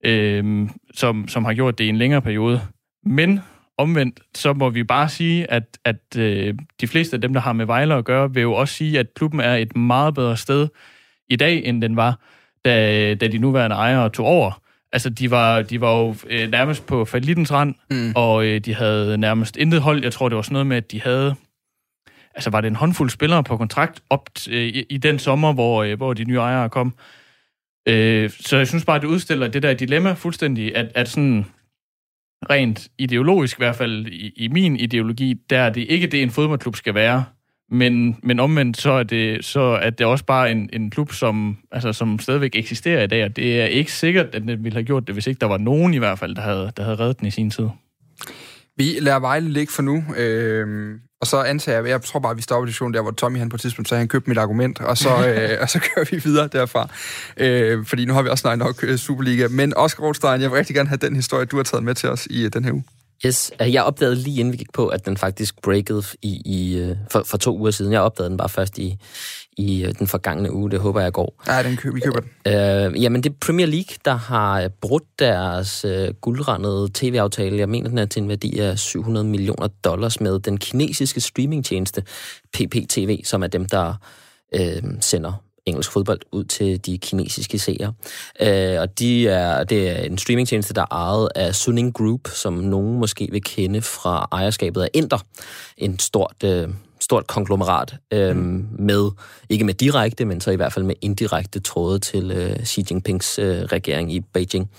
øh, 0.04 0.68
som, 0.94 1.28
som 1.28 1.44
har 1.44 1.54
gjort 1.54 1.78
det 1.78 1.84
i 1.84 1.88
en 1.88 1.96
længere 1.96 2.22
periode. 2.22 2.60
Men 3.04 3.40
omvendt, 3.78 4.20
så 4.34 4.52
må 4.52 4.70
vi 4.70 4.84
bare 4.84 5.08
sige, 5.08 5.50
at, 5.50 5.78
at 5.84 6.16
øh, 6.18 6.54
de 6.80 6.86
fleste 6.86 7.16
af 7.16 7.20
dem, 7.20 7.32
der 7.32 7.40
har 7.40 7.52
med 7.52 7.66
Vejle 7.66 7.94
at 7.94 8.04
gøre, 8.04 8.34
vil 8.34 8.40
jo 8.40 8.52
også 8.52 8.74
sige, 8.74 8.98
at 8.98 9.14
klubben 9.14 9.40
er 9.40 9.54
et 9.54 9.76
meget 9.76 10.14
bedre 10.14 10.36
sted 10.36 10.68
i 11.28 11.36
dag, 11.36 11.64
end 11.64 11.82
den 11.82 11.96
var, 11.96 12.18
da, 12.64 13.14
da 13.14 13.26
de 13.26 13.38
nuværende 13.38 13.76
ejere 13.76 14.10
tog 14.10 14.26
over. 14.26 14.60
Altså, 14.92 15.10
de 15.10 15.30
var, 15.30 15.62
de 15.62 15.80
var 15.80 15.98
jo 15.98 16.14
øh, 16.30 16.50
nærmest 16.50 16.86
på 16.86 17.04
falittens 17.04 17.52
rand, 17.52 17.74
mm. 17.90 18.12
og 18.14 18.46
øh, 18.46 18.60
de 18.60 18.74
havde 18.74 19.18
nærmest 19.18 19.56
intet 19.56 19.80
hold. 19.80 20.02
Jeg 20.02 20.12
tror, 20.12 20.28
det 20.28 20.36
var 20.36 20.42
sådan 20.42 20.52
noget 20.52 20.66
med, 20.66 20.76
at 20.76 20.92
de 20.92 21.00
havde... 21.02 21.34
Altså, 22.34 22.50
var 22.50 22.60
det 22.60 22.68
en 22.68 22.76
håndfuld 22.76 23.10
spillere 23.10 23.44
på 23.44 23.56
kontrakt 23.56 24.02
op 24.10 24.28
øh, 24.50 24.62
i, 24.62 24.84
i 24.90 24.96
den 24.96 25.18
sommer, 25.18 25.52
hvor, 25.52 25.82
øh, 25.82 25.96
hvor 25.96 26.14
de 26.14 26.24
nye 26.24 26.38
ejere 26.38 26.70
kom. 26.70 26.94
Øh, 27.88 28.30
så 28.30 28.56
jeg 28.56 28.68
synes 28.68 28.84
bare, 28.84 29.00
det 29.00 29.06
udstiller 29.06 29.48
det 29.48 29.62
der 29.62 29.74
dilemma 29.74 30.12
fuldstændig, 30.12 30.76
at, 30.76 30.92
at 30.94 31.08
sådan 31.08 31.46
rent 32.50 32.88
ideologisk, 32.98 33.58
i 33.58 33.60
hvert 33.60 33.76
fald 33.76 34.06
i, 34.06 34.32
i 34.36 34.48
min 34.48 34.76
ideologi, 34.76 35.34
der 35.50 35.58
er 35.58 35.70
det 35.70 35.86
ikke 35.88 36.06
det, 36.06 36.22
en 36.22 36.30
fodboldklub 36.30 36.76
skal 36.76 36.94
være. 36.94 37.24
Men, 37.70 38.16
men 38.22 38.40
omvendt 38.40 38.76
så 38.76 38.90
er 38.90 39.02
det, 39.02 39.44
så 39.44 39.60
er 39.60 39.90
det 39.90 40.06
også 40.06 40.24
bare 40.24 40.50
en, 40.50 40.70
en 40.72 40.90
klub, 40.90 41.12
som, 41.12 41.56
altså, 41.72 41.92
som 41.92 42.18
stadigvæk 42.18 42.50
eksisterer 42.54 43.02
i 43.02 43.06
dag, 43.06 43.24
og 43.24 43.36
det 43.36 43.60
er 43.60 43.66
ikke 43.66 43.92
sikkert, 43.92 44.26
at 44.26 44.42
den 44.42 44.64
ville 44.64 44.72
have 44.72 44.84
gjort 44.84 45.06
det, 45.06 45.14
hvis 45.14 45.26
ikke 45.26 45.40
der 45.40 45.46
var 45.46 45.58
nogen 45.58 45.94
i 45.94 45.98
hvert 45.98 46.18
fald, 46.18 46.34
der 46.34 46.42
havde, 46.42 46.72
der 46.76 46.82
havde 46.82 46.96
reddet 46.96 47.18
den 47.18 47.26
i 47.26 47.30
sin 47.30 47.50
tid. 47.50 47.68
Vi 48.76 48.84
lader 49.00 49.20
Vejle 49.20 49.48
ligge 49.48 49.72
for 49.72 49.82
nu, 49.82 50.04
øh, 50.16 50.98
og 51.20 51.26
så 51.26 51.42
antager 51.42 51.78
jeg, 51.78 51.88
jeg 51.88 52.02
tror 52.02 52.20
bare, 52.20 52.30
at 52.30 52.36
vi 52.36 52.42
stopper 52.42 52.66
diskussionen 52.66 52.94
der, 52.94 53.02
hvor 53.02 53.10
Tommy 53.10 53.38
han 53.38 53.48
på 53.48 53.56
et 53.56 53.60
tidspunkt 53.60 53.88
sagde, 53.88 53.98
han 53.98 54.08
købte 54.08 54.30
mit 54.30 54.38
argument, 54.38 54.80
og 54.80 54.98
så, 54.98 55.08
øh, 55.28 55.58
og 55.60 55.70
så 55.70 55.80
kører 55.80 56.06
vi 56.10 56.16
videre 56.24 56.48
derfra. 56.52 56.88
Øh, 57.36 57.86
fordi 57.86 58.04
nu 58.04 58.12
har 58.12 58.22
vi 58.22 58.28
også 58.28 58.42
snakket 58.42 58.66
nok 58.66 58.84
øh, 58.84 58.98
Superliga. 58.98 59.48
Men 59.48 59.76
Oscar 59.76 60.04
Rothstein, 60.04 60.40
jeg 60.40 60.50
vil 60.50 60.56
rigtig 60.56 60.76
gerne 60.76 60.88
have 60.88 60.98
den 60.98 61.16
historie, 61.16 61.44
du 61.44 61.56
har 61.56 61.62
taget 61.62 61.84
med 61.84 61.94
til 61.94 62.08
os 62.08 62.26
i 62.30 62.44
uh, 62.44 62.50
den 62.52 62.64
her 62.64 62.72
uge. 62.72 62.84
Yes, 63.26 63.52
øh, 63.60 63.72
jeg 63.72 63.84
opdagede 63.84 64.16
lige 64.16 64.40
inden 64.40 64.52
vi 64.52 64.56
gik 64.56 64.72
på, 64.72 64.88
at 64.88 65.06
den 65.06 65.16
faktisk 65.16 65.62
breakede 65.62 66.02
i, 66.22 66.42
i, 66.44 66.94
for, 67.10 67.22
for 67.26 67.36
to 67.36 67.58
uger 67.58 67.70
siden. 67.70 67.92
Jeg 67.92 68.00
opdagede 68.00 68.30
den 68.30 68.36
bare 68.36 68.48
først 68.48 68.78
i, 68.78 68.98
i 69.56 69.84
øh, 69.84 69.94
den 69.98 70.06
forgangne 70.06 70.52
uge. 70.52 70.70
Det 70.70 70.80
håber 70.80 71.00
jeg 71.00 71.12
går. 71.12 71.42
Ja, 71.46 71.62
den 71.62 71.76
køber, 71.76 71.94
vi 71.94 72.00
køber 72.00 72.20
den. 72.20 72.30
Øh, 72.46 73.02
jamen, 73.02 73.22
det 73.22 73.30
er 73.30 73.34
Premier 73.40 73.66
League, 73.66 73.96
der 74.04 74.14
har 74.14 74.68
brudt 74.80 75.04
deres 75.18 75.84
øh, 75.84 76.14
guldrandede 76.20 76.88
tv-aftale. 76.94 77.58
Jeg 77.58 77.68
mener, 77.68 77.88
den 77.88 77.98
er 77.98 78.06
til 78.06 78.22
en 78.22 78.28
værdi 78.28 78.58
af 78.58 78.78
700 78.78 79.26
millioner 79.26 79.68
dollars 79.84 80.20
med 80.20 80.38
den 80.38 80.58
kinesiske 80.58 81.20
streamingtjeneste 81.20 82.02
PPTV, 82.52 83.20
som 83.24 83.42
er 83.42 83.46
dem, 83.46 83.66
der 83.66 83.94
øh, 84.54 84.82
sender 85.00 85.45
engelsk 85.66 85.92
fodbold 85.92 86.20
ud 86.32 86.44
til 86.44 86.86
de 86.86 86.98
kinesiske 86.98 87.58
seere. 87.58 87.92
Øh, 88.40 88.80
og 88.80 88.98
de 88.98 89.28
er, 89.28 89.64
det 89.64 89.90
er 89.90 90.02
en 90.02 90.18
streamingtjeneste, 90.18 90.74
der 90.74 90.82
er 90.82 90.94
ejet 90.94 91.28
af 91.34 91.54
Suning 91.54 91.94
Group, 91.94 92.28
som 92.28 92.52
nogen 92.52 92.98
måske 92.98 93.28
vil 93.32 93.42
kende 93.42 93.82
fra 93.82 94.28
ejerskabet 94.32 94.82
af 94.82 94.88
Inter. 94.94 95.18
En 95.76 95.98
stort 95.98 96.44
øh, 96.44 96.68
stort 97.00 97.26
konglomerat 97.26 97.94
øh, 98.12 98.36
mm. 98.36 98.66
med, 98.78 99.10
ikke 99.48 99.64
med 99.64 99.74
direkte, 99.74 100.24
men 100.24 100.40
så 100.40 100.50
i 100.50 100.56
hvert 100.56 100.72
fald 100.72 100.84
med 100.84 100.94
indirekte 101.00 101.60
tråde 101.60 101.98
til 101.98 102.30
øh, 102.30 102.64
Xi 102.64 102.84
Jinpings 102.90 103.38
øh, 103.38 103.62
regering 103.62 104.12
i 104.12 104.20
Beijing. 104.20 104.70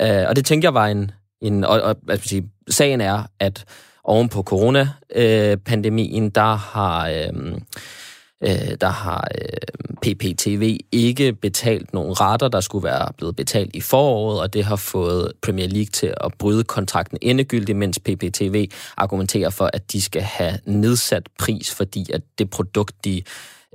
Øh, 0.00 0.24
og 0.28 0.36
det 0.36 0.44
tænkte 0.44 0.66
jeg 0.66 0.74
var 0.74 0.86
en, 0.86 1.10
en 1.40 1.64
og, 1.64 1.80
og 1.80 1.96
altså, 2.08 2.28
sige, 2.28 2.50
sagen 2.68 3.00
er, 3.00 3.22
at 3.40 3.64
oven 4.04 4.28
på 4.28 4.42
coronapandemien, 4.42 6.24
øh, 6.24 6.30
der 6.34 6.54
har... 6.56 7.08
Øh, 7.08 7.58
øh, 8.42 8.76
der 8.80 8.88
har 8.88 9.28
øh, 9.34 9.90
PPTV 10.02 10.78
ikke 10.92 11.32
betalt 11.32 11.94
nogen 11.94 12.20
retter, 12.20 12.48
der 12.48 12.60
skulle 12.60 12.84
være 12.84 13.12
blevet 13.16 13.36
betalt 13.36 13.76
i 13.76 13.80
foråret, 13.80 14.40
og 14.40 14.52
det 14.52 14.64
har 14.64 14.76
fået 14.76 15.32
Premier 15.42 15.68
League 15.68 15.90
til 15.92 16.14
at 16.24 16.34
bryde 16.38 16.64
kontrakten 16.64 17.18
endegyldigt, 17.22 17.78
mens 17.78 17.98
PPTV 17.98 18.70
argumenterer 18.96 19.50
for, 19.50 19.70
at 19.72 19.92
de 19.92 20.02
skal 20.02 20.22
have 20.22 20.58
nedsat 20.64 21.28
pris, 21.38 21.74
fordi 21.74 22.06
at 22.12 22.22
det 22.38 22.50
produkt, 22.50 23.04
de 23.04 23.22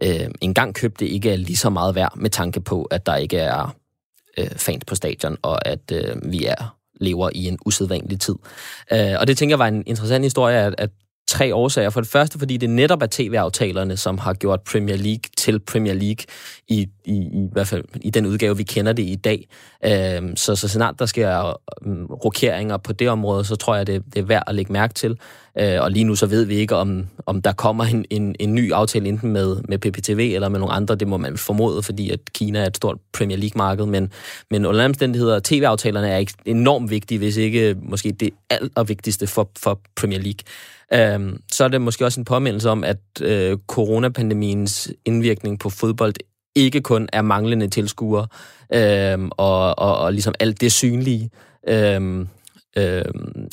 øh, 0.04 0.28
engang 0.42 0.76
købte, 0.76 1.08
ikke 1.08 1.32
er 1.32 1.36
lige 1.38 1.58
så 1.58 1.70
meget 1.70 1.96
værd, 1.96 2.18
med 2.18 2.30
tanke 2.30 2.62
på, 2.62 2.84
at 2.84 3.06
der 3.06 3.16
ikke 3.16 3.38
er 3.38 3.76
øh, 4.38 4.50
fans 4.58 4.86
på 4.86 4.96
stadion, 4.96 5.38
og 5.42 5.68
at 5.68 5.92
øh, 5.92 6.32
vi 6.32 6.46
er 6.46 6.76
lever 7.02 7.30
i 7.36 7.48
en 7.48 7.60
usædvanlig 7.66 8.20
tid. 8.20 8.36
Øh, 8.94 9.16
og 9.20 9.28
det 9.28 9.38
tænker 9.38 9.52
jeg 9.52 9.60
var 9.60 9.68
en 9.68 9.84
interessant 9.86 10.26
historie, 10.26 10.58
at, 10.58 10.76
at 10.78 10.90
tre 11.36 11.56
årsager. 11.56 11.90
For 11.90 12.02
det 12.02 12.10
første, 12.10 12.40
fordi 12.40 12.58
det 12.58 12.70
netop 12.70 13.02
er 13.02 13.08
tv-aftalerne, 13.12 13.98
som 13.98 14.18
har 14.18 14.34
gjort 14.34 14.62
Premier 14.62 14.98
League 14.98 15.30
til 15.38 15.60
Premier 15.60 15.94
League 15.94 16.26
i, 16.68 16.88
i, 17.06 17.16
i 17.16 17.48
hvert 17.52 17.68
fald 17.68 17.84
i 18.02 18.10
den 18.10 18.26
udgave, 18.26 18.58
vi 18.58 18.64
kender 18.64 18.94
det 18.94 19.04
i 19.04 19.16
dag. 19.16 19.48
Øhm, 19.86 20.36
så, 20.36 20.56
så 20.56 20.68
snart 20.68 21.00
der 21.00 21.06
sker 21.06 21.60
øhm, 21.86 22.06
rokeringer 22.06 22.78
på 22.78 22.94
det 22.94 23.10
område, 23.10 23.46
så 23.46 23.56
tror 23.56 23.76
jeg, 23.76 23.88
det, 23.88 24.04
det 24.14 24.20
er 24.20 24.24
værd 24.24 24.44
at 24.48 24.56
lægge 24.56 24.74
mærke 24.74 24.94
til. 24.94 25.20
Øh, 25.60 25.82
og 25.82 25.92
lige 25.92 26.04
nu 26.04 26.16
så 26.16 26.26
ved 26.26 26.46
vi 26.46 26.56
ikke, 26.56 26.76
om, 26.76 27.08
om 27.26 27.42
der 27.42 27.52
kommer 27.52 27.84
en, 27.84 28.06
en, 28.10 28.36
en 28.40 28.56
ny 28.56 28.72
aftale 28.72 29.10
enten 29.10 29.32
med, 29.32 29.58
med 29.70 29.78
PPTV 29.78 30.32
eller 30.36 30.50
med 30.50 30.60
nogle 30.60 30.74
andre. 30.74 30.96
Det 30.96 31.08
må 31.08 31.18
man 31.18 31.38
formode, 31.38 31.84
fordi 31.84 32.10
at 32.10 32.20
Kina 32.34 32.60
er 32.60 32.66
et 32.66 32.78
stort 32.78 32.98
Premier 33.14 33.38
League-marked. 33.38 33.86
Men, 33.86 34.12
men 34.52 34.66
under 34.66 34.86
omstændigheder, 34.86 35.40
tv-aftalerne 35.44 36.10
er 36.10 36.26
enormt 36.46 36.90
vigtige, 36.90 37.18
hvis 37.18 37.38
ikke 37.38 37.76
måske 37.82 38.12
det 38.12 38.30
allervigtigste 38.50 39.28
for, 39.28 39.50
for 39.58 39.80
Premier 39.96 40.20
League. 40.20 40.40
Øhm, 40.94 41.42
så 41.52 41.64
er 41.64 41.68
det 41.68 41.82
måske 41.82 42.06
også 42.06 42.20
en 42.20 42.26
påmindelse 42.26 42.70
om, 42.70 42.84
at 42.84 43.00
øh, 43.22 43.58
coronapandemiens 43.68 44.92
indvirkning 45.06 45.60
på 45.60 45.70
fodbold 45.70 46.14
ikke 46.56 46.82
kun 46.82 47.10
er 47.14 47.22
manglende 47.22 47.68
tilskuere 47.68 48.28
øh, 48.74 49.30
og, 49.32 49.80
og, 49.80 49.98
og 49.98 50.14
ligesom 50.14 50.34
alt 50.40 50.62
det 50.62 50.72
synlige. 50.72 51.30
øh, 51.68 52.26
øh, 52.78 53.06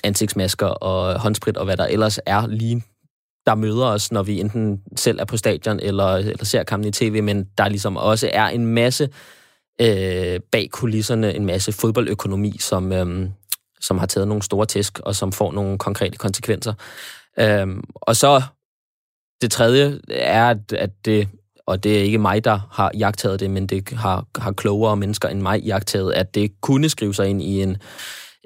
ansigtsmasker 0.04 0.66
og 0.66 1.20
håndsprit 1.20 1.56
og 1.56 1.64
hvad 1.64 1.76
der 1.76 1.87
ellers 1.87 2.20
er 2.26 2.46
lige 2.46 2.82
der 3.46 3.54
møder 3.54 3.87
os, 3.87 4.12
når 4.12 4.22
vi 4.22 4.40
enten 4.40 4.82
selv 4.96 5.20
er 5.20 5.24
på 5.24 5.37
stadion 5.37 5.80
eller, 5.80 6.08
eller 6.14 6.44
ser 6.44 6.62
kampen 6.62 6.88
i 6.88 6.92
tv, 6.92 7.22
men 7.22 7.48
der 7.58 7.68
ligesom 7.68 7.96
også 7.96 8.30
er 8.32 8.46
en 8.46 8.66
masse 8.66 9.08
øh, 9.80 10.40
bag 10.52 10.68
kulisserne, 10.72 11.35
en 11.35 11.46
masse 11.46 11.72
fodboldøkonomi, 11.72 12.56
som, 12.61 12.92
øh, 12.92 13.28
som 13.80 13.98
har 13.98 14.06
taget 14.06 14.28
nogle 14.28 14.42
store 14.42 14.66
tæsk, 14.66 14.98
og 14.98 15.14
som 15.14 15.32
får 15.32 15.52
nogle 15.52 15.78
konkrete 15.78 16.18
konsekvenser. 16.18 16.74
Øh, 17.38 17.66
og 17.94 18.16
så 18.16 18.42
det 19.40 19.50
tredje 19.50 20.00
er, 20.11 20.50
at, 20.50 20.72
at 20.72 20.90
det, 21.04 21.28
og 21.66 21.85
det 21.85 21.98
er 21.98 22.02
ikke 22.02 22.18
mig, 22.18 22.44
der 22.44 22.61
har 22.70 22.90
jagtet 22.98 23.40
det, 23.40 23.50
men 23.50 23.66
det 23.66 23.88
har, 23.88 24.26
har 24.38 24.52
klogere 24.52 24.96
mennesker 24.96 25.28
end 25.28 25.40
mig 25.40 25.61
jagtet, 25.61 26.12
at 26.12 26.35
det 26.35 26.61
kunne 26.61 26.88
skrive 26.88 27.14
sig 27.14 27.28
ind 27.28 27.42
i 27.42 27.62
en 27.62 27.76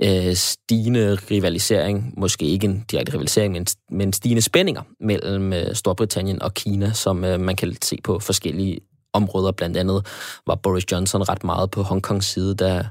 øh, 0.02 0.34
stigende 0.34 1.18
rivalisering, 1.30 2.14
måske 2.16 2.44
ikke 2.44 2.64
en 2.66 2.84
direkte 2.90 3.12
rivalisering, 3.12 3.52
men, 3.52 3.66
men 3.90 4.12
stigende 4.12 4.42
spændinger 4.42 4.82
mellem 5.00 5.52
øh, 5.52 5.74
Storbritannien 5.74 6.42
og 6.42 6.54
Kina, 6.54 6.92
som 6.92 7.24
øh, 7.24 7.40
man 7.40 7.56
kan 7.56 7.76
se 7.82 7.98
på 8.04 8.18
forskellige 8.18 8.78
områder. 9.12 9.52
Blandt 9.52 9.76
andet 9.76 10.06
var 10.46 10.54
Boris 10.54 10.92
Johnson 10.92 11.28
ret 11.28 11.44
meget 11.44 11.70
på 11.70 11.82
Hongkongs 11.82 12.26
side, 12.26 12.54
da, 12.54 12.86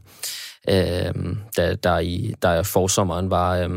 øh, 0.70 1.14
da 1.58 1.76
der 1.76 2.00
i 2.00 2.34
der 2.42 2.64
forsommeren 2.64 3.30
var, 3.30 3.58
øh, 3.58 3.70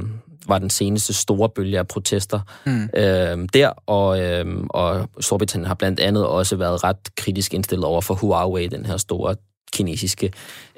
var 0.49 0.59
den 0.59 0.71
seneste 0.71 1.15
store 1.15 1.49
bølge 1.49 1.79
af 1.79 1.89
protester 1.89 2.41
mm. 2.67 2.89
øh, 2.95 3.49
der, 3.55 3.69
og, 3.87 4.21
øh, 4.21 4.47
og 4.71 5.09
Storbritannien 5.21 5.67
har 5.67 5.75
blandt 5.75 6.01
andet 6.01 6.27
også 6.27 6.57
været 6.57 6.85
ret 6.85 7.17
kritisk 7.17 7.55
indstillet 7.55 7.85
over 7.85 8.01
for 8.01 8.15
Huawei, 8.15 8.67
den 8.67 8.87
her 8.87 8.97
store 8.97 9.35
kinesiske 9.73 10.33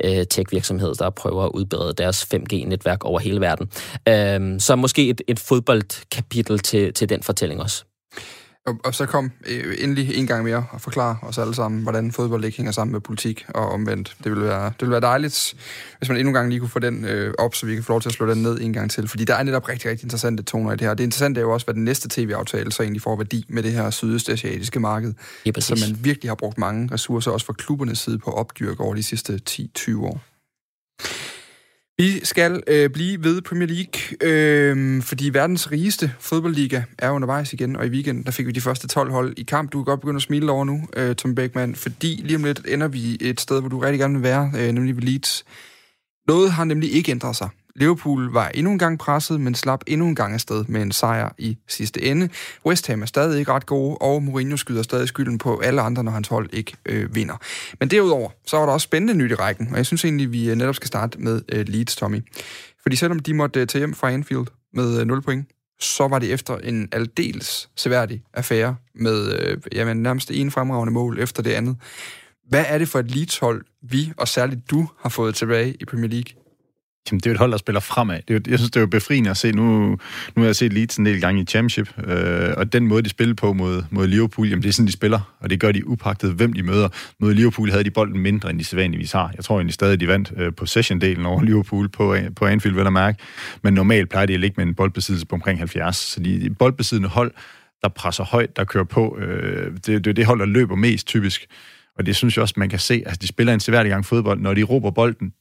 øh, 0.05 0.27
tech-virksomhed, 0.31 0.95
der 0.95 1.11
prøver 1.11 1.45
at 1.45 1.51
udbrede 1.55 1.93
deres 1.93 2.29
5G-netværk 2.35 3.05
over 3.05 3.19
hele 3.19 3.41
verden. 3.41 3.71
Øh, 4.09 4.61
så 4.61 4.77
måske 4.77 5.09
et, 5.09 5.23
et 5.29 5.39
fodboldkapitel 5.39 6.59
til, 6.59 6.95
til 6.95 7.09
den 7.09 7.23
fortælling 7.23 7.61
også. 7.63 7.85
Og, 8.67 8.81
og 8.85 8.95
så 8.95 9.07
kom 9.07 9.33
øh, 9.47 9.75
endelig 9.79 10.15
en 10.15 10.27
gang 10.27 10.45
mere 10.45 10.67
og 10.71 10.81
forklare 10.81 11.17
os 11.23 11.39
alle 11.39 11.55
sammen, 11.55 11.83
hvordan 11.83 12.13
fodbold 12.13 12.45
ikke 12.45 12.57
hænger 12.57 12.73
sammen 12.73 12.93
med 12.93 13.01
politik 13.01 13.47
og 13.49 13.71
omvendt. 13.71 14.17
Det 14.25 14.33
ville 14.33 14.45
være, 14.45 14.65
det 14.65 14.81
ville 14.81 14.91
være 14.91 15.01
dejligt, 15.01 15.55
hvis 15.99 16.09
man 16.09 16.19
endnu 16.19 16.31
en 16.31 16.35
gang 16.35 16.49
lige 16.49 16.61
kunne 16.61 16.69
få 16.69 16.79
den 16.79 17.05
øh, 17.05 17.35
op, 17.39 17.55
så 17.55 17.67
vi 17.67 17.75
kan 17.75 17.85
få 17.85 17.93
lov 17.93 18.01
til 18.01 18.09
at 18.09 18.13
slå 18.13 18.31
den 18.31 18.43
ned 18.43 18.61
en 18.61 18.73
gang 18.73 18.91
til. 18.91 19.09
Fordi 19.09 19.25
der 19.25 19.35
er 19.35 19.43
netop 19.43 19.69
rigtig, 19.69 19.91
rigtig 19.91 20.05
interessante 20.05 20.43
toner 20.43 20.73
i 20.73 20.77
det 20.77 20.87
her. 20.87 20.95
Det 20.95 21.05
interessante 21.05 21.41
er 21.41 21.43
jo 21.43 21.53
også, 21.53 21.67
hvad 21.67 21.75
den 21.75 21.85
næste 21.85 22.09
tv-aftale 22.09 22.73
så 22.73 22.83
egentlig 22.83 23.03
får 23.03 23.17
værdi 23.17 23.45
med 23.49 23.63
det 23.63 23.73
her 23.73 23.91
sydøstasiatiske 23.91 24.81
marked. 24.81 25.15
Ja, 25.47 25.53
som 25.59 25.79
man 25.89 25.99
virkelig 26.05 26.31
har 26.31 26.35
brugt 26.35 26.59
mange 26.59 26.89
ressourcer, 26.93 27.31
også 27.31 27.47
fra 27.47 27.53
klubbernes 27.53 27.99
side, 27.99 28.19
på 28.19 28.31
at 28.31 28.37
opdyrke 28.37 28.81
over 28.81 28.95
de 28.95 29.03
sidste 29.03 29.41
10-20 29.51 29.99
år. 29.99 30.21
Vi 32.01 32.25
skal 32.25 32.63
øh, 32.67 32.91
blive 32.91 33.25
ved 33.25 33.43
Premier 33.43 33.69
League, 33.69 34.17
øh, 34.21 35.03
fordi 35.03 35.29
verdens 35.29 35.73
rigeste 35.73 36.13
fodboldliga 36.21 36.83
er 36.99 37.11
undervejs 37.11 37.53
igen, 37.53 37.77
og 37.77 37.87
i 37.87 37.89
weekenden 37.89 38.25
der 38.25 38.31
fik 38.31 38.47
vi 38.47 38.53
de 38.53 38.61
første 38.61 38.89
12 38.89 39.11
hold 39.11 39.35
i 39.37 39.43
kamp. 39.43 39.73
Du 39.73 39.79
kan 39.79 39.85
godt 39.85 40.01
begynde 40.01 40.17
at 40.17 40.23
smile 40.23 40.53
over 40.53 40.65
nu, 40.65 40.89
øh, 40.97 41.15
Tom 41.15 41.35
Beckmann, 41.35 41.75
fordi 41.75 42.21
lige 42.25 42.37
om 42.37 42.45
lidt 42.45 42.61
ender 42.69 42.89
vi 42.89 43.19
et 43.21 43.41
sted, 43.41 43.61
hvor 43.61 43.69
du 43.69 43.79
rigtig 43.79 44.01
gerne 44.01 44.15
vil 44.15 44.23
være, 44.23 44.53
øh, 44.59 44.73
nemlig 44.73 44.97
ved 44.97 45.03
Leeds. 45.03 45.45
Noget 46.29 46.53
har 46.53 46.65
nemlig 46.65 46.93
ikke 46.93 47.11
ændret 47.11 47.37
sig. 47.37 47.49
Liverpool 47.77 48.33
var 48.33 48.49
endnu 48.49 48.73
en 48.73 48.79
gang 48.79 48.99
presset, 48.99 49.41
men 49.41 49.55
slap 49.55 49.85
endnu 49.87 50.07
en 50.07 50.15
gang 50.15 50.35
afsted 50.35 50.65
med 50.69 50.83
en 50.83 50.93
sejr 50.93 51.35
i 51.39 51.59
sidste 51.69 52.03
ende. 52.03 52.29
West 52.67 52.87
Ham 52.87 53.03
er 53.03 53.07
stadig 53.07 53.39
ikke 53.39 53.53
ret 53.53 53.67
gode, 53.67 53.97
og 53.97 54.23
Mourinho 54.23 54.57
skyder 54.57 54.83
stadig 54.83 55.09
skylden 55.09 55.39
på 55.39 55.59
alle 55.59 55.81
andre, 55.81 56.05
når 56.05 56.13
hans 56.13 56.29
hold 56.29 56.49
ikke 56.53 56.73
øh, 56.87 57.15
vinder. 57.15 57.37
Men 57.81 57.91
derudover, 57.91 58.31
så 58.47 58.57
var 58.57 58.67
der 58.67 58.73
også 58.73 58.85
spændende 58.85 59.15
nyt 59.15 59.31
i 59.31 59.35
rækken, 59.35 59.69
og 59.71 59.77
jeg 59.77 59.87
synes 59.87 60.05
egentlig, 60.05 60.33
vi 60.33 60.51
øh, 60.51 60.57
netop 60.57 60.75
skal 60.75 60.89
starte 60.89 61.21
med 61.21 61.43
øh, 61.49 61.69
Leeds, 61.69 61.97
Tommy. 61.97 62.21
Fordi 62.83 62.97
selvom 62.97 63.19
de 63.19 63.35
måtte 63.35 63.61
øh, 63.61 63.67
tage 63.67 63.81
hjem 63.81 63.95
fra 63.95 64.11
Anfield 64.11 64.47
med 64.75 65.01
øh, 65.01 65.07
0 65.07 65.23
point, 65.23 65.49
så 65.81 66.09
var 66.09 66.19
det 66.19 66.33
efter 66.33 66.59
en 66.59 66.89
aldeles 66.93 67.71
seværdig 67.77 68.23
affære 68.35 68.77
med 68.95 69.33
øh, 69.33 69.59
jamen, 69.73 70.03
nærmest 70.03 70.31
en 70.31 70.51
fremragende 70.51 70.93
mål 70.93 71.19
efter 71.19 71.43
det 71.43 71.51
andet. 71.51 71.77
Hvad 72.49 72.65
er 72.69 72.79
det 72.79 72.89
for 72.89 72.99
et 72.99 73.11
Leeds-hold, 73.11 73.65
vi, 73.83 74.13
og 74.17 74.29
særligt 74.29 74.71
du, 74.71 74.89
har 75.01 75.09
fået 75.09 75.35
tilbage 75.35 75.77
i 75.81 75.85
Premier 75.85 76.09
League? 76.09 76.40
Jamen, 77.11 77.21
det 77.21 77.27
er 77.27 77.31
jo 77.31 77.35
et 77.35 77.39
hold, 77.39 77.51
der 77.51 77.59
spiller 77.59 77.81
fremad. 77.81 78.17
Det 78.29 78.31
er 78.31 78.35
jo, 78.35 78.41
jeg 78.51 78.59
synes, 78.59 78.71
det 78.71 78.77
er 78.77 78.81
jo 78.81 78.87
befriende 78.87 79.31
at 79.31 79.37
se. 79.37 79.53
Nu, 79.53 79.89
nu 80.37 80.43
har 80.43 80.45
jeg 80.45 80.57
set 80.57 80.73
Leeds 80.73 80.97
en 80.97 81.07
del 81.07 81.21
gange 81.21 81.43
i 81.43 81.45
Championship, 81.45 82.09
øh, 82.09 82.55
og 82.57 82.73
den 82.73 82.87
måde, 82.87 83.03
de 83.03 83.09
spiller 83.09 83.35
på 83.35 83.53
mod, 83.53 83.83
mod 83.91 84.07
Liverpool, 84.07 84.49
jamen 84.49 84.63
det 84.63 84.69
er 84.69 84.73
sådan, 84.73 84.87
de 84.87 84.93
spiller, 84.93 85.35
og 85.41 85.51
det 85.51 85.61
gør 85.61 85.73
de 85.73 85.87
upagtet, 85.87 86.33
hvem 86.33 86.53
de 86.53 86.63
møder. 86.63 86.89
Mod 87.21 87.35
Liverpool 87.35 87.71
havde 87.71 87.85
de 87.85 87.91
bolden 87.91 88.21
mindre, 88.21 88.51
end 88.51 88.59
de 88.59 88.65
sædvanligvis 88.65 89.13
har. 89.13 89.33
Jeg 89.37 89.45
tror 89.45 89.57
egentlig 89.57 89.75
stadig, 89.75 90.01
de 90.01 90.09
vandt 90.09 90.33
øh, 90.37 90.53
possession-delen 90.57 91.27
over 91.27 91.43
Liverpool 91.43 91.89
på, 91.89 92.15
øh, 92.15 92.35
på 92.37 92.47
Anfield, 92.47 92.77
vel 92.77 92.87
at 92.87 92.93
mærke. 92.93 93.19
Men 93.63 93.75
normalt 93.75 94.11
plejer 94.11 94.27
de 94.27 94.35
at 94.35 94.41
ligge 94.41 94.55
med 94.57 94.67
en 94.67 94.75
boldbesiddelse 94.75 95.27
på 95.27 95.35
omkring 95.35 95.59
70. 95.59 95.97
Så 95.97 96.21
de 96.21 96.55
boldbesiddende 96.59 97.09
hold, 97.09 97.33
der 97.83 97.89
presser 97.89 98.25
højt, 98.25 98.57
der 98.57 98.65
kører 98.65 98.85
på, 98.85 99.19
øh, 99.19 99.73
det, 99.73 99.87
det 99.87 100.07
er 100.07 100.13
det 100.13 100.27
hold, 100.27 100.39
der 100.39 100.47
løber 100.47 100.77
mest 100.77 101.07
typisk. 101.07 101.47
Og 101.99 102.07
det 102.07 102.17
synes 102.17 102.37
jeg 102.37 102.43
også, 102.43 102.55
man 102.57 102.69
kan 102.69 102.79
se. 102.79 103.03
Altså, 103.07 103.19
de 103.23 103.27
spiller 103.27 103.55
en 103.55 103.61
seværdig 103.61 103.91
gang 103.91 104.07
fodbold. 104.07 104.41
Når 104.41 104.55
de 104.55 104.63
råber 104.63 104.91
bolden, 104.91 105.33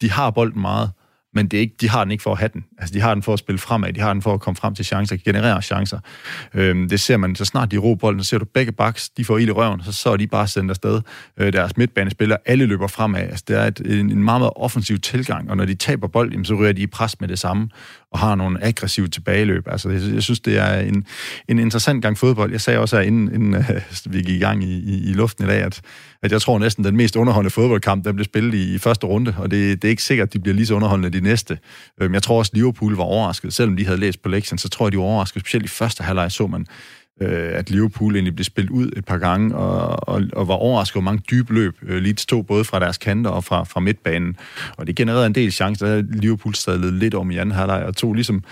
de 0.00 0.10
har 0.10 0.30
bolden 0.30 0.60
meget, 0.60 0.90
men 1.34 1.48
det 1.48 1.56
er 1.56 1.60
ikke, 1.60 1.74
de 1.80 1.88
har 1.88 2.04
den 2.04 2.10
ikke 2.10 2.22
for 2.22 2.32
at 2.32 2.38
have 2.38 2.50
den. 2.52 2.64
Altså, 2.78 2.94
de 2.94 3.00
har 3.00 3.14
den 3.14 3.22
for 3.22 3.32
at 3.32 3.38
spille 3.38 3.58
fremad, 3.58 3.92
de 3.92 4.00
har 4.00 4.12
den 4.12 4.22
for 4.22 4.34
at 4.34 4.40
komme 4.40 4.56
frem 4.56 4.74
til 4.74 4.84
chancer, 4.84 5.16
generere 5.24 5.62
chancer. 5.62 5.98
Øhm, 6.54 6.88
det 6.88 7.00
ser 7.00 7.16
man, 7.16 7.36
så 7.36 7.44
snart 7.44 7.70
de 7.70 7.76
ro 7.76 7.94
bolden, 7.94 8.24
så 8.24 8.28
ser 8.28 8.38
du 8.38 8.44
begge 8.44 8.72
baks, 8.72 9.08
de 9.08 9.24
får 9.24 9.38
ild 9.38 9.48
i 9.48 9.52
røven, 9.52 9.82
så, 9.84 9.92
så 9.92 10.10
er 10.10 10.16
de 10.16 10.26
bare 10.26 10.48
sendt 10.48 10.70
afsted. 10.70 11.00
Øh, 11.36 11.52
deres 11.52 11.76
midtbanespillere, 11.76 12.38
alle 12.46 12.66
løber 12.66 12.86
fremad. 12.86 13.20
Altså, 13.20 13.44
det 13.48 13.56
er 13.56 13.64
et, 13.64 13.80
en, 13.80 13.92
en 13.92 14.22
meget, 14.24 14.40
meget 14.40 14.52
offensiv 14.56 14.98
tilgang, 14.98 15.50
og 15.50 15.56
når 15.56 15.64
de 15.64 15.74
taber 15.74 16.08
bold, 16.08 16.44
så 16.44 16.54
ryger 16.54 16.72
de 16.72 16.82
i 16.82 16.86
pres 16.86 17.20
med 17.20 17.28
det 17.28 17.38
samme, 17.38 17.68
og 18.12 18.18
har 18.18 18.34
nogle 18.34 18.64
aggressive 18.64 19.08
tilbageløb. 19.08 19.68
Altså, 19.68 19.90
jeg, 19.90 20.14
jeg 20.14 20.22
synes, 20.22 20.40
det 20.40 20.58
er 20.58 20.80
en, 20.80 21.06
en 21.48 21.58
interessant 21.58 22.02
gang 22.02 22.18
fodbold. 22.18 22.50
Jeg 22.50 22.60
sagde 22.60 22.78
også 22.78 22.96
her, 22.96 23.02
inden, 23.02 23.34
inden 23.34 23.54
øh, 23.54 23.80
vi 24.12 24.18
gik 24.18 24.36
i 24.36 24.38
gang 24.38 24.64
i, 24.64 24.78
i, 24.78 25.10
i 25.10 25.12
luften 25.12 25.44
i 25.44 25.48
dag, 25.48 25.62
at, 25.62 25.80
at 26.22 26.32
jeg 26.32 26.42
tror 26.42 26.58
næsten, 26.58 26.84
den 26.84 26.96
mest 26.96 27.16
underholdende 27.16 27.50
fodboldkamp, 27.50 28.04
den 28.04 28.14
blev 28.14 28.24
spillet 28.24 28.54
i, 28.54 28.74
i 28.74 28.78
første 28.78 29.06
runde, 29.06 29.34
og 29.38 29.50
det, 29.50 29.82
det 29.82 29.88
er 29.88 29.90
ikke 29.90 30.02
sikkert, 30.02 30.28
at 30.28 30.32
de 30.32 30.38
bliver 30.38 30.54
lige 30.54 30.66
så 30.66 30.74
underholdende 30.74 31.18
de 31.18 31.24
næste. 31.24 31.58
Øhm, 32.00 32.14
jeg 32.14 32.22
tror 32.22 32.38
også, 32.38 32.50
Liverpool 32.54 32.96
var 32.96 33.04
overrasket. 33.04 33.54
Selvom 33.54 33.76
de 33.76 33.86
havde 33.86 34.00
læst 34.00 34.22
på 34.22 34.28
lektien, 34.28 34.58
så 34.58 34.68
tror 34.68 34.86
jeg, 34.86 34.92
de 34.92 34.96
var 34.96 35.04
overrasket. 35.04 35.42
Specielt 35.42 35.64
i 35.64 35.68
første 35.68 36.02
halvleg 36.02 36.32
så 36.32 36.46
man, 36.46 36.66
øh, 37.20 37.58
at 37.58 37.70
Liverpool 37.70 38.14
egentlig 38.14 38.34
blev 38.34 38.44
spillet 38.44 38.70
ud 38.70 38.90
et 38.96 39.04
par 39.04 39.18
gange, 39.18 39.54
og, 39.54 40.08
og, 40.08 40.22
og 40.32 40.48
var 40.48 40.54
overrasket 40.54 40.96
over 40.96 41.04
mange 41.04 41.22
dybe 41.30 41.54
løb. 41.54 41.76
Øh, 41.82 42.02
Leeds 42.02 42.26
tog 42.26 42.46
både 42.46 42.64
fra 42.64 42.80
deres 42.80 42.98
kanter 42.98 43.30
og 43.30 43.44
fra, 43.44 43.64
fra 43.64 43.80
midtbanen. 43.80 44.36
Og 44.76 44.86
det 44.86 44.96
genererede 44.96 45.26
en 45.26 45.34
del 45.34 45.52
chancer. 45.52 45.86
Der 45.86 46.02
Liverpool 46.12 46.54
stadig 46.54 46.92
lidt 46.92 47.14
om 47.14 47.30
i 47.30 47.36
anden 47.36 47.54
halvleg, 47.54 47.84
og 47.84 47.96
tog 47.96 48.14
ligesom 48.14 48.44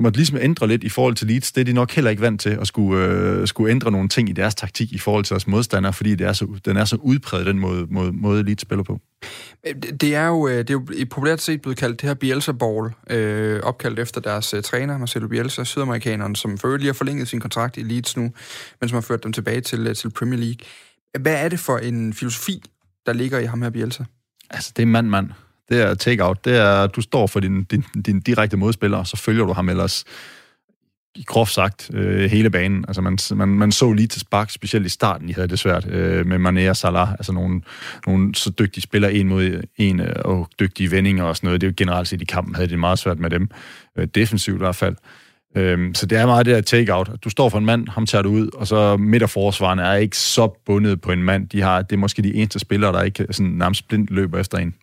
måtte 0.00 0.18
ligesom 0.18 0.38
ændre 0.40 0.68
lidt 0.68 0.84
i 0.84 0.88
forhold 0.88 1.14
til 1.14 1.26
Leeds. 1.26 1.52
Det 1.52 1.60
er 1.60 1.64
de 1.64 1.72
nok 1.72 1.92
heller 1.92 2.10
ikke 2.10 2.22
vant 2.22 2.40
til, 2.40 2.50
at 2.50 2.66
skulle, 2.66 3.04
øh, 3.04 3.46
skulle 3.46 3.70
ændre 3.70 3.90
nogle 3.90 4.08
ting 4.08 4.28
i 4.28 4.32
deres 4.32 4.54
taktik 4.54 4.92
i 4.92 4.98
forhold 4.98 5.24
til 5.24 5.34
deres 5.34 5.46
modstandere, 5.46 5.92
fordi 5.92 6.14
det 6.14 6.26
er 6.26 6.32
så, 6.32 6.46
den 6.64 6.76
er 6.76 6.84
så 6.84 6.96
udpræget, 6.96 7.46
den 7.46 7.58
måde, 7.58 7.86
måde, 7.90 8.12
måde 8.12 8.42
Leeds 8.42 8.62
spiller 8.62 8.82
på. 8.82 9.00
Det 10.00 10.14
er 10.14 10.26
jo, 10.26 10.48
øh, 10.48 10.58
det 10.58 10.70
er 10.70 10.74
jo 10.74 10.86
populært 11.10 11.40
set 11.40 11.62
blevet 11.62 11.78
kaldt 11.78 12.00
det 12.00 12.08
her 12.08 12.14
Bielsa 12.14 12.52
Ball, 12.52 12.90
øh, 13.10 13.60
opkaldt 13.62 13.98
efter 13.98 14.20
deres 14.20 14.54
øh, 14.54 14.62
træner, 14.62 14.98
Marcelo 14.98 15.28
Bielsa, 15.28 15.64
sydamerikaneren, 15.64 16.34
som 16.34 16.58
for 16.58 16.76
lige 16.76 16.86
har 16.86 16.92
forlænget 16.92 17.28
sin 17.28 17.40
kontrakt 17.40 17.76
i 17.76 17.82
Leeds 17.82 18.16
nu, 18.16 18.22
men 18.80 18.88
som 18.88 18.96
har 18.96 19.00
ført 19.00 19.24
dem 19.24 19.32
tilbage 19.32 19.60
til, 19.60 19.88
uh, 19.88 19.94
til 19.94 20.10
Premier 20.10 20.40
League. 20.40 20.66
Hvad 21.20 21.44
er 21.44 21.48
det 21.48 21.60
for 21.60 21.78
en 21.78 22.12
filosofi, 22.12 22.62
der 23.06 23.12
ligger 23.12 23.38
i 23.38 23.44
ham 23.44 23.62
her 23.62 23.70
Bielsa? 23.70 24.04
Altså, 24.50 24.72
det 24.76 24.82
er 24.82 24.86
mand-mand 24.86 25.30
det 25.68 25.80
er 25.80 25.94
take-out. 25.94 26.44
Det 26.44 26.56
er, 26.56 26.86
du 26.86 27.00
står 27.00 27.26
for 27.26 27.40
din, 27.40 27.64
din, 27.64 27.84
din 28.06 28.20
direkte 28.20 28.56
modspiller, 28.56 28.98
og 28.98 29.06
så 29.06 29.16
følger 29.16 29.44
du 29.44 29.52
ham 29.52 29.68
ellers 29.68 30.04
groft 31.22 31.52
sagt 31.52 31.90
øh, 31.94 32.30
hele 32.30 32.50
banen. 32.50 32.84
Altså 32.88 33.02
man, 33.02 33.18
man, 33.34 33.48
man 33.48 33.72
så 33.72 33.92
lige 33.92 34.06
til 34.06 34.20
spark, 34.20 34.50
specielt 34.50 34.86
i 34.86 34.88
starten, 34.88 35.28
de 35.28 35.34
havde 35.34 35.48
det 35.48 35.58
svært 35.58 35.86
øh, 35.86 36.26
med 36.26 36.38
Mané 36.38 36.70
og 36.70 36.76
Salah, 36.76 37.12
altså 37.12 37.32
nogle, 37.32 37.60
nogle 38.06 38.34
så 38.34 38.50
dygtige 38.50 38.82
spillere 38.82 39.14
en 39.14 39.28
mod 39.28 39.62
en, 39.76 40.00
øh, 40.00 40.16
og 40.24 40.48
dygtige 40.60 40.90
vendinger 40.90 41.24
og 41.24 41.36
sådan 41.36 41.46
noget. 41.46 41.60
Det 41.60 41.66
er 41.66 41.70
jo 41.70 41.74
generelt 41.76 42.08
set 42.08 42.22
i 42.22 42.24
kampen, 42.24 42.54
havde 42.54 42.68
det 42.68 42.78
meget 42.78 42.98
svært 42.98 43.18
med 43.18 43.30
dem. 43.30 43.50
Øh, 43.98 44.08
defensivt 44.14 44.56
i 44.56 44.58
hvert 44.58 44.76
fald. 44.76 44.96
Øh, 45.56 45.94
så 45.94 46.06
det 46.06 46.18
er 46.18 46.26
meget 46.26 46.46
det 46.46 46.54
her 46.54 46.60
take-out. 46.60 47.10
Du 47.24 47.30
står 47.30 47.48
for 47.48 47.58
en 47.58 47.64
mand, 47.64 47.88
ham 47.88 48.06
tager 48.06 48.22
du 48.22 48.28
ud, 48.28 48.48
og 48.54 48.66
så 48.66 48.96
midterforsvarerne 48.96 49.82
er 49.82 49.94
ikke 49.94 50.16
så 50.16 50.62
bundet 50.66 51.00
på 51.00 51.12
en 51.12 51.22
mand. 51.22 51.48
De 51.48 51.60
har, 51.60 51.82
det 51.82 51.92
er 51.92 52.00
måske 52.00 52.22
de 52.22 52.34
eneste 52.34 52.58
spillere, 52.58 52.92
der 52.92 53.02
ikke 53.02 53.26
sådan 53.30 53.52
nærmest 53.52 53.88
blindt 53.88 54.10
løber 54.10 54.38
efter 54.40 54.58
en. 54.58 54.74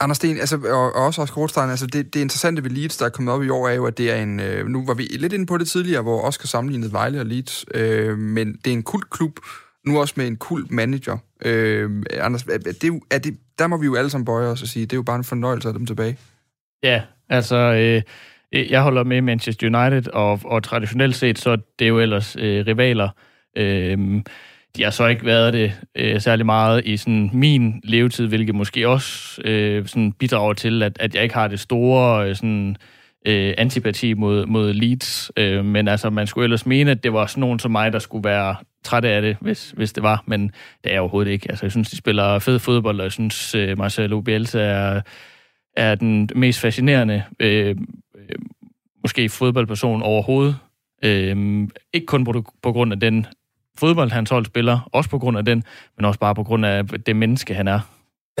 Anders 0.00 0.16
Sten, 0.16 0.36
altså, 0.38 0.56
og, 0.56 0.94
og 0.94 1.06
også 1.06 1.22
Oscar 1.22 1.40
Rothstein, 1.40 1.70
altså 1.70 1.86
det, 1.86 2.14
det 2.14 2.20
interessante 2.20 2.64
ved 2.64 2.70
Leeds, 2.70 2.96
der 2.96 3.06
er 3.06 3.10
kommet 3.10 3.34
op 3.34 3.42
i 3.42 3.48
år, 3.48 3.68
er 3.68 3.74
jo, 3.74 3.86
at 3.86 3.98
det 3.98 4.10
er 4.10 4.22
en, 4.22 4.40
øh, 4.40 4.66
nu 4.66 4.86
var 4.86 4.94
vi 4.94 5.02
lidt 5.02 5.32
inde 5.32 5.46
på 5.46 5.58
det 5.58 5.68
tidligere, 5.68 6.02
hvor 6.02 6.22
Oscar 6.22 6.46
sammenlignede 6.46 6.92
Vejle 6.92 7.20
og 7.20 7.26
Leeds, 7.26 7.64
øh, 7.74 8.18
men 8.18 8.52
det 8.64 8.70
er 8.70 8.74
en 8.74 8.82
kult 8.82 9.10
klub, 9.10 9.38
nu 9.86 10.00
også 10.00 10.14
med 10.16 10.26
en 10.26 10.36
kult 10.36 10.70
manager. 10.70 11.18
Øh, 11.44 11.90
Anders, 12.20 12.42
er 12.42 12.58
det, 12.58 13.00
er 13.10 13.18
det, 13.18 13.38
der 13.58 13.66
må 13.66 13.76
vi 13.76 13.86
jo 13.86 13.94
alle 13.94 14.10
sammen 14.10 14.24
bøje 14.24 14.46
os 14.46 14.62
og 14.62 14.68
sige, 14.68 14.86
det 14.86 14.92
er 14.92 14.96
jo 14.96 15.02
bare 15.02 15.16
en 15.16 15.24
fornøjelse 15.24 15.68
af 15.68 15.74
dem 15.74 15.86
tilbage. 15.86 16.18
Ja, 16.82 17.02
altså, 17.28 17.56
øh, 17.56 18.02
jeg 18.70 18.82
holder 18.82 19.04
med 19.04 19.22
Manchester 19.22 19.66
United, 19.66 20.12
og, 20.12 20.40
og 20.44 20.62
traditionelt 20.62 21.16
set, 21.16 21.38
så 21.38 21.56
det 21.78 21.84
er 21.84 21.88
jo 21.88 21.98
ellers 21.98 22.36
øh, 22.36 22.66
rivaler. 22.66 23.08
Øh, 23.56 24.22
de 24.78 24.84
har 24.84 24.90
så 24.90 25.06
ikke 25.06 25.24
været 25.24 25.52
det 25.52 25.72
øh, 25.94 26.20
særlig 26.20 26.46
meget 26.46 26.86
i 26.86 26.96
sådan 26.96 27.30
min 27.32 27.80
levetid, 27.84 28.26
hvilket 28.26 28.54
måske 28.54 28.88
også 28.88 29.42
øh, 29.44 29.86
sådan 29.86 30.12
bidrager 30.12 30.52
til, 30.52 30.82
at, 30.82 30.96
at 31.00 31.14
jeg 31.14 31.22
ikke 31.22 31.34
har 31.34 31.48
det 31.48 31.60
store 31.60 32.28
øh, 32.28 32.36
sådan, 32.36 32.76
øh, 33.26 33.54
antipati 33.58 34.14
mod, 34.14 34.46
mod 34.46 34.72
Leeds. 34.72 35.32
Øh, 35.36 35.64
men 35.64 35.88
altså, 35.88 36.10
man 36.10 36.26
skulle 36.26 36.44
ellers 36.44 36.66
mene, 36.66 36.90
at 36.90 37.02
det 37.02 37.12
var 37.12 37.26
sådan 37.26 37.40
nogen 37.40 37.58
som 37.58 37.70
mig, 37.70 37.92
der 37.92 37.98
skulle 37.98 38.24
være 38.24 38.56
træt 38.84 39.04
af 39.04 39.22
det, 39.22 39.36
hvis, 39.40 39.70
hvis 39.70 39.92
det 39.92 40.02
var. 40.02 40.22
Men 40.26 40.42
det 40.84 40.90
er 40.90 40.92
jeg 40.92 41.00
overhovedet 41.00 41.30
ikke. 41.30 41.50
Altså, 41.50 41.64
jeg 41.64 41.70
synes, 41.70 41.90
de 41.90 41.96
spiller 41.96 42.38
fed 42.38 42.58
fodbold, 42.58 43.00
og 43.00 43.04
jeg 43.04 43.12
synes, 43.12 43.54
øh, 43.54 43.78
Marcelo 43.78 44.20
Bielsa 44.20 44.60
er, 44.60 45.00
er 45.76 45.94
den 45.94 46.28
mest 46.34 46.60
fascinerende 46.60 47.24
øh, 47.40 47.76
øh 48.28 48.36
måske 49.02 49.28
fodboldperson 49.28 50.02
overhovedet. 50.02 50.56
Øh, 51.04 51.68
ikke 51.92 52.06
kun 52.06 52.24
på, 52.24 52.44
på 52.62 52.72
grund 52.72 52.92
af 52.92 53.00
den 53.00 53.26
fodbold, 53.78 54.10
hans 54.10 54.30
hold 54.30 54.46
spiller, 54.46 54.88
også 54.92 55.10
på 55.10 55.18
grund 55.18 55.38
af 55.38 55.44
den, 55.44 55.64
men 55.96 56.04
også 56.04 56.20
bare 56.20 56.34
på 56.34 56.42
grund 56.42 56.66
af 56.66 56.84
det 57.06 57.16
menneske, 57.16 57.54
han 57.54 57.68
er. 57.68 57.80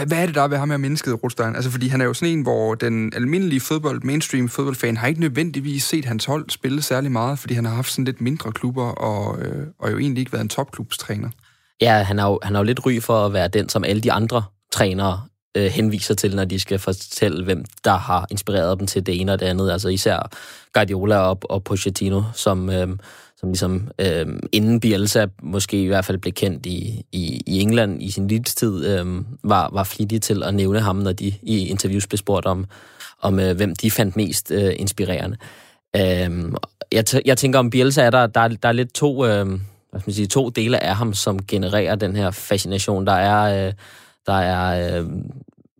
Hvad 0.06 0.18
er 0.18 0.26
det, 0.26 0.34
der 0.34 0.42
er 0.42 0.48
ved 0.48 0.56
ham 0.56 0.70
her 0.70 0.76
mennesket, 0.76 1.22
Rothstein? 1.22 1.56
Altså, 1.56 1.70
fordi 1.70 1.88
han 1.88 2.00
er 2.00 2.04
jo 2.04 2.14
sådan 2.14 2.38
en, 2.38 2.42
hvor 2.42 2.74
den 2.74 3.12
almindelige 3.16 3.60
fodbold, 3.60 4.02
mainstream 4.02 4.48
fodboldfan, 4.48 4.96
har 4.96 5.06
ikke 5.06 5.20
nødvendigvis 5.20 5.84
set 5.84 6.04
hans 6.04 6.24
hold 6.24 6.50
spille 6.50 6.82
særlig 6.82 7.12
meget, 7.12 7.38
fordi 7.38 7.54
han 7.54 7.64
har 7.64 7.74
haft 7.74 7.90
sådan 7.90 8.04
lidt 8.04 8.20
mindre 8.20 8.52
klubber, 8.52 8.84
og, 8.84 9.42
øh, 9.42 9.66
og 9.78 9.92
jo 9.92 9.98
egentlig 9.98 10.20
ikke 10.20 10.32
været 10.32 10.42
en 10.42 10.48
topklubstræner. 10.48 11.28
Ja, 11.80 12.02
han 12.02 12.18
har, 12.18 12.28
jo, 12.28 12.38
han 12.42 12.54
har 12.54 12.62
jo 12.62 12.66
lidt 12.66 12.86
ry 12.86 13.00
for 13.00 13.26
at 13.26 13.32
være 13.32 13.48
den, 13.48 13.68
som 13.68 13.84
alle 13.84 14.02
de 14.02 14.12
andre 14.12 14.42
trænere 14.72 15.22
øh, 15.56 15.64
henviser 15.64 16.14
til, 16.14 16.36
når 16.36 16.44
de 16.44 16.60
skal 16.60 16.78
fortælle, 16.78 17.44
hvem 17.44 17.64
der 17.84 17.96
har 17.96 18.26
inspireret 18.30 18.78
dem 18.78 18.86
til 18.86 19.06
det 19.06 19.20
ene 19.20 19.32
og 19.32 19.40
det 19.40 19.46
andet. 19.46 19.70
Altså 19.70 19.88
især 19.88 20.30
Guardiola 20.72 21.16
og, 21.16 21.38
og 21.42 21.64
Pochettino, 21.64 22.22
som... 22.34 22.70
Øh, 22.70 22.88
som 23.40 23.48
ligesom 23.48 23.88
øh, 23.98 24.26
inden 24.52 24.80
Bielsa 24.80 25.26
måske 25.42 25.82
i 25.82 25.86
hvert 25.86 26.04
fald 26.04 26.18
blev 26.18 26.32
kendt 26.32 26.66
i, 26.66 27.04
i, 27.12 27.42
i 27.46 27.60
England 27.60 28.02
i 28.02 28.10
sin 28.10 28.28
livstid, 28.28 28.86
øh, 28.86 29.06
var, 29.44 29.70
var 29.72 29.84
flittig 29.84 30.22
til 30.22 30.42
at 30.42 30.54
nævne 30.54 30.80
ham, 30.80 30.96
når 30.96 31.12
de 31.12 31.32
i 31.42 31.66
interviews 31.68 32.06
blev 32.06 32.18
spurgt 32.18 32.46
om, 32.46 32.66
om 33.20 33.40
øh, 33.40 33.56
hvem 33.56 33.76
de 33.76 33.90
fandt 33.90 34.16
mest 34.16 34.50
øh, 34.50 34.74
inspirerende. 34.76 35.36
Øh, 35.96 36.52
jeg, 36.92 37.04
jeg 37.24 37.38
tænker 37.38 37.58
om 37.58 37.70
Bielsa 37.70 38.02
er 38.02 38.10
der, 38.10 38.26
der, 38.26 38.48
der 38.48 38.68
er 38.68 38.72
lidt 38.72 38.94
to, 38.94 39.26
øh, 39.26 39.46
hvad 39.90 40.00
skal 40.00 40.08
man 40.10 40.14
sige, 40.14 40.26
to 40.26 40.48
dele 40.48 40.82
af 40.82 40.96
ham, 40.96 41.14
som 41.14 41.46
genererer 41.46 41.94
den 41.94 42.16
her 42.16 42.30
fascination. 42.30 43.06
Der 43.06 43.12
er, 43.12 43.66
øh, 43.66 43.72
der 44.26 44.32
er 44.32 44.98
øh, 44.98 45.06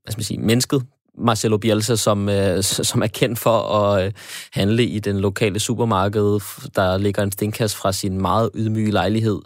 hvad 0.02 0.12
skal 0.12 0.18
man 0.18 0.24
sige, 0.24 0.40
mennesket, 0.40 0.82
Marcelo 1.20 1.56
Bielsa, 1.56 1.96
som, 1.96 2.28
øh, 2.28 2.62
som 2.62 3.02
er 3.02 3.06
kendt 3.06 3.38
for 3.38 3.58
at 3.58 4.04
øh, 4.04 4.12
handle 4.52 4.84
i 4.84 4.98
den 4.98 5.20
lokale 5.20 5.60
supermarked, 5.60 6.40
der 6.76 6.98
ligger 6.98 7.22
en 7.22 7.32
stenkast 7.32 7.76
fra 7.76 7.92
sin 7.92 8.22
meget 8.22 8.50
ydmyge 8.54 8.90
lejlighed, 8.90 9.38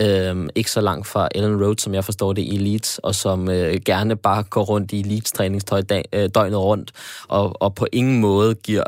øh, 0.00 0.48
ikke 0.54 0.70
så 0.70 0.80
langt 0.80 1.06
fra 1.06 1.28
Ellen 1.34 1.64
Road, 1.64 1.76
som 1.78 1.94
jeg 1.94 2.04
forstår 2.04 2.32
det, 2.32 2.42
i 2.42 2.56
Leeds, 2.56 2.98
og 2.98 3.14
som 3.14 3.50
øh, 3.50 3.76
gerne 3.84 4.16
bare 4.16 4.42
går 4.42 4.62
rundt 4.62 4.92
i 4.92 5.02
Leeds 5.02 5.32
træningstøj 5.32 5.80
dag, 5.80 6.04
øh, 6.12 6.28
døgnet 6.34 6.58
rundt, 6.58 6.92
og, 7.28 7.62
og 7.62 7.74
på 7.74 7.86
ingen 7.92 8.20
måde 8.20 8.54
giver 8.54 8.84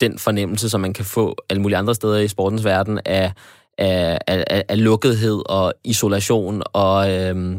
den 0.00 0.18
fornemmelse, 0.18 0.68
som 0.68 0.80
man 0.80 0.92
kan 0.92 1.04
få 1.04 1.36
alle 1.50 1.62
mulige 1.62 1.78
andre 1.78 1.94
steder 1.94 2.18
i 2.18 2.28
sportens 2.28 2.64
verden, 2.64 3.00
af, 3.04 3.32
af, 3.78 4.18
af, 4.26 4.64
af 4.68 4.84
lukkethed 4.84 5.42
og 5.46 5.72
isolation 5.84 6.62
og, 6.72 7.10
øh, 7.12 7.56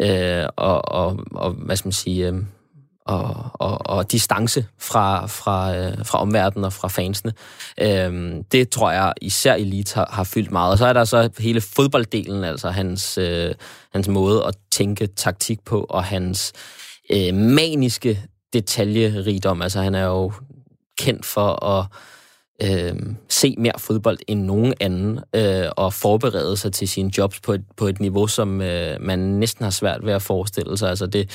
øh, 0.00 0.46
og, 0.56 0.88
og, 0.88 1.18
og 1.32 1.50
hvad 1.50 1.76
skal 1.76 1.86
man 1.86 1.92
sige... 1.92 2.28
Øh, 2.28 2.34
og, 3.04 3.50
og, 3.52 3.86
og 3.86 4.12
distance 4.12 4.66
fra, 4.78 5.26
fra, 5.26 5.76
øh, 5.76 6.06
fra 6.06 6.20
omverdenen 6.20 6.64
og 6.64 6.72
fra 6.72 6.88
fansene. 6.88 7.32
Øhm, 7.80 8.44
det 8.44 8.68
tror 8.68 8.90
jeg 8.90 9.12
især 9.22 9.54
Elite 9.54 9.94
har, 9.94 10.08
har 10.12 10.24
fyldt 10.24 10.50
meget. 10.50 10.72
Og 10.72 10.78
så 10.78 10.86
er 10.86 10.92
der 10.92 11.04
så 11.04 11.30
hele 11.38 11.60
fodbolddelen, 11.60 12.44
altså 12.44 12.70
hans, 12.70 13.18
øh, 13.18 13.54
hans 13.92 14.08
måde 14.08 14.44
at 14.44 14.54
tænke 14.72 15.06
taktik 15.06 15.64
på, 15.64 15.86
og 15.90 16.04
hans 16.04 16.52
øh, 17.10 17.34
maniske 17.34 18.20
detaljerigdom. 18.52 19.62
Altså 19.62 19.80
han 19.80 19.94
er 19.94 20.04
jo 20.04 20.32
kendt 20.98 21.26
for 21.26 21.64
at 21.64 21.86
øh, 22.62 22.94
se 23.28 23.54
mere 23.58 23.72
fodbold 23.78 24.18
end 24.26 24.42
nogen 24.42 24.74
anden, 24.80 25.20
øh, 25.36 25.64
og 25.76 25.94
forberede 25.94 26.56
sig 26.56 26.72
til 26.72 26.88
sine 26.88 27.10
jobs 27.18 27.40
på 27.40 27.52
et, 27.52 27.64
på 27.76 27.86
et 27.86 28.00
niveau, 28.00 28.26
som 28.26 28.60
øh, 28.60 28.96
man 29.00 29.18
næsten 29.18 29.64
har 29.64 29.70
svært 29.70 30.06
ved 30.06 30.12
at 30.12 30.22
forestille 30.22 30.78
sig. 30.78 30.90
Altså 30.90 31.06
det, 31.06 31.30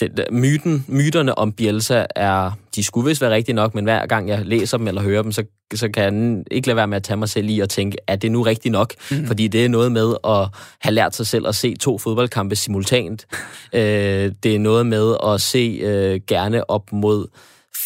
det, 0.00 0.26
myten, 0.30 0.84
myterne 0.88 1.38
om 1.38 1.52
Bielsa 1.52 2.04
er, 2.16 2.50
de 2.76 2.84
skulle 2.84 3.08
vist 3.08 3.20
være 3.20 3.30
rigtige 3.30 3.56
nok, 3.56 3.74
men 3.74 3.84
hver 3.84 4.06
gang 4.06 4.28
jeg 4.28 4.46
læser 4.46 4.78
dem 4.78 4.88
eller 4.88 5.02
hører 5.02 5.22
dem, 5.22 5.32
så, 5.32 5.44
så 5.74 5.88
kan 5.94 6.02
jeg 6.02 6.44
ikke 6.50 6.68
lade 6.68 6.76
være 6.76 6.88
med 6.88 6.96
at 6.96 7.02
tage 7.02 7.16
mig 7.16 7.28
selv 7.28 7.50
i 7.50 7.60
og 7.60 7.68
tænke, 7.68 7.98
er 8.06 8.16
det 8.16 8.32
nu 8.32 8.42
rigtigt 8.42 8.72
nok? 8.72 8.94
Mm. 9.10 9.26
Fordi 9.26 9.48
det 9.48 9.64
er 9.64 9.68
noget 9.68 9.92
med 9.92 10.14
at 10.24 10.48
have 10.80 10.94
lært 10.94 11.14
sig 11.14 11.26
selv 11.26 11.48
at 11.48 11.54
se 11.54 11.74
to 11.74 11.98
fodboldkampe 11.98 12.56
simultant. 12.56 13.26
øh, 13.74 14.32
det 14.42 14.54
er 14.54 14.58
noget 14.58 14.86
med 14.86 15.16
at 15.26 15.40
se 15.40 15.80
øh, 15.82 16.20
gerne 16.26 16.70
op 16.70 16.92
mod 16.92 17.26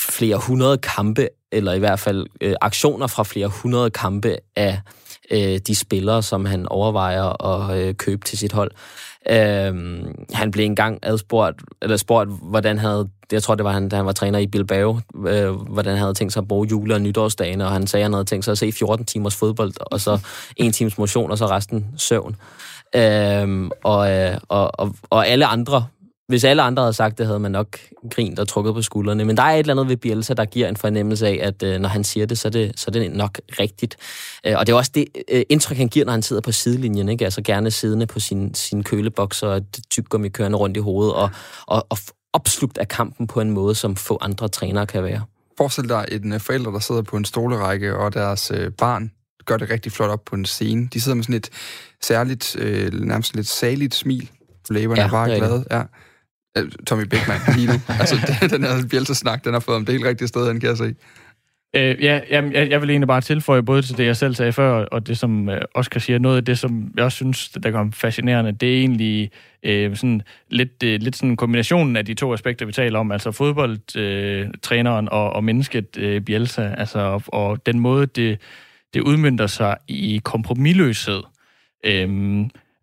flere 0.09 0.37
hundrede 0.37 0.79
kampe 0.79 1.29
eller 1.53 1.73
i 1.73 1.79
hvert 1.79 2.01
fald 2.01 2.27
øh, 2.41 2.55
aktioner 2.61 3.07
fra 3.07 3.25
flere 3.25 3.47
hundrede 3.47 3.91
kampe 3.91 4.37
af 4.57 4.81
øh, 5.31 5.59
de 5.67 5.75
spillere, 5.75 6.23
som 6.23 6.45
han 6.45 6.69
overvejer 6.69 7.45
at 7.47 7.79
øh, 7.79 7.95
købe 7.95 8.25
til 8.25 8.39
sit 8.39 8.53
hold. 8.53 8.71
Øh, 9.31 9.75
han 10.33 10.51
blev 10.51 10.65
engang 10.65 10.99
adspurgt, 11.03 11.63
eller 11.83 11.97
spurgt, 11.97 12.31
hvordan 12.43 12.79
havde, 12.79 13.09
jeg 13.33 13.43
tror 13.43 13.55
det 13.55 13.65
var 13.65 13.73
han, 13.73 13.89
da 13.89 13.97
han 13.97 14.07
var 14.07 14.13
træner 14.13 14.39
i 14.39 14.47
Bilbao, 14.47 15.01
øh, 15.27 15.51
hvordan 15.51 15.93
han 15.93 16.01
havde 16.01 16.15
tænkt 16.15 16.33
sig 16.33 16.41
at 16.41 16.49
bruge 16.49 16.69
jule- 16.69 16.95
og 16.95 17.01
nytårsdagen, 17.01 17.61
og 17.61 17.71
han 17.71 17.87
sagde, 17.87 18.03
at 18.03 18.05
han 18.05 18.13
havde 18.13 18.25
tænkt 18.25 18.45
sig 18.45 18.53
at 18.53 18.59
se 18.59 18.73
14 18.73 19.05
timers 19.05 19.37
fodbold, 19.37 19.73
og 19.81 20.01
så 20.01 20.19
en 20.57 20.73
times 20.73 20.99
motion, 20.99 21.31
og 21.31 21.39
så 21.39 21.47
resten 21.47 21.87
søvn. 21.97 22.37
Øh, 22.97 23.71
og, 23.85 24.09
og, 24.49 24.81
og, 24.81 24.95
og 25.11 25.29
alle 25.29 25.47
andre 25.47 25.87
hvis 26.29 26.45
alle 26.45 26.63
andre 26.63 26.83
havde 26.83 26.93
sagt 26.93 27.19
det, 27.19 27.27
havde 27.27 27.39
man 27.39 27.53
nok 27.53 27.79
grint 28.11 28.39
og 28.39 28.49
trukket 28.49 28.75
på 28.75 28.83
skuldrene. 28.83 29.25
Men 29.25 29.37
der 29.37 29.43
er 29.43 29.55
et 29.55 29.59
eller 29.59 29.73
andet 29.73 29.89
ved 29.89 29.97
Bielsa, 29.97 30.35
der 30.35 30.45
giver 30.45 30.69
en 30.69 30.77
fornemmelse 30.77 31.27
af, 31.27 31.39
at 31.43 31.63
øh, 31.63 31.81
når 31.81 31.89
han 31.89 32.05
siger 32.05 32.27
det, 32.27 32.39
så 32.39 32.49
er 32.49 32.53
det, 32.53 32.81
så 32.81 32.85
er 32.89 32.93
det 32.93 33.13
nok 33.13 33.41
rigtigt. 33.61 33.97
Øh, 34.47 34.55
og 34.57 34.67
det 34.67 34.73
er 34.73 34.77
også 34.77 34.91
det 34.95 35.07
øh, 35.31 35.43
indtryk, 35.49 35.77
han 35.77 35.89
giver, 35.89 36.05
når 36.05 36.13
han 36.13 36.23
sidder 36.23 36.43
på 36.43 36.53
sidelinjen. 36.53 37.09
Ikke? 37.09 37.25
Altså 37.25 37.43
gerne 37.43 37.71
siddende 37.71 38.07
på 38.07 38.21
sin, 38.21 38.55
sin 38.55 38.83
køleboks 38.83 39.43
og 39.43 39.63
tyggegummi 39.91 40.29
kørende 40.29 40.59
rundt 40.59 40.77
i 40.77 40.81
hovedet 40.81 41.15
og, 41.15 41.31
og, 41.67 41.87
og 41.91 41.99
opslugt 42.33 42.79
af 42.79 42.89
kampen 42.89 43.27
på 43.27 43.41
en 43.41 43.51
måde, 43.51 43.75
som 43.75 43.97
få 43.97 44.19
andre 44.21 44.49
trænere 44.49 44.87
kan 44.87 45.05
være. 45.05 45.23
Forestil 45.59 45.89
dig 45.89 46.07
en 46.11 46.41
forælder, 46.41 46.71
der 46.71 46.79
sidder 46.79 47.03
på 47.03 47.17
en 47.17 47.25
stolerække, 47.25 47.97
og 47.97 48.15
deres 48.15 48.53
øh, 48.55 48.71
barn 48.71 49.11
gør 49.45 49.57
det 49.57 49.71
rigtig 49.71 49.93
flot 49.93 50.11
op 50.11 50.25
på 50.25 50.37
en 50.37 50.45
scene. 50.45 50.89
De 50.93 51.01
sidder 51.01 51.17
med 51.17 51.25
sådan 51.25 51.37
et 51.37 51.51
særligt, 52.03 52.57
øh, 52.59 52.93
nærmest 52.93 53.37
lidt 53.37 53.47
saligt 53.47 53.95
smil 53.95 54.31
på 54.67 54.73
læberne, 54.73 55.01
ja, 55.01 55.07
er 55.07 55.11
bare 55.11 55.37
glade. 55.37 55.65
Ja. 55.71 55.83
Øh, 56.57 56.71
Tommy 56.87 57.05
Beckmann 57.05 57.41
lige 57.57 57.67
nu. 57.67 57.79
altså, 58.01 58.17
den 58.57 58.63
her 58.65 58.87
Bielsa-snak, 58.91 59.45
den 59.45 59.53
har 59.53 59.61
fået 59.61 59.77
om 59.77 59.85
det 59.85 59.93
helt 59.93 60.07
rigtige 60.07 60.29
sted, 60.29 60.47
han 60.47 60.61
kan 60.61 60.69
jeg 60.69 60.77
se. 60.77 60.95
Øh, 61.77 62.05
ja, 62.05 62.21
jamen, 62.31 62.53
jeg, 62.53 62.71
jeg 62.71 62.81
vil 62.81 62.91
egentlig 62.91 63.09
bare 63.09 63.21
tilføje 63.21 63.63
både 63.63 63.83
til 63.83 63.97
det, 63.97 64.07
jeg 64.07 64.17
selv 64.17 64.35
sagde 64.35 64.53
før, 64.53 64.85
og 64.85 65.07
det, 65.07 65.19
som 65.19 65.49
øh, 65.49 65.61
Oscar 65.75 66.01
siger. 66.01 66.19
Noget 66.19 66.37
af 66.37 66.45
det, 66.45 66.59
som 66.59 66.93
jeg 66.97 67.05
også 67.05 67.17
synes, 67.17 67.49
der 67.49 67.71
kom 67.71 67.93
fascinerende, 67.93 68.53
det 68.53 68.75
er 68.75 68.81
egentlig 68.81 69.31
øh, 69.63 69.97
sådan 69.97 70.23
lidt, 70.51 70.83
øh, 70.85 71.01
lidt 71.01 71.17
sådan 71.17 71.37
kombinationen 71.37 71.97
af 71.97 72.05
de 72.05 72.15
to 72.15 72.33
aspekter, 72.33 72.67
vi 72.67 72.73
taler 72.73 72.99
om, 72.99 73.13
altså 73.13 73.33
fodboldtræneren 73.33 75.05
øh, 75.05 75.13
og, 75.13 75.33
og 75.33 75.45
mennesket 75.45 75.97
øh, 75.99 76.21
Bielsa, 76.21 76.75
altså, 76.79 76.99
og, 76.99 77.23
og 77.27 77.67
den 77.67 77.79
måde, 77.79 78.07
det, 78.07 78.41
det 78.95 79.01
udmyndter 79.01 79.47
sig 79.47 79.77
i 79.89 80.21
kompromilløshed. 80.25 81.23
Øh, 81.85 82.09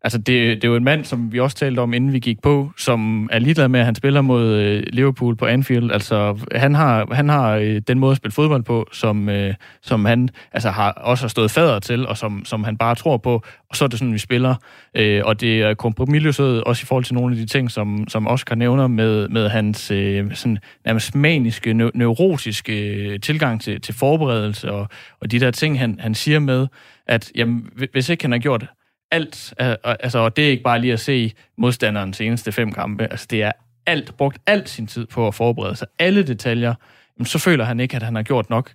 Altså, 0.04 0.18
det, 0.18 0.28
det 0.28 0.64
er 0.64 0.68
jo 0.68 0.76
en 0.76 0.84
mand, 0.84 1.06
som 1.06 1.32
vi 1.32 1.40
også 1.40 1.58
talte 1.58 1.80
om, 1.80 1.94
inden 1.94 2.14
vi 2.14 2.20
gik 2.20 2.42
på, 2.42 2.72
som 2.78 3.30
er 3.32 3.40
ligeglad 3.40 3.68
med, 3.68 3.80
at 3.80 3.86
han 3.86 3.96
spiller 3.96 4.22
mod 4.22 4.48
øh, 4.48 4.84
Liverpool 4.94 5.36
på 5.36 5.46
Anfield. 5.46 5.92
Altså, 5.92 6.40
han 6.52 6.76
har, 6.76 7.14
han 7.14 7.30
har 7.30 7.56
øh, 7.56 7.82
den 7.88 8.00
måde 8.00 8.12
at 8.12 8.18
spille 8.18 8.34
fodbold 8.34 8.64
på, 8.64 8.88
som, 8.92 9.30
øh, 9.30 9.54
som 9.82 10.06
han 10.06 10.30
altså, 10.52 10.70
har 10.70 10.92
også 10.92 11.24
har 11.24 11.30
stået 11.30 11.52
fader 11.52 11.80
til, 11.80 12.08
og 12.08 12.18
som, 12.18 12.46
som 12.46 12.64
han 12.64 12.78
bare 12.78 12.96
tror 12.96 13.18
på. 13.18 13.44
Og 13.70 13.76
så 13.76 13.84
er 13.84 13.88
det 13.88 14.00
sådan, 14.00 14.14
vi 14.14 14.18
spiller. 14.18 14.56
Øh, 14.96 15.22
og 15.26 15.42
det 15.42 15.62
er 15.62 15.74
kompromilløshed, 15.74 16.60
også 16.66 16.84
i 16.84 16.86
forhold 16.86 17.04
til 17.04 17.16
nogle 17.16 17.36
af 17.36 17.38
de 17.38 17.46
ting, 17.46 17.72
som, 17.72 18.06
som 18.08 18.28
Oscar 18.28 18.56
nævner 18.56 18.88
med, 18.88 19.30
med 19.30 19.50
hans 19.50 19.92
øh, 19.92 20.36
sådan, 20.36 20.58
nærmest 20.86 21.16
maniske, 21.16 21.74
neurotiske 21.74 22.96
øh, 22.96 23.20
tilgang 23.20 23.62
til, 23.62 23.82
til 23.82 23.94
forberedelse, 23.94 24.72
og, 24.72 24.88
og 25.22 25.32
de 25.32 25.40
der 25.40 25.52
ting, 25.52 25.80
han, 25.80 26.00
han 26.00 26.16
siger 26.16 26.40
med, 26.40 26.68
at 27.08 27.32
jamen, 27.36 27.70
hvis 27.92 28.10
ikke 28.10 28.24
han 28.24 28.32
har 28.32 28.40
gjort 28.40 28.66
alt, 29.14 29.54
altså, 29.84 30.20
og 30.20 30.36
det 30.36 30.46
er 30.46 30.50
ikke 30.50 30.64
bare 30.64 30.82
lige 30.82 30.94
at 30.94 31.00
se 31.00 31.34
modstanderens 31.58 32.18
seneste 32.18 32.52
fem 32.52 32.72
kampe, 32.72 33.04
altså 33.04 33.28
det 33.30 33.44
er 33.44 33.52
alt, 33.86 34.18
brugt 34.18 34.38
alt 34.46 34.70
sin 34.70 34.88
tid 34.88 35.06
på 35.06 35.28
at 35.28 35.36
forberede 35.36 35.76
sig, 35.76 35.88
alle 36.00 36.24
detaljer, 36.24 36.74
jamen, 37.18 37.26
så 37.26 37.40
føler 37.40 37.66
han 37.66 37.80
ikke, 37.80 37.96
at 37.96 38.04
han 38.04 38.16
har 38.16 38.24
gjort 38.24 38.50
nok. 38.50 38.72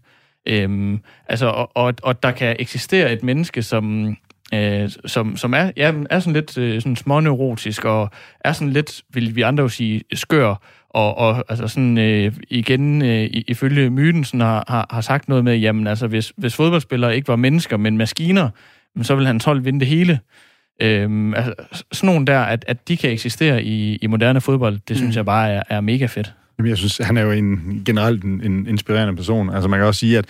Øhm, 0.46 1.00
altså, 1.28 1.46
og, 1.46 1.70
og, 1.74 1.94
og 2.02 2.22
der 2.22 2.30
kan 2.30 2.56
eksistere 2.58 3.12
et 3.12 3.22
menneske, 3.22 3.62
som, 3.62 4.16
øh, 4.54 4.90
som, 5.06 5.36
som 5.36 5.54
er, 5.54 5.70
ja, 5.76 5.92
er 6.10 6.20
sådan 6.20 6.32
lidt 6.32 6.58
øh, 6.58 6.80
sådan 6.80 6.96
småneurotisk, 6.96 7.84
og 7.84 8.10
er 8.40 8.52
sådan 8.52 8.72
lidt, 8.72 9.02
vil 9.10 9.36
vi 9.36 9.42
andre 9.42 9.62
jo 9.62 9.68
sige, 9.68 10.02
skør, 10.14 10.54
og, 10.90 11.18
og 11.18 11.44
altså 11.48 11.68
sådan 11.68 11.98
øh, 11.98 12.32
igen, 12.48 13.02
øh, 13.02 13.30
ifølge 13.32 13.90
myten, 13.90 14.24
sådan 14.24 14.40
har, 14.40 14.64
har, 14.68 14.86
har 14.90 15.00
sagt 15.00 15.28
noget 15.28 15.44
med, 15.44 15.56
jamen 15.56 15.86
altså, 15.86 16.06
hvis, 16.06 16.32
hvis 16.36 16.56
fodboldspillere 16.56 17.16
ikke 17.16 17.28
var 17.28 17.36
mennesker, 17.36 17.76
men 17.76 17.98
maskiner, 17.98 18.50
så 19.02 19.14
vil 19.14 19.26
han 19.26 19.40
12 19.40 19.64
vinde 19.64 19.80
det 19.80 19.88
hele. 19.88 20.20
Øhm, 20.82 21.34
altså, 21.34 21.54
sådan 21.92 22.06
nogle 22.06 22.26
der, 22.26 22.40
at, 22.40 22.64
at 22.68 22.88
de 22.88 22.96
kan 22.96 23.10
eksistere 23.10 23.64
i, 23.64 23.96
i 23.96 24.06
moderne 24.06 24.40
fodbold, 24.40 24.74
det 24.74 24.90
mm. 24.90 24.96
synes 24.96 25.16
jeg 25.16 25.24
bare 25.24 25.50
er, 25.50 25.62
er 25.68 25.80
mega 25.80 26.06
fedt. 26.06 26.32
Jamen, 26.58 26.70
jeg 26.70 26.78
synes, 26.78 26.98
han 26.98 27.16
er 27.16 27.22
jo 27.22 27.30
en, 27.30 27.82
generelt 27.86 28.24
en, 28.24 28.40
en 28.44 28.66
inspirerende 28.66 29.16
person. 29.16 29.50
Altså, 29.50 29.68
man 29.68 29.78
kan 29.78 29.86
også 29.86 30.00
sige, 30.00 30.18
at 30.18 30.26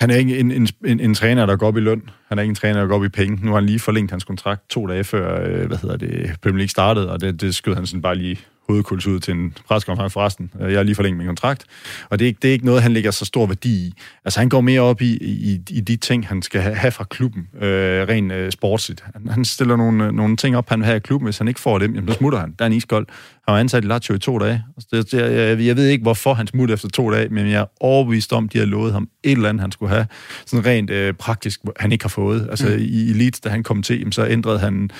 han 0.00 0.10
er 0.10 0.16
ikke 0.16 0.38
en, 0.38 0.52
en, 0.52 0.68
en, 0.86 1.00
en 1.00 1.14
træner, 1.14 1.46
der 1.46 1.56
går 1.56 1.66
op 1.66 1.76
i 1.76 1.80
løn. 1.80 2.02
Han 2.28 2.38
er 2.38 2.42
ikke 2.42 2.50
en 2.50 2.56
træner, 2.56 2.80
der 2.80 2.86
går 2.86 2.96
op 2.96 3.04
i 3.04 3.08
penge. 3.08 3.38
Nu 3.42 3.50
har 3.50 3.58
han 3.58 3.66
lige 3.66 3.78
forlængt 3.78 4.10
hans 4.10 4.24
kontrakt 4.24 4.70
to 4.70 4.86
dage 4.86 5.04
før, 5.04 5.48
øh, 5.48 5.66
hvad 5.66 5.76
hedder 5.76 5.96
det, 5.96 6.36
Premier 6.42 6.58
League 6.58 6.68
startede, 6.68 7.12
og 7.12 7.20
det, 7.20 7.40
det 7.40 7.54
skød 7.54 7.74
han 7.74 7.86
sådan 7.86 8.02
bare 8.02 8.14
lige 8.14 8.38
hovedkuls 8.68 9.06
ud 9.06 9.20
til 9.20 9.34
en 9.34 9.54
preskonference 9.68 10.12
forresten. 10.12 10.50
Øh, 10.60 10.70
jeg 10.70 10.78
har 10.78 10.82
lige 10.82 10.94
forlænget 10.94 11.18
min 11.18 11.26
kontrakt. 11.26 11.64
Og 12.10 12.18
det 12.18 12.24
er, 12.24 12.26
ikke, 12.26 12.38
det 12.42 12.48
er 12.48 12.52
ikke 12.52 12.66
noget, 12.66 12.82
han 12.82 12.92
lægger 12.92 13.10
så 13.10 13.24
stor 13.24 13.46
værdi 13.46 13.86
i. 13.86 13.92
Altså, 14.24 14.40
han 14.40 14.48
går 14.48 14.60
mere 14.60 14.80
op 14.80 15.02
i, 15.02 15.16
i, 15.16 15.60
i 15.70 15.80
de 15.80 15.96
ting, 15.96 16.28
han 16.28 16.42
skal 16.42 16.60
have 16.60 16.90
fra 16.90 17.04
klubben, 17.04 17.48
øh, 17.60 18.08
rent 18.08 18.32
øh, 18.32 18.52
sportsligt. 18.52 19.04
Han, 19.14 19.28
han 19.28 19.44
stiller 19.44 19.76
nogle, 19.76 20.04
øh, 20.04 20.12
nogle 20.12 20.36
ting 20.36 20.56
op, 20.56 20.68
han 20.68 20.78
vil 20.78 20.86
have 20.86 20.96
i 20.96 21.00
klubben. 21.00 21.26
Hvis 21.26 21.38
han 21.38 21.48
ikke 21.48 21.60
får 21.60 21.78
dem, 21.78 21.94
jamen, 21.94 22.08
så 22.08 22.14
smutter 22.14 22.38
han. 22.38 22.54
Der 22.58 22.64
er 22.64 22.66
en 22.66 22.72
iskold. 22.72 23.06
Han 23.48 23.52
var 23.52 23.60
ansat 23.60 23.84
i 23.84 23.86
Lazio 23.86 24.14
i 24.14 24.18
to 24.18 24.38
dage. 24.38 24.64
Altså, 24.76 24.88
det, 24.92 25.12
det, 25.12 25.36
jeg, 25.36 25.66
jeg 25.66 25.76
ved 25.76 25.86
ikke, 25.86 26.02
hvorfor 26.02 26.34
han 26.34 26.46
smutter 26.46 26.74
efter 26.74 26.88
to 26.88 27.12
dage, 27.12 27.28
men 27.28 27.50
jeg 27.50 27.60
er 27.60 27.64
overbevist 27.80 28.32
om, 28.32 28.48
de 28.48 28.58
har 28.58 28.64
lovet 28.64 28.92
ham 28.92 29.08
et 29.22 29.32
eller 29.32 29.48
andet, 29.48 29.60
han 29.60 29.72
skulle 29.72 29.90
have. 29.94 30.06
Sådan 30.46 30.66
rent 30.66 30.90
øh, 30.90 31.14
praktisk, 31.14 31.60
han 31.80 31.92
ikke 31.92 32.04
har 32.04 32.08
fået. 32.08 32.46
Altså, 32.50 32.66
mm. 32.66 32.78
i, 32.78 33.10
i 33.10 33.12
Leeds, 33.12 33.40
da 33.40 33.48
han 33.48 33.62
kom 33.62 33.82
til, 33.82 33.98
jamen, 33.98 34.12
så 34.12 34.26
ændrede 34.26 34.58
han, 34.58 34.90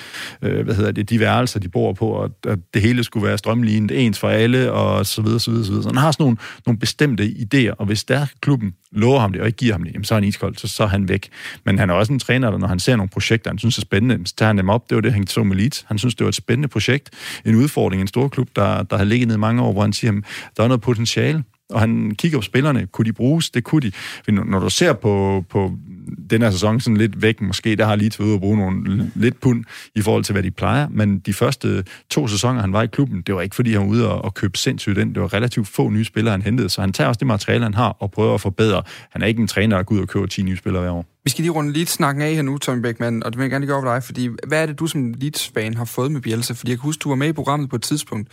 øh, 0.41 0.65
hvad 0.65 0.75
hedder 0.75 0.91
det, 0.91 1.09
de 1.09 1.19
værelser, 1.19 1.59
de 1.59 1.69
bor 1.69 1.93
på, 1.93 2.07
og 2.07 2.31
at 2.47 2.59
det 2.73 2.81
hele 2.81 3.03
skulle 3.03 3.27
være 3.27 3.37
strøm 3.37 3.57
strømlignet, 3.57 4.05
ens 4.05 4.19
for 4.19 4.29
alle, 4.29 4.71
og 4.71 5.05
så 5.05 5.21
videre, 5.21 5.39
så 5.39 5.51
videre, 5.51 5.65
så 5.65 5.71
videre. 5.71 5.83
Så 5.83 5.89
han 5.89 5.97
har 5.97 6.11
sådan 6.11 6.23
nogle, 6.23 6.37
nogle 6.65 6.79
bestemte 6.79 7.23
idéer, 7.23 7.73
og 7.77 7.85
hvis 7.85 8.03
der 8.03 8.25
klubben 8.41 8.73
lover 8.91 9.19
ham 9.19 9.31
det, 9.31 9.41
og 9.41 9.47
ikke 9.47 9.57
giver 9.57 9.73
ham 9.73 9.83
det, 9.83 9.93
jamen, 9.93 10.03
så 10.03 10.13
er 10.13 10.19
han 10.19 10.23
iskold, 10.23 10.55
så, 10.55 10.67
så 10.67 10.83
er 10.83 10.87
han 10.87 11.09
væk. 11.09 11.29
Men 11.65 11.79
han 11.79 11.89
er 11.89 11.93
også 11.93 12.13
en 12.13 12.19
træner, 12.19 12.51
der 12.51 12.57
når 12.57 12.67
han 12.67 12.79
ser 12.79 12.95
nogle 12.95 13.09
projekter, 13.09 13.51
han 13.51 13.59
synes 13.59 13.77
er 13.77 13.81
spændende, 13.81 14.27
så 14.27 14.35
tager 14.35 14.47
han 14.47 14.57
dem 14.57 14.69
op. 14.69 14.89
Det 14.89 14.95
var 14.95 15.01
det, 15.01 15.13
han 15.13 15.27
så 15.27 15.43
med 15.43 15.55
Leeds. 15.55 15.85
Han 15.87 15.97
synes, 15.97 16.15
det 16.15 16.23
var 16.23 16.29
et 16.29 16.35
spændende 16.35 16.67
projekt, 16.67 17.09
en 17.45 17.55
udfordring, 17.55 18.01
en 18.01 18.07
stor 18.07 18.27
klub, 18.27 18.47
der, 18.55 18.83
der 18.83 18.97
har 18.97 19.03
ligget 19.03 19.27
ned 19.27 19.37
mange 19.37 19.61
år, 19.61 19.71
hvor 19.71 19.81
han 19.81 19.93
siger, 19.93 20.07
jamen, 20.09 20.23
der 20.57 20.63
er 20.63 20.67
noget 20.67 20.81
potentiale, 20.81 21.43
og 21.69 21.79
han 21.79 22.15
kigger 22.17 22.37
på 22.37 22.41
spillerne. 22.41 22.87
Kunne 22.87 23.05
de 23.05 23.13
bruges? 23.13 23.49
Det 23.49 23.63
kunne 23.63 23.81
de. 23.81 23.91
Når 24.31 24.59
du 24.59 24.69
ser 24.69 24.93
på, 24.93 25.45
på 25.49 25.71
den 26.29 26.41
her 26.41 26.51
sæson 26.51 26.79
sådan 26.79 26.97
lidt 26.97 27.21
væk, 27.21 27.41
måske, 27.41 27.75
der 27.75 27.85
har 27.85 27.95
lige 27.95 28.11
været 28.19 28.33
at 28.33 28.39
bruge 28.39 28.57
nogle 28.57 29.11
lidt 29.15 29.39
pund 29.39 29.63
i 29.95 30.01
forhold 30.01 30.23
til, 30.23 30.33
hvad 30.33 30.43
de 30.43 30.51
plejer. 30.51 30.87
Men 30.89 31.19
de 31.19 31.33
første 31.33 31.83
to 32.09 32.27
sæsoner, 32.27 32.61
han 32.61 32.73
var 32.73 32.83
i 32.83 32.87
klubben, 32.87 33.21
det 33.21 33.35
var 33.35 33.41
ikke, 33.41 33.55
fordi 33.55 33.71
han 33.71 33.81
var 33.81 33.87
ude 33.87 34.09
og, 34.11 34.25
og 34.25 34.33
købe 34.33 34.57
sindssygt 34.57 34.97
ind. 34.97 35.13
Det 35.13 35.21
var 35.21 35.33
relativt 35.33 35.67
få 35.67 35.89
nye 35.89 36.05
spillere, 36.05 36.31
han 36.31 36.41
hentede. 36.41 36.69
Så 36.69 36.81
han 36.81 36.93
tager 36.93 37.07
også 37.07 37.19
det 37.19 37.27
materiale, 37.27 37.63
han 37.63 37.73
har, 37.73 37.97
og 37.99 38.11
prøver 38.11 38.33
at 38.33 38.41
forbedre. 38.41 38.83
Han 39.09 39.21
er 39.21 39.25
ikke 39.25 39.41
en 39.41 39.47
træner, 39.47 39.75
der 39.75 39.83
går 39.83 39.95
ud 39.95 40.01
og 40.01 40.07
køber 40.07 40.25
10 40.25 40.41
nye 40.41 40.57
spillere 40.57 40.81
hver 40.81 40.91
år. 40.91 41.05
Vi 41.23 41.29
skal 41.29 41.41
lige 41.41 41.51
runde 41.51 41.73
lidt 41.73 41.89
snakken 41.89 42.21
af 42.21 42.35
her 42.35 42.41
nu, 42.41 42.57
Tommy 42.57 42.81
Beckmann, 42.81 43.23
og 43.23 43.31
det 43.31 43.37
vil 43.37 43.43
jeg 43.43 43.51
gerne 43.51 43.65
lige 43.65 43.67
gøre 43.67 43.83
over 43.83 43.93
dig, 43.93 44.03
fordi 44.03 44.29
hvad 44.47 44.61
er 44.61 44.65
det, 44.65 44.79
du 44.79 44.87
som 44.87 45.13
Leeds-fan 45.13 45.73
har 45.73 45.85
fået 45.85 46.11
med 46.11 46.21
Bielsa? 46.21 46.53
Fordi 46.53 46.71
jeg 46.71 46.77
kan 46.79 46.83
huske, 46.83 47.01
du 47.01 47.09
var 47.09 47.15
med 47.15 47.27
i 47.27 47.33
programmet 47.33 47.69
på 47.69 47.75
et 47.75 47.81
tidspunkt, 47.81 48.27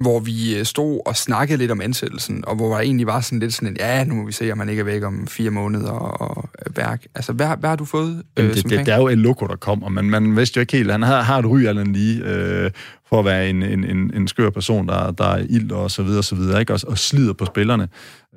hvor 0.00 0.20
vi 0.20 0.56
øh, 0.56 0.64
stod 0.64 1.00
og 1.06 1.16
snakkede 1.16 1.58
lidt 1.58 1.70
om 1.70 1.80
ansættelsen, 1.80 2.44
og 2.46 2.56
hvor 2.56 2.74
der 2.74 2.80
egentlig 2.80 3.06
var 3.06 3.20
sådan 3.20 3.38
lidt 3.38 3.54
sådan 3.54 3.68
en, 3.68 3.76
ja, 3.80 4.04
nu 4.04 4.14
må 4.14 4.26
vi 4.26 4.32
se, 4.32 4.52
om 4.52 4.58
man 4.58 4.68
ikke 4.68 4.80
er 4.80 4.84
væk 4.84 5.02
om 5.02 5.26
fire 5.26 5.50
måneder 5.50 5.90
og, 5.90 6.48
værk. 6.76 7.06
Altså, 7.14 7.32
hvad, 7.32 7.48
hvad 7.58 7.68
har 7.68 7.76
du 7.76 7.84
fået 7.84 8.22
øh, 8.36 8.44
det, 8.44 8.54
det, 8.54 8.86
det, 8.86 8.88
er 8.88 8.96
jo 8.96 9.08
et 9.08 9.18
loko, 9.18 9.46
der 9.46 9.56
kommer, 9.56 9.88
men 9.88 10.10
man 10.10 10.36
vidste 10.36 10.56
jo 10.56 10.60
ikke 10.60 10.76
helt, 10.76 10.90
han 10.90 11.02
har, 11.02 11.22
har 11.22 11.38
et 11.38 11.46
ry 11.46 11.58
eller 11.58 11.84
lige, 11.84 12.24
øh, 12.24 12.70
for 13.08 13.18
at 13.18 13.24
være 13.24 13.50
en, 13.50 13.62
en, 13.62 13.84
en, 13.84 14.12
en 14.14 14.28
skør 14.28 14.50
person, 14.50 14.88
der, 14.88 15.10
der 15.10 15.24
er 15.24 15.44
ild 15.48 15.72
og 15.72 15.90
så 15.90 16.02
videre, 16.02 16.18
og 16.18 16.24
så 16.24 16.34
videre, 16.34 16.60
ikke? 16.60 16.72
Og, 16.72 16.80
og 16.86 16.98
slider 16.98 17.32
på 17.32 17.44
spillerne. 17.44 17.88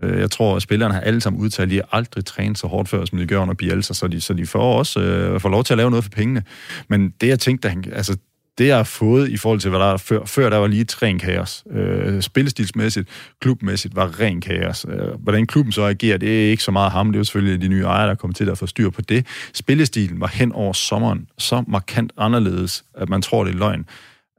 Øh, 0.03 0.19
jeg 0.19 0.31
tror, 0.31 0.55
at 0.55 0.61
spillerne 0.61 0.93
har 0.93 1.01
alle 1.01 1.21
sammen 1.21 1.41
udtalt, 1.41 1.71
at 1.71 1.75
de 1.75 1.81
aldrig 1.91 2.25
trænet 2.25 2.57
så 2.57 2.67
hårdt 2.67 2.89
før, 2.89 3.05
som 3.05 3.17
de 3.17 3.27
gør 3.27 3.39
under 3.39 3.53
Bielsa, 3.53 3.93
så 3.93 4.07
de, 4.07 4.21
så 4.21 4.33
de 4.33 4.45
får 4.45 4.77
også 4.77 4.99
øh, 4.99 5.39
får 5.39 5.49
lov 5.49 5.63
til 5.63 5.73
at 5.73 5.77
lave 5.77 5.89
noget 5.89 6.03
for 6.03 6.11
pengene. 6.11 6.43
Men 6.87 7.13
det, 7.21 7.27
jeg 7.27 7.39
tænkte, 7.39 7.69
han, 7.69 7.83
altså, 7.91 8.17
det, 8.57 8.67
jeg 8.67 8.75
har 8.75 8.83
fået 8.83 9.29
i 9.29 9.37
forhold 9.37 9.59
til, 9.59 9.69
hvad 9.69 9.79
der 9.79 9.93
er 9.93 9.97
før, 9.97 10.25
før 10.25 10.49
der 10.49 10.57
var 10.57 10.67
lige 10.67 10.81
et 10.81 11.01
ren 11.01 11.19
kaos. 11.19 11.63
Øh, 11.71 12.21
spillestilsmæssigt, 12.21 13.09
klubmæssigt 13.41 13.95
var 13.95 14.19
ren 14.19 14.41
kaos. 14.41 14.85
Øh, 14.89 15.07
hvordan 15.19 15.47
klubben 15.47 15.71
så 15.71 15.83
agerer, 15.83 16.17
det 16.17 16.45
er 16.45 16.51
ikke 16.51 16.63
så 16.63 16.71
meget 16.71 16.91
ham. 16.91 17.07
Det 17.07 17.15
er 17.15 17.19
jo 17.19 17.23
selvfølgelig 17.23 17.61
de 17.61 17.67
nye 17.67 17.83
ejere, 17.83 18.07
der 18.07 18.15
kommer 18.15 18.33
til 18.33 18.49
at 18.49 18.57
få 18.57 18.67
styr 18.67 18.89
på 18.89 19.01
det. 19.01 19.25
Spillestilen 19.53 20.19
var 20.19 20.27
hen 20.27 20.51
over 20.51 20.73
sommeren 20.73 21.27
så 21.37 21.63
markant 21.67 22.13
anderledes, 22.17 22.83
at 22.97 23.09
man 23.09 23.21
tror, 23.21 23.43
det 23.43 23.53
er 23.53 23.57
løgn. 23.57 23.85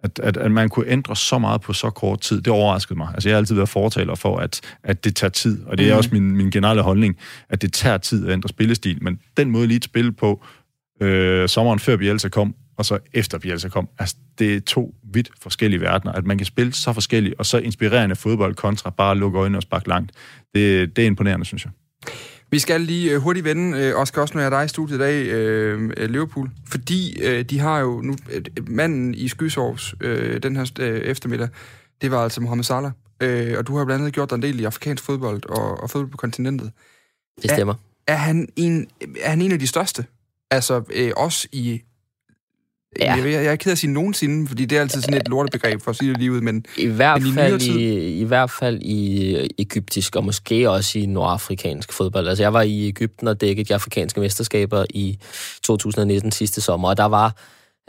At, 0.02 0.18
at, 0.18 0.36
at 0.36 0.50
man 0.50 0.68
kunne 0.68 0.88
ændre 0.88 1.16
så 1.16 1.38
meget 1.38 1.60
på 1.60 1.72
så 1.72 1.90
kort 1.90 2.20
tid, 2.20 2.40
det 2.40 2.52
overraskede 2.52 2.98
mig. 2.98 3.08
Altså, 3.14 3.28
jeg 3.28 3.36
har 3.36 3.38
altid 3.38 3.54
været 3.54 3.68
fortaler 3.68 4.14
for, 4.14 4.36
at, 4.36 4.60
at 4.82 5.04
det 5.04 5.16
tager 5.16 5.30
tid, 5.30 5.64
og 5.66 5.78
det 5.78 5.88
er 5.88 5.92
mm. 5.92 5.98
også 5.98 6.10
min, 6.12 6.36
min 6.36 6.50
generelle 6.50 6.82
holdning, 6.82 7.16
at 7.48 7.62
det 7.62 7.72
tager 7.72 7.98
tid 7.98 8.26
at 8.26 8.32
ændre 8.32 8.48
spillestil. 8.48 8.98
Men 9.02 9.20
den 9.36 9.50
måde 9.50 9.66
lige 9.66 9.76
at 9.76 9.84
spille 9.84 10.12
på, 10.12 10.44
øh, 11.00 11.48
sommeren 11.48 11.78
før 11.78 11.96
Bielsa 11.96 12.28
kom, 12.28 12.54
og 12.76 12.84
så 12.84 12.98
efter 13.12 13.38
Bielsa 13.38 13.68
kom. 13.68 13.88
Altså, 13.98 14.16
det 14.38 14.56
er 14.56 14.60
to 14.60 14.94
vidt 15.12 15.30
forskellige 15.42 15.80
verdener. 15.80 16.12
At 16.12 16.26
man 16.26 16.38
kan 16.38 16.46
spille 16.46 16.72
så 16.72 16.92
forskelligt, 16.92 17.34
og 17.38 17.46
så 17.46 17.58
inspirerende 17.58 18.16
fodbold 18.16 18.54
kontra 18.54 18.90
bare 18.90 19.10
at 19.10 19.16
lukke 19.16 19.38
øjnene 19.38 19.58
og 19.58 19.62
sparke 19.62 19.88
langt. 19.88 20.12
Det, 20.54 20.96
det 20.96 21.02
er 21.02 21.06
imponerende, 21.06 21.46
synes 21.46 21.64
jeg. 21.64 21.72
Vi 22.50 22.58
skal 22.58 22.80
lige 22.80 23.16
uh, 23.16 23.22
hurtigt 23.22 23.44
vende, 23.44 23.92
uh, 23.94 24.00
Oscar, 24.00 24.22
også 24.22 24.34
når 24.34 24.40
jeg 24.40 24.46
er 24.46 24.58
dig 24.58 24.64
i 24.64 24.68
studiet 24.68 24.96
i 24.96 25.00
dag, 25.00 25.74
uh, 25.74 26.10
Liverpool. 26.10 26.50
Fordi 26.66 27.16
uh, 27.26 27.40
de 27.40 27.58
har 27.58 27.78
jo 27.78 28.00
nu... 28.00 28.16
Manden 28.66 29.14
i 29.14 29.28
Skysovs 29.28 29.94
uh, 30.04 30.36
den 30.42 30.56
her 30.56 31.00
eftermiddag, 31.04 31.48
det 32.02 32.10
var 32.10 32.22
altså 32.22 32.40
Mohamed 32.40 32.64
Salah. 32.64 32.90
Uh, 33.24 33.58
og 33.58 33.66
du 33.66 33.76
har 33.76 33.84
blandt 33.84 34.00
andet 34.00 34.14
gjort 34.14 34.30
dig 34.30 34.36
en 34.36 34.42
del 34.42 34.60
i 34.60 34.64
afrikansk 34.64 35.04
fodbold 35.04 35.48
og, 35.48 35.82
og 35.82 35.90
fodbold 35.90 36.10
på 36.10 36.16
kontinentet. 36.16 36.72
Det 37.42 37.50
stemmer. 37.50 37.74
Er, 38.06 38.12
er, 38.12 38.16
han, 38.16 38.48
en, 38.56 38.86
er 39.20 39.30
han 39.30 39.42
en 39.42 39.52
af 39.52 39.58
de 39.58 39.66
største? 39.66 40.04
Altså 40.50 40.82
også 41.16 41.48
i 41.52 41.82
Ja. 43.00 43.14
Jeg, 43.14 43.32
jeg 43.32 43.44
er 43.44 43.56
ked 43.56 43.70
af 43.70 43.74
at 43.74 43.78
sige 43.78 43.92
nogensinde, 43.92 44.48
fordi 44.48 44.64
det 44.64 44.76
er 44.78 44.80
altid 44.80 45.00
sådan 45.00 45.20
et 45.20 45.28
lortebegreb 45.28 45.82
for 45.82 45.90
at 45.90 45.96
sige 45.96 46.10
det 46.10 46.18
lige 46.18 46.32
ud, 46.32 46.40
men 46.40 46.64
i 46.78 46.86
hvert 46.86 47.22
men 47.22 47.30
i 47.30 47.34
fald 47.34 47.62
i, 47.62 48.20
i 48.20 48.24
hvert 48.24 48.50
fald 48.50 48.82
i 48.82 49.36
egyptisk 49.58 50.16
og 50.16 50.24
måske 50.24 50.70
også 50.70 50.98
i 50.98 51.06
nordafrikansk 51.06 51.92
fodbold. 51.92 52.28
Altså 52.28 52.42
jeg 52.42 52.52
var 52.52 52.62
i 52.62 52.88
Ægypten 52.88 53.28
og 53.28 53.40
dækkede 53.40 53.68
de 53.68 53.74
afrikanske 53.74 54.20
mesterskaber 54.20 54.84
i 54.90 55.18
2019 55.62 56.32
sidste 56.32 56.60
sommer, 56.60 56.88
og 56.88 56.96
der 56.96 57.04
var 57.04 57.36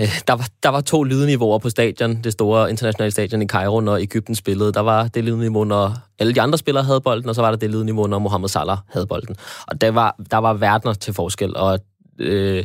øh, 0.01 0.21
der 0.27 0.33
var, 0.33 0.47
der 0.63 0.69
var 0.69 0.81
to 0.81 1.03
lydniveauer 1.03 1.59
på 1.59 1.69
stadion, 1.69 2.15
det 2.23 2.33
store 2.33 2.69
internationale 2.69 3.11
stadion 3.11 3.41
i 3.41 3.47
Cairo, 3.47 3.79
når 3.79 3.97
Ægypten 3.97 4.35
spillede. 4.35 4.73
Der 4.73 4.79
var 4.79 5.07
det 5.07 5.23
lydniveau, 5.23 5.63
når 5.63 5.93
alle 6.19 6.35
de 6.35 6.41
andre 6.41 6.57
spillere 6.57 6.83
havde 6.83 7.01
bolden, 7.01 7.29
og 7.29 7.35
så 7.35 7.41
var 7.41 7.51
der 7.51 7.57
det 7.57 7.69
lydniveau, 7.69 8.07
når 8.07 8.19
Mohamed 8.19 8.49
Salah 8.49 8.77
havde 8.89 9.07
bolden. 9.07 9.35
Og 9.67 9.81
der 9.81 9.91
var, 9.91 10.15
der 10.31 10.37
var 10.37 10.53
verdener 10.53 10.93
til 10.93 11.13
forskel, 11.13 11.57
og 11.57 11.79
øh, 12.19 12.63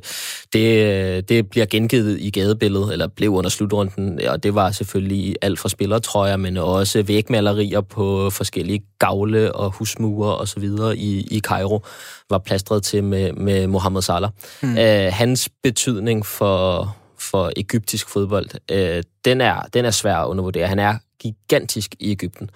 det, 0.52 1.28
det 1.28 1.50
bliver 1.50 1.66
gengivet 1.66 2.20
i 2.20 2.30
gadebilledet, 2.30 2.92
eller 2.92 3.06
blev 3.06 3.30
under 3.30 3.50
slutrunden, 3.50 4.20
og 4.28 4.42
det 4.42 4.54
var 4.54 4.70
selvfølgelig 4.70 5.36
alt 5.42 5.58
fra 5.58 5.68
spillertrøjer, 5.68 6.36
men 6.36 6.56
også 6.56 7.02
vægmalerier 7.02 7.80
på 7.80 8.30
forskellige 8.30 8.82
gavle 8.98 9.52
og 9.52 9.70
husmure 9.70 10.36
og 10.36 10.48
så 10.48 10.60
videre 10.60 10.96
i, 10.96 11.26
i 11.30 11.40
Cairo, 11.40 11.84
var 12.30 12.38
plastret 12.38 12.82
til 12.82 13.04
med, 13.04 13.32
med 13.32 13.66
Mohamed 13.66 14.02
Salah. 14.02 14.30
Mm. 14.62 14.78
Øh, 14.78 15.12
hans 15.12 15.48
betydning 15.62 16.26
for, 16.26 16.96
for 17.18 17.52
egyptisk 17.56 18.08
fodbold, 18.08 18.48
øh, 18.70 19.02
den, 19.24 19.40
er, 19.40 19.62
den 19.74 19.84
er 19.84 19.90
svær 19.90 20.16
at 20.16 20.26
undervurdere. 20.26 20.66
Han 20.66 20.78
er 20.78 20.94
gigantisk 21.20 21.94
i 21.98 22.10
Ægypten. 22.10 22.50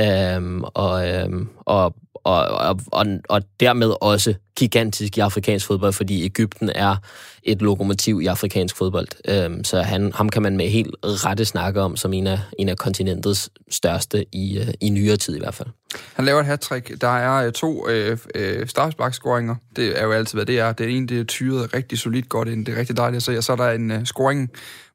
Øhm, 0.00 0.64
og, 0.64 1.08
øhm, 1.08 1.48
og 1.60 1.94
og, 2.24 2.44
og, 2.44 2.80
og, 2.86 3.06
og 3.28 3.42
dermed 3.60 3.94
også 4.00 4.34
gigantisk 4.56 5.18
i 5.18 5.20
afrikansk 5.20 5.66
fodbold, 5.66 5.92
fordi 5.92 6.24
Ægypten 6.24 6.70
er 6.74 6.96
et 7.42 7.62
lokomotiv 7.62 8.20
i 8.22 8.26
afrikansk 8.26 8.76
fodbold. 8.76 9.08
Øhm, 9.28 9.64
så 9.64 9.82
han, 9.82 10.12
ham 10.12 10.28
kan 10.28 10.42
man 10.42 10.56
med 10.56 10.68
helt 10.68 10.94
rette 11.02 11.44
snakke 11.44 11.80
om 11.80 11.96
som 11.96 12.12
en 12.12 12.26
af, 12.26 12.38
en 12.58 12.68
af 12.68 12.76
kontinentets 12.76 13.50
største 13.70 14.24
i, 14.32 14.58
øh, 14.58 14.68
i 14.80 14.88
nyere 14.88 15.16
tid 15.16 15.36
i 15.36 15.38
hvert 15.38 15.54
fald. 15.54 15.68
Han 16.14 16.24
laver 16.24 16.40
et 16.40 16.46
hat 16.46 16.70
Der 17.00 17.16
er 17.16 17.46
øh, 17.46 17.52
to 17.52 17.88
øh, 17.88 18.18
øh, 18.34 18.68
straffesparkscoringer. 18.68 19.54
Det 19.76 20.00
er 20.00 20.04
jo 20.04 20.12
altid, 20.12 20.38
hvad 20.38 20.46
det 20.46 20.58
er. 20.58 20.72
Det 20.72 20.96
ene, 20.96 21.06
det 21.06 21.20
er 21.20 21.24
tyret 21.24 21.74
rigtig 21.74 21.98
solidt 21.98 22.28
godt 22.28 22.48
ind. 22.48 22.66
Det 22.66 22.74
er 22.74 22.78
rigtig 22.78 22.96
dejligt 22.96 23.16
at 23.16 23.22
se. 23.22 23.38
Og 23.38 23.44
så 23.44 23.52
er 23.52 23.56
der 23.56 23.70
en 23.70 23.90
øh, 23.90 24.04
scoring, 24.04 24.50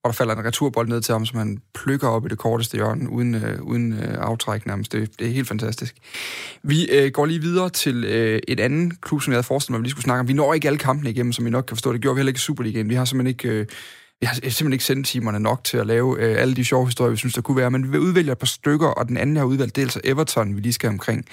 og 0.08 0.14
der 0.14 0.18
falder 0.18 0.36
en 0.36 0.46
returbold 0.46 0.88
ned 0.88 1.02
til 1.02 1.12
ham, 1.12 1.26
som 1.26 1.40
han 1.40 1.62
plukker 1.74 2.08
op 2.08 2.26
i 2.26 2.30
det 2.30 2.38
korteste 2.38 2.76
hjørne, 2.76 3.10
uden, 3.10 3.36
øh, 3.36 3.62
uden 3.62 3.94
øh, 3.94 4.16
aftræk 4.18 4.66
nærmest. 4.66 4.92
Det, 4.92 5.20
det 5.20 5.28
er 5.28 5.32
helt 5.32 5.48
fantastisk. 5.48 5.96
Vi 6.64 6.90
øh, 6.92 7.12
går 7.12 7.26
lige 7.26 7.42
videre 7.42 7.70
til 7.70 8.04
øh, 8.04 8.40
et 8.48 8.60
andet 8.60 9.02
klub, 9.02 9.22
som 9.22 9.32
jeg 9.32 9.36
havde 9.36 9.44
forestillet 9.44 9.74
mig, 9.74 9.78
at 9.78 9.82
vi 9.82 9.86
lige 9.86 9.92
skulle 9.92 10.04
snakke 10.04 10.20
om. 10.20 10.28
Vi 10.28 10.34
når 10.34 10.54
ikke 10.54 10.68
alle 10.68 10.80
kampene 10.80 11.10
igennem, 11.10 11.34
som 11.34 11.48
I 11.48 11.50
nok 11.50 11.66
kan 11.68 11.78
forstå. 11.78 11.94
Det 11.94 12.02
gjorde 12.02 12.16
vi 12.16 12.20
heller 12.20 12.30
ikke 12.30 12.38
i 12.38 12.40
Superligaen. 12.40 12.90
Vi 12.90 12.96
har 12.96 13.06
simpelthen 13.06 13.30
ikke... 13.30 13.50
Øh, 13.50 13.66
jeg 14.22 14.30
har 14.30 14.36
simpelthen 14.36 14.74
ikke 14.74 14.86
sendt 14.86 15.08
timerne 15.08 15.40
nok 15.40 15.64
til 15.64 15.78
at 15.78 15.88
lave 15.88 16.20
øh, 16.20 16.42
alle 16.42 16.56
de 16.56 16.66
sjove 16.66 16.86
historier, 16.86 17.12
vi 17.12 17.18
synes, 17.18 17.34
der 17.34 17.42
kunne 17.42 17.58
være, 17.58 17.72
men 17.72 17.84
vi 17.84 17.90
vil 17.90 18.00
udvælge 18.00 18.32
et 18.32 18.38
par 18.38 18.48
stykker, 18.48 18.88
og 18.88 19.08
den 19.08 19.18
anden, 19.18 19.36
jeg 19.36 19.42
har 19.42 19.48
udvalgt, 19.48 19.76
det 19.76 19.82
er 19.82 19.86
altså 19.86 20.02
Everton, 20.04 20.56
vi 20.56 20.62
lige 20.62 20.74
skal 20.74 20.90
omkring. 20.90 21.26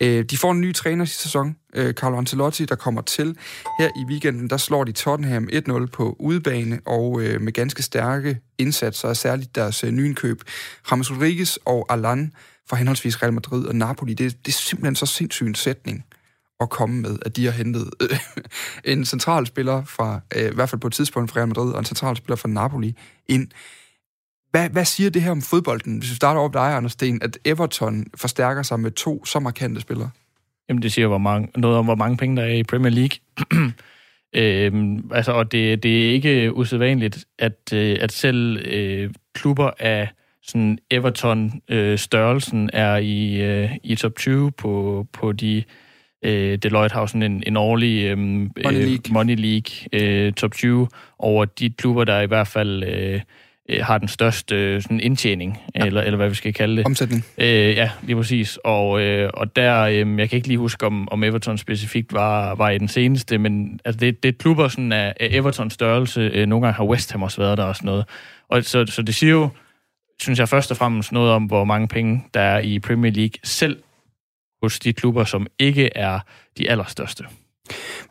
Øh, 0.00 0.24
de 0.24 0.38
får 0.38 0.52
en 0.52 0.60
ny 0.60 0.74
træner 0.74 1.04
i 1.04 1.08
sæson, 1.08 1.56
øh, 1.74 1.94
Carlo 1.94 2.18
Ancelotti, 2.18 2.64
der 2.64 2.74
kommer 2.74 3.02
til. 3.02 3.36
Her 3.78 3.88
i 3.88 4.04
weekenden, 4.10 4.50
der 4.50 4.56
slår 4.56 4.84
de 4.84 4.92
Tottenham 4.92 5.48
1-0 5.52 5.86
på 5.86 6.16
udebane, 6.18 6.80
og 6.86 7.22
øh, 7.22 7.40
med 7.40 7.52
ganske 7.52 7.82
stærke 7.82 8.40
indsatser, 8.58 9.08
og 9.08 9.16
særligt 9.16 9.54
deres 9.54 9.84
øh, 9.84 9.90
nyindkøb, 9.90 10.42
Ramos 10.92 11.10
Rodriguez 11.10 11.56
og 11.64 11.86
Alan 11.88 12.32
fra 12.68 12.76
henholdsvis 12.76 13.22
Real 13.22 13.32
Madrid 13.32 13.66
og 13.66 13.74
Napoli. 13.74 14.14
Det, 14.14 14.46
det 14.46 14.52
er 14.52 14.56
simpelthen 14.56 14.96
så 14.96 15.06
sindssyg 15.06 15.46
en 15.46 15.54
sætning 15.54 16.04
at 16.60 16.70
komme 16.70 17.00
med, 17.00 17.18
at 17.26 17.36
de 17.36 17.44
har 17.44 17.52
hentet 17.52 17.90
øh, 18.00 18.18
en 18.92 19.04
central 19.04 19.46
spiller 19.46 19.84
fra, 19.84 20.20
øh, 20.36 20.50
i 20.50 20.54
hvert 20.54 20.68
fald 20.68 20.80
på 20.80 20.86
et 20.86 20.92
tidspunkt 20.92 21.30
fra 21.30 21.38
Real 21.38 21.48
Madrid, 21.48 21.72
og 21.72 21.78
en 21.78 21.84
central 21.84 22.16
spiller 22.16 22.36
fra 22.36 22.48
Napoli 22.48 22.96
ind. 23.28 23.48
Hvad, 24.50 24.70
hvad 24.70 24.84
siger 24.84 25.10
det 25.10 25.22
her 25.22 25.30
om 25.30 25.42
fodbolden, 25.42 25.98
hvis 25.98 26.10
vi 26.10 26.14
starter 26.14 26.40
op 26.40 26.52
dig, 26.52 26.76
Anders 26.76 26.92
Sten, 26.92 27.22
at 27.22 27.38
Everton 27.44 28.06
forstærker 28.16 28.62
sig 28.62 28.80
med 28.80 28.90
to 28.90 29.24
så 29.24 29.40
markante 29.40 29.80
spillere? 29.80 30.10
Jamen, 30.68 30.82
det 30.82 30.92
siger 30.92 31.06
hvor 31.08 31.18
mange, 31.18 31.48
noget 31.56 31.78
om, 31.78 31.84
hvor 31.84 31.94
mange 31.94 32.16
penge 32.16 32.36
der 32.36 32.42
er 32.42 32.52
i 32.52 32.62
Premier 32.62 32.90
League. 32.90 33.18
øhm, 34.42 35.10
altså, 35.14 35.32
og 35.32 35.52
det, 35.52 35.82
det 35.82 36.06
er 36.06 36.12
ikke 36.12 36.56
usædvanligt, 36.56 37.24
at, 37.38 37.72
øh, 37.74 37.98
at 38.00 38.12
selv 38.12 38.66
øh, 38.66 39.10
klubber 39.34 39.70
af 39.78 40.08
sådan 40.42 40.78
Everton-størrelsen 40.90 42.62
øh, 42.62 42.80
er 42.80 42.96
i, 42.96 43.40
øh, 43.40 43.70
i 43.82 43.94
top 43.94 44.16
20 44.16 44.52
på, 44.52 45.06
på 45.12 45.32
de 45.32 45.64
øh, 46.24 46.58
Deloitte 46.58 46.94
har 46.94 47.06
sådan 47.06 47.22
en, 47.22 47.42
en 47.46 47.56
årlig 47.56 48.04
øh, 48.04 48.18
Money 48.18 48.50
League, 48.72 49.12
Money 49.12 49.36
League 49.36 49.72
øh, 49.92 50.32
top 50.32 50.52
20 50.52 50.88
over 51.18 51.44
de 51.44 51.70
klubber, 51.70 52.04
der 52.04 52.20
i 52.20 52.26
hvert 52.26 52.48
fald 52.48 52.84
øh, 52.84 53.20
øh, 53.70 53.84
har 53.84 53.98
den 53.98 54.08
største 54.08 54.54
øh, 54.54 54.82
sådan 54.82 55.00
indtjening, 55.00 55.58
ja. 55.74 55.86
eller, 55.86 56.02
eller 56.02 56.16
hvad 56.16 56.28
vi 56.28 56.34
skal 56.34 56.54
kalde 56.54 56.76
det. 56.76 56.86
Omsætning. 56.86 57.24
Øh, 57.38 57.46
ja, 57.48 57.90
lige 58.02 58.16
præcis. 58.16 58.58
Og, 58.64 59.00
øh, 59.00 59.30
og 59.34 59.56
der, 59.56 59.80
øh, 59.80 60.18
jeg 60.18 60.30
kan 60.30 60.36
ikke 60.36 60.48
lige 60.48 60.58
huske, 60.58 60.86
om, 60.86 61.08
om 61.10 61.24
Everton 61.24 61.58
specifikt 61.58 62.12
var, 62.12 62.54
var 62.54 62.70
i 62.70 62.78
den 62.78 62.88
seneste, 62.88 63.38
men 63.38 63.80
altså, 63.84 63.98
det, 64.00 64.22
det 64.22 64.28
er 64.28 64.38
klubber 64.38 64.68
sådan 64.68 64.92
af, 64.92 65.14
af 65.20 65.28
Evertons 65.30 65.74
størrelse. 65.74 66.20
Øh, 66.20 66.46
nogle 66.46 66.66
gange 66.66 66.76
har 66.76 66.84
West 66.84 67.12
Ham 67.12 67.22
også 67.22 67.40
været 67.40 67.58
der 67.58 67.64
og 67.64 67.76
sådan 67.76 67.86
noget. 67.86 68.04
Og 68.48 68.64
så, 68.64 68.86
så 68.86 69.02
det 69.02 69.14
siger 69.14 69.30
jo, 69.30 69.48
synes 70.20 70.38
jeg 70.38 70.48
først 70.48 70.70
og 70.70 70.76
fremmest 70.76 71.12
noget 71.12 71.32
om, 71.32 71.44
hvor 71.44 71.64
mange 71.64 71.88
penge 71.88 72.24
der 72.34 72.40
er 72.40 72.58
i 72.58 72.78
Premier 72.78 73.12
League, 73.12 73.34
selv 73.44 73.82
hos 74.62 74.78
de 74.78 74.92
klubber, 74.92 75.24
som 75.24 75.46
ikke 75.58 75.90
er 75.94 76.20
de 76.58 76.70
allerstørste. 76.70 77.24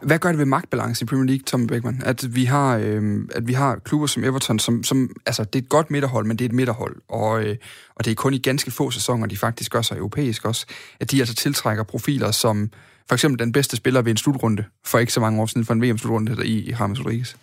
Hvad 0.02 0.20
gør 0.20 0.30
det 0.30 0.40
ved 0.40 0.46
magtbalance 0.46 1.04
i 1.04 1.06
Premier 1.06 1.26
League, 1.26 1.44
Tom 1.44 1.68
Beckmann? 1.68 2.02
At 2.06 2.36
vi 2.36 2.46
har, 2.46 2.78
øh, 2.78 3.28
at 3.36 3.48
vi 3.48 3.54
har 3.54 3.80
klubber 3.86 4.08
som 4.08 4.24
Everton, 4.24 4.60
som, 4.60 4.84
som, 4.84 5.10
altså 5.26 5.44
det 5.44 5.60
er 5.60 5.64
et 5.64 5.70
godt 5.70 5.92
midterhold, 5.92 6.26
men 6.26 6.38
det 6.38 6.46
er 6.46 6.50
et 6.50 6.56
midterhold, 6.56 6.96
og, 7.10 7.44
øh, 7.44 7.56
og 7.96 8.06
det 8.06 8.12
er 8.12 8.16
kun 8.16 8.34
i 8.34 8.38
ganske 8.38 8.72
få 8.72 8.92
sæsoner, 8.92 9.28
de 9.28 9.38
faktisk 9.38 9.72
gør 9.72 9.82
sig 9.82 9.98
europæisk 9.98 10.46
også, 10.46 10.66
at 11.00 11.12
de 11.12 11.20
altså 11.20 11.36
tiltrækker 11.36 11.84
profiler 11.84 12.32
som 12.32 12.70
for 13.08 13.14
eksempel 13.14 13.40
den 13.40 13.52
bedste 13.52 13.78
spiller 13.78 14.02
ved 14.02 14.12
en 14.12 14.18
slutrunde, 14.18 14.64
for 14.86 15.00
ikke 15.00 15.14
så 15.14 15.20
mange 15.20 15.42
år 15.42 15.46
siden, 15.46 15.66
for 15.66 15.74
en 15.74 15.82
VM-slutrunde 15.82 16.48
i, 16.48 16.60
i 16.60 16.76
James 16.80 17.00
Rodriguez. 17.00 17.36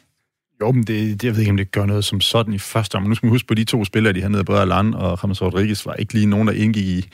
Jo, 0.60 0.72
men 0.72 0.82
det, 0.82 1.22
det, 1.22 1.24
jeg 1.24 1.32
ved 1.32 1.40
ikke, 1.40 1.50
om 1.50 1.56
det 1.56 1.70
gør 1.70 1.86
noget 1.86 2.04
som 2.04 2.20
sådan 2.20 2.54
i 2.54 2.58
første 2.58 2.94
omgang. 2.94 3.08
Nu 3.08 3.14
skal 3.14 3.26
man 3.26 3.30
huske 3.30 3.48
på, 3.48 3.54
de 3.54 3.64
to 3.64 3.84
spillere, 3.84 4.12
de 4.12 4.20
hernede, 4.20 4.44
både 4.44 4.60
Alan 4.60 4.94
og 4.94 5.18
James 5.22 5.42
Rodriguez, 5.42 5.86
var 5.86 5.94
ikke 5.94 6.12
lige 6.12 6.26
nogen, 6.26 6.48
der 6.48 6.54
indgik 6.54 6.86
i, 6.86 7.08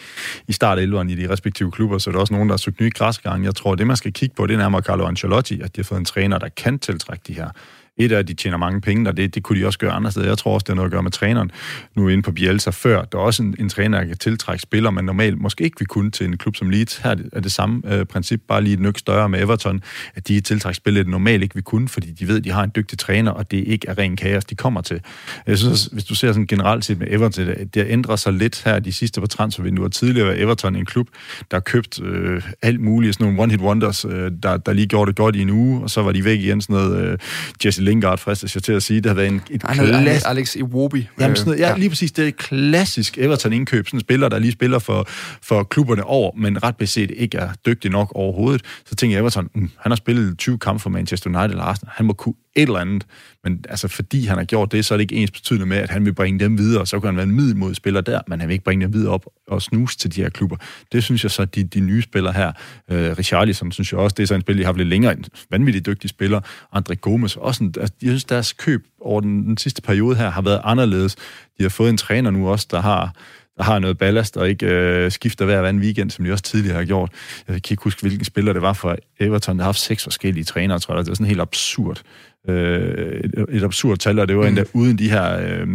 i 0.49 0.53
start 0.53 0.79
i 0.79 0.87
de 0.87 1.31
respektive 1.31 1.71
klubber, 1.71 1.99
så 1.99 2.11
er 2.11 2.13
der 2.13 2.21
også 2.21 2.33
nogen, 2.33 2.49
der 2.49 2.53
har 2.53 2.59
søgt 2.59 2.81
nye 2.81 2.91
græsgange. 2.91 3.47
Jeg 3.47 3.55
tror, 3.55 3.75
det 3.75 3.87
man 3.87 3.97
skal 3.97 4.13
kigge 4.13 4.35
på, 4.35 4.47
det 4.47 4.55
er 4.55 4.59
nærmere 4.59 4.83
Carlo 4.83 5.07
Ancelotti, 5.07 5.61
at 5.61 5.77
de 5.77 5.81
har 5.81 5.85
fået 5.85 5.99
en 5.99 6.05
træner, 6.05 6.39
der 6.39 6.49
kan 6.49 6.79
tiltrække 6.79 7.23
de 7.27 7.33
her 7.33 7.49
et 7.97 8.13
er, 8.13 8.19
at 8.19 8.29
de 8.29 8.35
tjener 8.35 8.57
mange 8.57 8.81
penge, 8.81 9.09
og 9.11 9.17
det, 9.17 9.35
det 9.35 9.43
kunne 9.43 9.61
de 9.61 9.67
også 9.67 9.79
gøre 9.79 9.93
andre 9.93 10.11
steder. 10.11 10.27
Jeg 10.27 10.39
tror 10.39 10.55
også, 10.55 10.65
det 10.65 10.69
har 10.69 10.75
noget 10.75 10.89
at 10.89 10.93
gøre 10.93 11.03
med 11.03 11.11
træneren. 11.11 11.51
Nu 11.97 12.09
inde 12.09 12.23
på 12.23 12.33
Bielsa 12.33 12.71
før, 12.71 13.05
der 13.05 13.19
er 13.19 13.23
også 13.23 13.43
en, 13.43 13.55
en 13.59 13.69
træner, 13.69 13.99
der 13.99 14.07
kan 14.07 14.17
tiltrække 14.17 14.63
spillere, 14.63 14.93
man 14.93 15.05
normalt 15.05 15.41
måske 15.41 15.65
ikke 15.65 15.79
vil 15.79 15.89
kunne 15.89 16.11
til 16.11 16.27
en 16.27 16.39
klub 16.39 16.57
som 16.57 16.71
Leeds. 16.71 16.97
Her 16.97 17.17
er 17.33 17.41
det 17.41 17.53
samme 17.53 17.95
øh, 17.95 18.07
princip, 18.07 18.41
bare 18.49 18.63
lige 18.63 18.75
et 18.75 18.81
nyk 18.81 18.99
større 18.99 19.29
med 19.29 19.43
Everton, 19.43 19.83
at 20.15 20.29
de 20.29 20.41
tiltrækker 20.41 20.75
spillere, 20.75 21.05
normalt 21.05 21.43
ikke 21.43 21.55
vil 21.55 21.65
kunne, 21.65 21.89
fordi 21.89 22.11
de 22.11 22.29
ved, 22.29 22.37
at 22.37 22.45
de 22.45 22.51
har 22.51 22.65
en 22.65 22.71
dygtig 22.77 22.99
træner, 22.99 23.31
og 23.31 23.51
det 23.51 23.57
ikke 23.67 23.89
er 23.89 23.99
ren 23.99 24.17
kaos, 24.17 24.45
de 24.45 24.55
kommer 24.55 24.81
til. 24.81 25.01
Jeg 25.47 25.59
synes, 25.59 25.85
hvis 25.93 26.05
du 26.05 26.15
ser 26.15 26.29
sådan 26.29 26.47
generelt 26.47 26.85
set 26.85 26.99
med 26.99 27.07
Everton, 27.11 27.47
det, 27.47 27.75
det 27.75 27.87
ændrer 27.89 28.17
sig 28.17 28.33
lidt 28.33 28.63
her 28.65 28.79
de 28.79 28.93
sidste 28.93 29.21
på 29.21 29.27
transfervinduer. 29.27 29.89
Tidligere 29.89 30.29
var 30.29 30.35
Everton 30.37 30.77
en 30.77 30.87
klub, 30.87 31.09
der 31.51 31.57
har 31.57 31.61
købt 31.61 32.03
øh, 32.03 32.43
alt 32.63 32.81
muligt, 32.81 33.15
sådan 33.15 33.35
nogle 33.35 33.55
one-hit 33.55 33.61
wonders, 33.61 34.05
øh, 34.05 34.33
der, 34.43 34.57
der 34.57 34.73
lige 34.73 34.87
gjorde 34.87 35.09
det 35.09 35.17
godt 35.17 35.37
i 35.37 35.41
en 35.43 35.51
uge, 35.51 35.83
og 35.83 35.91
så 35.91 36.03
var 36.03 36.13
de 36.13 36.25
væk 36.25 36.41
igen, 36.41 36.61
sådan 36.61 36.77
noget 36.77 37.05
øh, 37.05 37.19
Jesse 37.65 37.82
Lingard, 37.83 38.19
fristes 38.19 38.55
jeg 38.55 38.63
til 38.63 38.73
at 38.73 38.83
sige. 38.83 39.01
Det 39.01 39.07
har 39.07 39.15
været 39.15 39.29
en, 39.29 39.43
et 39.51 39.63
klassisk... 39.63 40.27
Alex 40.29 40.57
Iwobi. 40.57 41.09
Jamen, 41.21 41.37
sådan 41.37 41.51
noget, 41.51 41.61
ja, 41.61 41.77
lige 41.77 41.89
præcis. 41.89 42.13
Det 42.13 42.25
er 42.25 42.29
et 42.29 42.37
klassisk 42.37 43.19
Everton-indkøb. 43.19 43.87
Sådan 43.87 43.97
en 43.97 44.01
spiller, 44.01 44.29
der 44.29 44.39
lige 44.39 44.53
spiller 44.53 44.79
for, 44.79 45.09
for 45.43 45.63
klubberne 45.63 46.05
over, 46.05 46.31
men 46.37 46.63
ret 46.63 46.77
beset 46.77 47.11
ikke 47.17 47.39
er 47.39 47.49
dygtig 47.67 47.91
nok 47.91 48.13
overhovedet. 48.15 48.63
Så 48.87 48.95
tænker 48.95 49.17
jeg, 49.17 49.21
Everton, 49.21 49.49
mm, 49.55 49.71
han 49.79 49.93
har 49.93 49.97
spillet 49.97 50.39
20 50.39 50.59
kampe 50.59 50.83
for 50.83 50.91
Manchester 50.91 51.31
United 51.31 51.51
eller 51.51 51.65
Arsenal. 51.65 51.93
Han 51.95 52.07
må 52.07 52.13
kunne 52.13 52.35
et 52.57 52.63
eller 52.63 52.79
andet. 52.79 53.07
Men 53.45 53.65
altså, 53.69 53.89
fordi 53.89 54.27
han 54.27 54.39
har 54.39 54.45
gjort 54.45 54.73
det, 54.73 54.85
så 54.85 54.95
er 54.95 54.99
det 54.99 55.03
ikke 55.03 55.15
ens 55.15 55.31
betydende 55.31 55.67
med, 55.67 55.77
at 55.77 55.91
han 55.91 56.05
vil 56.05 56.15
bringe 56.15 56.41
dem 56.41 56.59
videre. 56.59 56.87
Så 56.87 57.01
kan 57.01 57.07
han 57.07 57.17
være 57.17 57.27
en 57.27 57.35
middelmodspiller 57.37 58.01
der, 58.01 58.21
men 58.29 58.41
han 58.41 58.49
vil 58.49 58.53
ikke 58.53 58.65
bringe 58.65 58.85
dem 58.85 58.93
videre 58.93 59.13
op 59.13 59.27
og 59.49 59.63
snuse 59.63 59.99
til 59.99 60.15
de 60.15 60.23
her 60.23 60.29
klubber. 60.29 60.57
Det 60.93 61.05
synes 61.05 61.23
jeg 61.23 61.31
så, 61.31 61.45
de, 61.45 61.65
de 61.65 61.81
nye 61.81 62.03
spillere 62.03 62.33
her, 62.33 62.53
øh, 62.91 63.19
Richarlison, 63.19 63.73
synes 63.73 63.93
jeg 63.93 64.01
også, 64.01 64.15
det 64.15 64.23
er 64.23 64.27
så 64.27 64.35
en 64.35 64.41
spiller, 64.41 64.63
de 64.63 64.67
har 64.67 64.73
lidt 64.73 64.89
længere, 64.89 65.13
en 65.13 65.25
vanvittigt 65.51 65.87
dygtig 65.87 66.11
spiller. 66.11 66.41
André 66.77 66.95
Gomes, 66.95 67.37
også 67.37 67.65
en, 67.65 67.75
altså, 67.81 67.95
jeg 68.03 68.09
synes, 68.09 68.25
deres 68.25 68.53
køb 68.53 68.87
over 69.01 69.21
den, 69.21 69.47
den 69.47 69.57
sidste 69.57 69.83
periode 69.83 70.17
her 70.17 70.31
har 70.31 70.43
været 70.43 70.61
anderledes. 70.65 71.17
De 71.59 71.63
har 71.63 71.69
fået 71.69 71.91
en 71.91 71.97
træner 71.97 72.31
nu 72.31 72.49
også, 72.49 72.67
der 72.71 72.81
har 72.81 73.15
der 73.57 73.63
har 73.63 73.79
noget 73.79 73.99
ballast 73.99 74.37
og 74.37 74.49
ikke 74.49 74.67
øh, 74.67 75.11
skifter 75.11 75.45
hver 75.45 75.63
anden 75.63 75.83
weekend, 75.83 76.11
som 76.11 76.25
de 76.25 76.33
også 76.33 76.45
tidligere 76.45 76.77
har 76.77 76.85
gjort. 76.85 77.11
Jeg 77.49 77.63
kan 77.63 77.75
ikke 77.75 77.85
huske, 77.85 78.01
hvilken 78.01 78.25
spiller 78.25 78.53
det 78.53 78.63
var 78.63 78.73
for 78.73 78.97
Everton, 79.21 79.57
der 79.57 79.63
har 79.63 79.69
haft 79.69 79.81
seks 79.81 80.03
forskellige 80.03 80.45
trænere, 80.45 80.79
tror 80.79 80.95
jeg. 80.95 81.05
Det 81.05 81.11
var 81.11 81.15
sådan 81.15 81.27
helt 81.27 81.41
absurd. 81.41 82.03
Øh, 82.49 83.21
et, 83.25 83.47
et 83.49 83.63
absurd 83.63 83.99
tal, 83.99 84.19
og 84.19 84.29
det 84.29 84.37
var 84.37 84.43
mm. 84.43 84.49
endda 84.49 84.65
uden 84.73 84.99
de 84.99 85.11
her, 85.11 85.39
øh, 85.39 85.67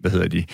hvad 0.00 0.10
hedder 0.10 0.28
de, 0.28 0.44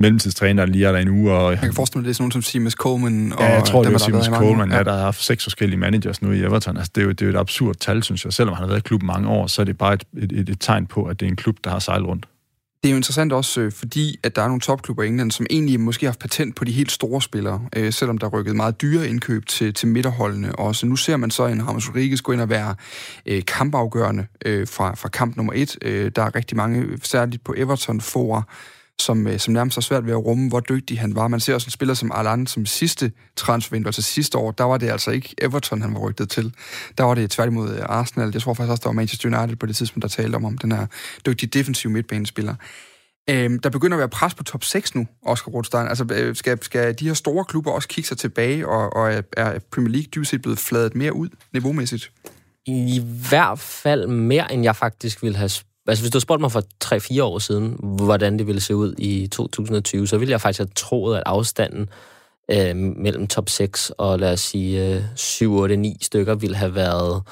mellemtidstræner, 0.00 0.66
der 0.66 0.72
lige 0.72 0.86
er 0.86 0.92
der 0.92 0.98
en 0.98 1.08
uge. 1.08 1.32
Og, 1.32 1.50
jeg 1.50 1.60
kan 1.60 1.72
forestille 1.72 2.00
mig, 2.00 2.04
det 2.04 2.10
er 2.10 2.14
sådan 2.14 2.22
nogen 2.22 2.32
som 2.32 2.42
Seamus 2.42 2.72
Coleman. 2.72 3.32
Og 3.32 3.40
ja, 3.40 3.54
jeg 3.54 3.64
tror, 3.64 3.82
det 3.82 3.92
var 3.92 3.98
Seamus 3.98 4.26
Coleman, 4.26 4.70
ja. 4.70 4.82
der 4.82 4.92
har 4.92 5.00
haft 5.00 5.22
seks 5.22 5.42
forskellige 5.44 5.78
managers 5.78 6.22
nu 6.22 6.32
i 6.32 6.40
Everton. 6.40 6.76
Altså, 6.76 6.92
det, 6.94 7.00
er 7.00 7.04
jo, 7.04 7.10
det 7.10 7.22
er 7.22 7.26
jo 7.26 7.32
et 7.32 7.40
absurd 7.40 7.74
tal, 7.74 8.02
synes 8.02 8.24
jeg. 8.24 8.32
Selvom 8.32 8.54
han 8.54 8.62
har 8.62 8.68
været 8.68 8.78
i 8.78 8.82
klubben 8.82 9.06
mange 9.06 9.28
år, 9.28 9.46
så 9.46 9.62
er 9.62 9.64
det 9.64 9.78
bare 9.78 9.94
et, 9.94 10.04
et, 10.16 10.32
et, 10.32 10.48
et 10.48 10.60
tegn 10.60 10.86
på, 10.86 11.04
at 11.04 11.20
det 11.20 11.26
er 11.26 11.30
en 11.30 11.36
klub, 11.36 11.56
der 11.64 11.70
har 11.70 11.78
sejlet 11.78 12.08
rundt. 12.08 12.26
Det 12.82 12.88
er 12.88 12.90
jo 12.90 12.96
interessant 12.96 13.32
også, 13.32 13.60
øh, 13.60 13.72
fordi 13.72 14.18
at 14.22 14.36
der 14.36 14.42
er 14.42 14.46
nogle 14.46 14.60
topklubber 14.60 15.02
i 15.02 15.06
England, 15.06 15.30
som 15.30 15.46
egentlig 15.50 15.80
måske 15.80 16.06
har 16.06 16.10
haft 16.10 16.20
patent 16.20 16.56
på 16.56 16.64
de 16.64 16.72
helt 16.72 16.92
store 16.92 17.22
spillere, 17.22 17.62
øh, 17.76 17.92
selvom 17.92 18.18
der 18.18 18.26
er 18.26 18.30
rykket 18.30 18.56
meget 18.56 18.80
dyre 18.80 19.08
indkøb 19.08 19.46
til, 19.46 19.74
til 19.74 19.88
midterholdene 19.88 20.56
også. 20.56 20.86
Nu 20.86 20.96
ser 20.96 21.16
man 21.16 21.30
så 21.30 21.46
en 21.46 21.68
Ramos 21.68 21.88
Rodriguez 21.88 22.20
gå 22.20 22.32
ind 22.32 22.40
og 22.40 22.48
være 22.48 22.74
øh, 23.26 23.42
kampafgørende 23.46 24.26
øh, 24.46 24.68
fra, 24.68 24.94
fra 24.94 25.08
kamp 25.08 25.36
nummer 25.36 25.52
et. 25.56 25.76
Øh, 25.82 26.12
der 26.16 26.22
er 26.22 26.34
rigtig 26.34 26.56
mange, 26.56 26.98
særligt 27.02 27.44
på 27.44 27.54
Everton, 27.56 28.00
for 28.00 28.48
som, 29.00 29.26
øh, 29.26 29.38
som 29.38 29.54
nærmest 29.54 29.76
har 29.76 29.80
svært 29.80 30.06
ved 30.06 30.12
at 30.12 30.24
rumme, 30.24 30.48
hvor 30.48 30.60
dygtig 30.60 31.00
han 31.00 31.14
var. 31.14 31.28
Man 31.28 31.40
ser 31.40 31.54
også 31.54 31.66
en 31.66 31.70
spiller 31.70 31.94
som 31.94 32.12
Alan, 32.14 32.46
som 32.46 32.66
sidste 32.66 33.12
transfervindue, 33.36 33.88
altså 33.88 34.02
sidste 34.02 34.38
år, 34.38 34.50
der 34.50 34.64
var 34.64 34.76
det 34.76 34.90
altså 34.90 35.10
ikke 35.10 35.34
Everton, 35.38 35.82
han 35.82 35.94
var 35.94 36.00
rygtet 36.00 36.28
til. 36.28 36.54
Der 36.98 37.04
var 37.04 37.14
det 37.14 37.30
tværtimod 37.30 37.70
øh, 37.70 37.82
Arsenal. 37.88 38.30
Jeg 38.32 38.42
tror 38.42 38.54
faktisk 38.54 38.70
også, 38.70 38.80
der 38.82 38.88
var 38.88 38.94
Manchester 38.94 39.38
United 39.38 39.56
på 39.56 39.66
det 39.66 39.76
tidspunkt, 39.76 40.02
der 40.02 40.08
talte 40.08 40.36
om, 40.36 40.44
om 40.44 40.58
den 40.58 40.72
her 40.72 40.86
dygtige 41.26 41.50
defensive 41.58 41.92
midtbanespiller. 41.92 42.54
Øhm, 43.30 43.58
der 43.58 43.70
begynder 43.70 43.96
at 43.96 43.98
være 43.98 44.08
pres 44.08 44.34
på 44.34 44.44
top 44.44 44.64
6 44.64 44.94
nu, 44.94 45.06
Oscar 45.22 45.52
Rothstein. 45.52 45.88
Altså, 45.88 46.06
øh, 46.12 46.36
skal, 46.36 46.62
skal 46.62 46.94
de 46.98 47.06
her 47.06 47.14
store 47.14 47.44
klubber 47.44 47.70
også 47.70 47.88
kigge 47.88 48.08
sig 48.08 48.18
tilbage, 48.18 48.68
og, 48.68 48.96
og 48.96 49.24
er 49.36 49.58
Premier 49.72 49.92
League 49.92 50.08
dybest 50.14 50.30
set 50.30 50.42
blevet 50.42 50.58
fladet 50.58 50.94
mere 50.94 51.14
ud 51.14 51.28
niveaumæssigt? 51.52 52.12
I 52.66 53.02
hvert 53.28 53.58
fald 53.58 54.06
mere, 54.06 54.52
end 54.52 54.62
jeg 54.62 54.76
faktisk 54.76 55.22
ville 55.22 55.38
have 55.38 55.48
Altså, 55.90 56.02
hvis 56.02 56.12
du 56.12 56.20
spurgte 56.20 56.40
mig 56.40 56.52
for 56.52 56.62
3-4 56.84 57.22
år 57.22 57.38
siden, 57.38 57.76
hvordan 57.80 58.38
det 58.38 58.46
ville 58.46 58.60
se 58.60 58.76
ud 58.76 58.94
i 58.98 59.26
2020, 59.26 60.06
så 60.06 60.18
ville 60.18 60.32
jeg 60.32 60.40
faktisk 60.40 60.58
have 60.58 60.68
troet, 60.74 61.16
at 61.16 61.22
afstanden 61.26 61.88
øh, 62.50 62.76
mellem 62.76 63.26
top 63.26 63.48
6 63.48 63.92
og 63.98 64.18
lad 64.18 64.32
os 64.32 64.40
sige 64.40 64.94
øh, 64.94 65.02
7, 65.16 65.54
8, 65.54 65.76
9 65.76 65.96
stykker 66.02 66.34
ville 66.34 66.56
have 66.56 66.74
været 66.74 67.22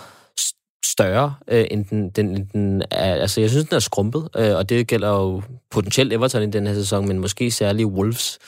større, 0.85 1.35
øh, 1.49 1.67
end 1.71 1.85
den, 1.85 2.11
den, 2.11 2.49
den 2.53 2.83
er, 2.91 3.15
altså 3.15 3.41
jeg 3.41 3.51
synes, 3.51 3.69
den 3.69 3.77
er 3.77 3.81
skrumpet, 3.81 4.29
øh, 4.37 4.57
og 4.57 4.69
det 4.69 4.87
gælder 4.87 5.09
jo 5.09 5.43
potentielt 5.71 6.13
Everton 6.13 6.43
i 6.43 6.51
den 6.51 6.67
her 6.67 6.75
sæson, 6.75 7.09
men 7.09 7.19
måske 7.19 7.51
særligt 7.51 7.89
Wolves, 7.89 8.39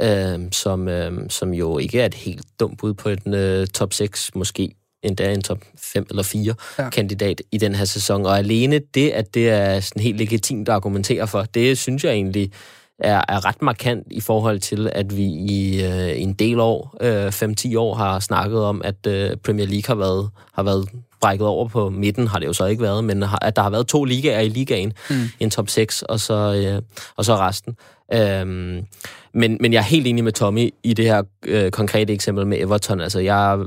øh, 0.00 0.40
som, 0.52 0.88
øh, 0.88 1.30
som 1.30 1.54
jo 1.54 1.78
ikke 1.78 2.00
er 2.00 2.06
et 2.06 2.14
helt 2.14 2.44
dumt 2.60 2.78
bud 2.78 2.94
på 2.94 3.08
en 3.08 3.34
øh, 3.34 3.66
top 3.66 3.92
6, 3.92 4.34
måske 4.34 4.74
endda 5.02 5.32
en 5.32 5.42
top 5.42 5.58
5 5.78 6.06
eller 6.10 6.22
4 6.22 6.54
ja. 6.78 6.90
kandidat 6.90 7.42
i 7.52 7.58
den 7.58 7.74
her 7.74 7.84
sæson. 7.84 8.26
Og 8.26 8.38
alene 8.38 8.80
det, 8.94 9.10
at 9.10 9.34
det 9.34 9.50
er 9.50 9.80
sådan 9.80 10.02
helt 10.02 10.18
legitimt 10.18 10.68
at 10.68 10.74
argumentere 10.74 11.28
for, 11.28 11.42
det 11.42 11.78
synes 11.78 12.04
jeg 12.04 12.12
egentlig 12.12 12.52
er, 12.98 13.22
er 13.28 13.44
ret 13.46 13.62
markant 13.62 14.06
i 14.10 14.20
forhold 14.20 14.60
til, 14.60 14.90
at 14.92 15.16
vi 15.16 15.24
i 15.24 15.84
øh, 15.84 16.22
en 16.22 16.32
del 16.32 16.60
år, 16.60 16.96
øh, 17.00 17.28
5-10 17.28 17.78
år, 17.78 17.94
har 17.94 18.20
snakket 18.20 18.60
om, 18.60 18.82
at 18.84 19.06
øh, 19.06 19.36
Premier 19.36 19.66
League 19.66 19.84
har 19.86 19.94
været, 19.94 20.30
har 20.52 20.62
været 20.62 20.88
brækket 21.20 21.46
over 21.46 21.68
på 21.68 21.90
midten, 21.90 22.26
har 22.26 22.38
det 22.38 22.46
jo 22.46 22.52
så 22.52 22.66
ikke 22.66 22.82
været, 22.82 23.04
men 23.04 23.22
har, 23.22 23.38
at 23.42 23.56
der 23.56 23.62
har 23.62 23.70
været 23.70 23.86
to 23.86 24.04
ligaer 24.04 24.40
i 24.40 24.48
ligaen, 24.48 24.92
mm. 25.10 25.16
en 25.40 25.50
top 25.50 25.68
6 25.68 26.02
og 26.02 26.20
så, 26.20 26.34
øh, 26.34 26.82
og 27.16 27.24
så 27.24 27.36
resten. 27.36 27.76
Øhm, 28.14 28.86
men, 29.34 29.56
men 29.60 29.72
jeg 29.72 29.78
er 29.78 29.82
helt 29.82 30.06
enig 30.06 30.24
med 30.24 30.32
Tommy 30.32 30.70
i 30.82 30.94
det 30.94 31.04
her 31.04 31.22
øh, 31.46 31.70
konkrete 31.70 32.12
eksempel 32.12 32.46
med 32.46 32.58
Everton. 32.60 33.00
Altså, 33.00 33.20
jeg 33.20 33.58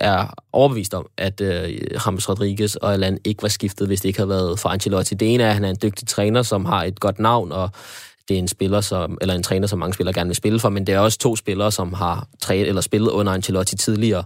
er 0.00 0.34
overbevist 0.52 0.94
om, 0.94 1.06
at 1.16 1.40
øh, 1.40 1.78
James 2.06 2.28
Rodriguez 2.28 2.74
og 2.74 2.92
Alan 2.92 3.18
ikke 3.24 3.42
var 3.42 3.48
skiftet, 3.48 3.86
hvis 3.86 4.00
det 4.00 4.08
ikke 4.08 4.18
havde 4.18 4.28
været 4.28 4.58
for 4.58 4.68
Ancelotti. 4.68 5.14
Det 5.14 5.34
ene 5.34 5.42
er, 5.42 5.48
at 5.48 5.54
han 5.54 5.64
er 5.64 5.70
en 5.70 5.78
dygtig 5.82 6.08
træner, 6.08 6.42
som 6.42 6.64
har 6.64 6.84
et 6.84 7.00
godt 7.00 7.18
navn, 7.18 7.52
og 7.52 7.70
det 8.28 8.34
er 8.34 8.38
en 8.38 8.48
spiller, 8.48 8.80
som, 8.80 9.18
eller 9.20 9.34
en 9.34 9.42
træner, 9.42 9.66
som 9.66 9.78
mange 9.78 9.94
spillere 9.94 10.14
gerne 10.14 10.28
vil 10.28 10.36
spille 10.36 10.60
for, 10.60 10.68
men 10.68 10.86
det 10.86 10.94
er 10.94 10.98
også 10.98 11.18
to 11.18 11.36
spillere, 11.36 11.72
som 11.72 11.92
har 11.92 12.26
trænet 12.40 12.68
eller 12.68 12.80
spillet 12.80 13.10
under 13.10 13.32
Ancelotti 13.32 13.76
tidligere. 13.76 14.24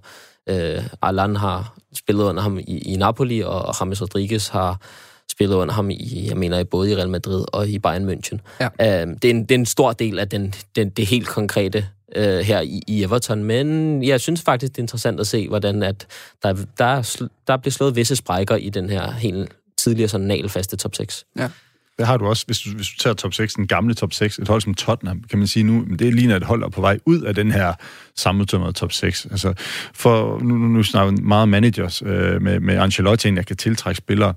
Øh, 0.48 0.82
Alan 1.02 1.36
har 1.36 1.74
spillet 1.94 2.24
under 2.24 2.42
ham 2.42 2.58
i, 2.58 2.78
i 2.78 2.96
Napoli, 2.96 3.40
og 3.40 3.74
James 3.80 4.02
Rodriguez 4.02 4.48
har 4.48 4.80
spillet 5.40 5.56
under 5.56 5.74
ham 5.74 5.90
i, 5.90 6.26
jeg 6.28 6.36
mener, 6.36 6.64
både 6.64 6.90
i 6.90 6.96
Real 6.96 7.08
Madrid 7.08 7.44
og 7.52 7.68
i 7.68 7.78
Bayern 7.78 8.10
München. 8.10 8.38
Ja. 8.60 9.02
Øh, 9.02 9.16
det, 9.22 9.24
er 9.24 9.30
en, 9.30 9.42
det 9.42 9.50
er 9.50 9.58
en 9.58 9.66
stor 9.66 9.92
del 9.92 10.18
af 10.18 10.28
den, 10.28 10.54
den, 10.76 10.90
det 10.90 11.06
helt 11.06 11.28
konkrete 11.28 11.86
øh, 12.16 12.38
her 12.38 12.60
i, 12.60 12.82
i 12.86 13.02
Everton, 13.02 13.44
men 13.44 14.02
jeg 14.02 14.20
synes 14.20 14.42
faktisk, 14.42 14.72
det 14.72 14.78
er 14.78 14.82
interessant 14.82 15.20
at 15.20 15.26
se, 15.26 15.48
hvordan 15.48 15.82
at 15.82 16.06
der, 16.42 16.56
der, 16.78 17.26
der 17.46 17.56
bliver 17.56 17.72
slået 17.72 17.96
visse 17.96 18.16
sprækker 18.16 18.56
i 18.56 18.68
den 18.68 18.90
her 18.90 19.12
helt 19.12 19.52
tidligere 19.78 20.08
sådan 20.08 20.26
nalfaste 20.26 20.76
top 20.76 20.94
6. 20.94 21.24
Ja. 21.38 21.48
Det 21.98 22.06
har 22.06 22.16
du 22.16 22.26
også, 22.26 22.46
hvis 22.46 22.58
du, 22.58 22.70
hvis 22.70 22.88
du 22.88 22.96
tager 22.98 23.14
top 23.14 23.34
6, 23.34 23.54
den 23.54 23.66
gamle 23.66 23.94
top 23.94 24.12
6, 24.12 24.38
et 24.38 24.48
hold 24.48 24.60
som 24.60 24.74
Tottenham, 24.74 25.22
kan 25.30 25.38
man 25.38 25.48
sige 25.48 25.62
nu, 25.62 25.84
men 25.86 25.98
det 25.98 26.14
ligner 26.14 26.36
et 26.36 26.44
hold, 26.44 26.60
der 26.60 26.66
er 26.66 26.70
på 26.70 26.80
vej 26.80 26.98
ud 27.06 27.22
af 27.22 27.34
den 27.34 27.52
her 27.52 27.74
sammentømrede 28.16 28.72
top 28.72 28.92
6. 28.92 29.26
Altså, 29.30 29.52
for 29.94 30.38
nu, 30.42 30.54
nu 30.54 30.82
snakker 30.82 31.12
vi 31.12 31.22
meget 31.22 31.48
managers 31.48 32.02
øh, 32.06 32.42
med, 32.42 32.60
med 32.60 32.76
Ancelotti, 32.76 33.30
der 33.30 33.42
kan 33.42 33.56
tiltrække 33.56 33.98
spillere. 33.98 34.34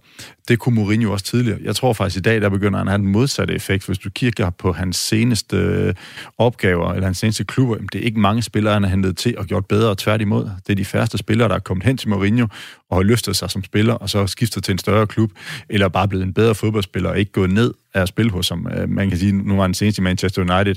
Det 0.48 0.60
kunne 0.60 0.76
Mourinho 0.76 1.12
også 1.12 1.26
tidligere. 1.26 1.60
Jeg 1.64 1.76
tror 1.76 1.94
faktisk 1.94 2.18
i 2.18 2.22
dag, 2.22 2.42
der 2.42 2.50
begynder 2.50 2.78
han 2.78 2.88
at 2.88 2.92
have 2.92 3.02
den 3.02 3.12
modsatte 3.12 3.54
effekt. 3.54 3.86
Hvis 3.86 3.98
du 3.98 4.10
kigger 4.10 4.50
på 4.50 4.72
hans 4.72 4.98
seneste 4.98 5.58
øh, 5.58 5.94
opgaver, 6.38 6.94
eller 6.94 7.06
hans 7.06 7.18
seneste 7.18 7.44
klubber, 7.44 7.78
det 7.78 7.96
er 7.96 8.06
ikke 8.06 8.20
mange 8.20 8.42
spillere, 8.42 8.74
han 8.74 8.84
har 8.84 8.90
hentet 8.90 9.18
til 9.18 9.38
og 9.38 9.46
gjort 9.46 9.66
bedre, 9.66 9.96
tværtimod. 9.98 10.50
Det 10.68 10.74
er 10.74 10.76
de 10.76 10.86
færreste 10.86 11.18
spillere, 11.18 11.50
der 11.50 11.56
er 11.56 11.60
kommet 11.60 11.86
hen 11.86 11.98
til 11.98 12.10
Mourinho 12.10 12.48
og 12.90 12.98
har 12.98 13.04
løftet 13.04 13.36
sig 13.36 13.50
som 13.50 13.64
spiller, 13.64 13.94
og 13.94 14.10
så 14.10 14.28
skiftet 14.28 14.64
til 14.64 14.72
en 14.72 14.78
større 14.78 15.08
klub, 15.08 15.32
eller 15.70 15.88
bare 15.88 16.08
blevet 16.08 16.24
en 16.24 16.34
bedre 16.34 16.56
fodboldspiller, 16.56 17.10
og 17.10 17.20
ikke 17.20 17.32
gået 17.32 17.50
ned 17.50 17.74
er 17.94 18.02
at 18.02 18.08
spille 18.08 18.32
hos, 18.32 18.46
som 18.46 18.68
øh, 18.78 18.90
man 18.90 19.10
kan 19.10 19.18
sige, 19.18 19.32
nu 19.32 19.56
var 19.56 19.68
den 19.68 19.74
seneste 19.74 20.02
i 20.02 20.04
Manchester 20.04 20.42
United. 20.42 20.76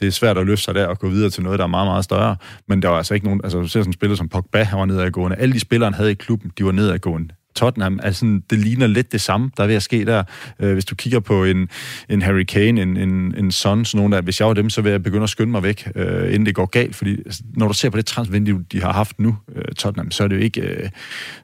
Det 0.00 0.06
er 0.06 0.10
svært 0.10 0.38
at 0.38 0.46
løfte 0.46 0.64
sig 0.64 0.74
der 0.74 0.86
og 0.86 0.98
gå 0.98 1.08
videre 1.08 1.30
til 1.30 1.42
noget, 1.42 1.58
der 1.58 1.64
er 1.64 1.68
meget, 1.68 1.86
meget 1.86 2.04
større. 2.04 2.36
Men 2.68 2.82
der 2.82 2.88
var 2.88 2.96
altså 2.96 3.14
ikke 3.14 3.26
nogen, 3.26 3.40
altså 3.44 3.58
du 3.58 3.68
ser 3.68 3.80
sådan 3.80 3.88
en 3.88 3.92
spiller 3.92 4.16
som 4.16 4.28
Pogba, 4.28 4.62
han 4.62 4.78
var 4.78 4.84
nedadgående. 4.84 5.36
Alle 5.36 5.54
de 5.54 5.60
spillere, 5.60 5.86
han 5.86 5.94
havde 5.94 6.10
i 6.10 6.14
klubben, 6.14 6.52
de 6.58 6.64
var 6.64 6.72
nedadgående. 6.72 7.34
Tottenham, 7.56 8.00
altså 8.02 8.40
det 8.50 8.58
ligner 8.58 8.86
lidt 8.86 9.12
det 9.12 9.20
samme, 9.20 9.50
der 9.56 9.62
er 9.62 9.66
ved 9.66 9.74
at 9.74 9.82
ske 9.82 10.04
der. 10.04 10.24
Øh, 10.60 10.72
hvis 10.72 10.84
du 10.84 10.94
kigger 10.94 11.20
på 11.20 11.44
en, 11.44 11.68
en 12.08 12.22
Harry 12.22 12.44
Kane, 12.44 12.82
en, 12.82 12.96
en, 12.96 13.34
en 13.38 13.50
Son, 13.50 13.84
sådan 13.84 13.98
nogle 13.98 14.16
der, 14.16 14.22
hvis 14.22 14.40
jeg 14.40 14.48
var 14.48 14.54
dem, 14.54 14.70
så 14.70 14.82
vil 14.82 14.90
jeg 14.90 15.02
begynde 15.02 15.22
at 15.22 15.30
skynde 15.30 15.52
mig 15.52 15.62
væk, 15.62 15.88
øh, 15.94 16.26
inden 16.26 16.46
det 16.46 16.54
går 16.54 16.66
galt, 16.66 16.96
fordi 16.96 17.10
altså, 17.10 17.42
når 17.54 17.68
du 17.68 17.74
ser 17.74 17.90
på 17.90 17.96
det 17.96 18.06
transfervindue, 18.06 18.64
de 18.72 18.82
har 18.82 18.92
haft 18.92 19.20
nu, 19.20 19.36
øh, 19.56 19.64
Tottenham, 19.78 20.10
så 20.10 20.24
er 20.24 20.28
det 20.28 20.36
jo 20.36 20.40
ikke, 20.40 20.60
øh, 20.60 20.88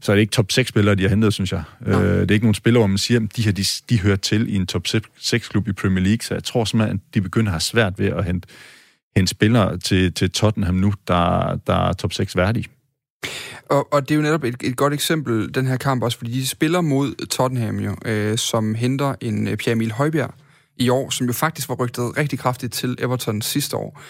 så 0.00 0.12
er 0.12 0.16
det 0.16 0.20
ikke 0.20 0.30
top 0.30 0.52
6 0.52 0.68
spillere, 0.68 0.94
de 0.94 1.02
har 1.02 1.10
hentet, 1.10 1.34
synes 1.34 1.52
jeg. 1.52 1.62
Øh, 1.86 1.94
det 1.94 2.30
er 2.30 2.34
ikke 2.34 2.46
nogen 2.46 2.54
spillere, 2.54 2.80
hvor 2.80 2.86
man 2.86 2.98
siger, 2.98 3.20
at 3.20 3.36
de 3.36 3.42
her, 3.42 3.52
de, 3.52 3.64
de 3.90 4.00
hører 4.00 4.16
til 4.16 4.54
i 4.54 4.56
en 4.56 4.66
top 4.66 4.86
6 5.18 5.48
klub 5.48 5.68
i 5.68 5.72
Premier 5.72 6.04
League, 6.04 6.22
så 6.22 6.34
jeg 6.34 6.44
tror 6.44 6.64
simpelthen, 6.64 7.00
at 7.08 7.14
de 7.14 7.20
begynder 7.20 7.48
at 7.48 7.52
have 7.52 7.60
svært 7.60 7.98
ved 7.98 8.06
at 8.06 8.24
hente, 8.24 8.48
hente 9.16 9.30
spillere 9.30 9.78
til, 9.78 10.12
til 10.12 10.30
Tottenham 10.30 10.74
nu, 10.74 10.92
der, 11.08 11.56
der 11.66 11.88
er 11.88 11.92
top 11.92 12.12
6 12.12 12.36
værdige. 12.36 12.64
Og, 13.70 13.92
og 13.92 14.08
det 14.08 14.14
er 14.14 14.16
jo 14.16 14.22
netop 14.22 14.44
et, 14.44 14.56
et 14.62 14.76
godt 14.76 14.92
eksempel, 14.92 15.54
den 15.54 15.66
her 15.66 15.76
kamp 15.76 16.02
også, 16.02 16.18
fordi 16.18 16.30
de 16.30 16.46
spiller 16.46 16.80
mod 16.80 17.26
Tottenham 17.26 17.78
jo, 17.78 17.96
øh, 18.04 18.38
som 18.38 18.74
henter 18.74 19.14
en 19.20 19.48
øh, 19.48 19.56
Pierre 19.56 19.72
Emil 19.72 19.92
Højbjerg 19.92 20.34
i 20.76 20.88
år, 20.88 21.10
som 21.10 21.26
jo 21.26 21.32
faktisk 21.32 21.68
var 21.68 21.74
rygtet 21.74 22.18
rigtig 22.18 22.38
kraftigt 22.38 22.72
til 22.72 22.96
Everton 22.98 23.42
sidste 23.42 23.76
år. 23.76 24.00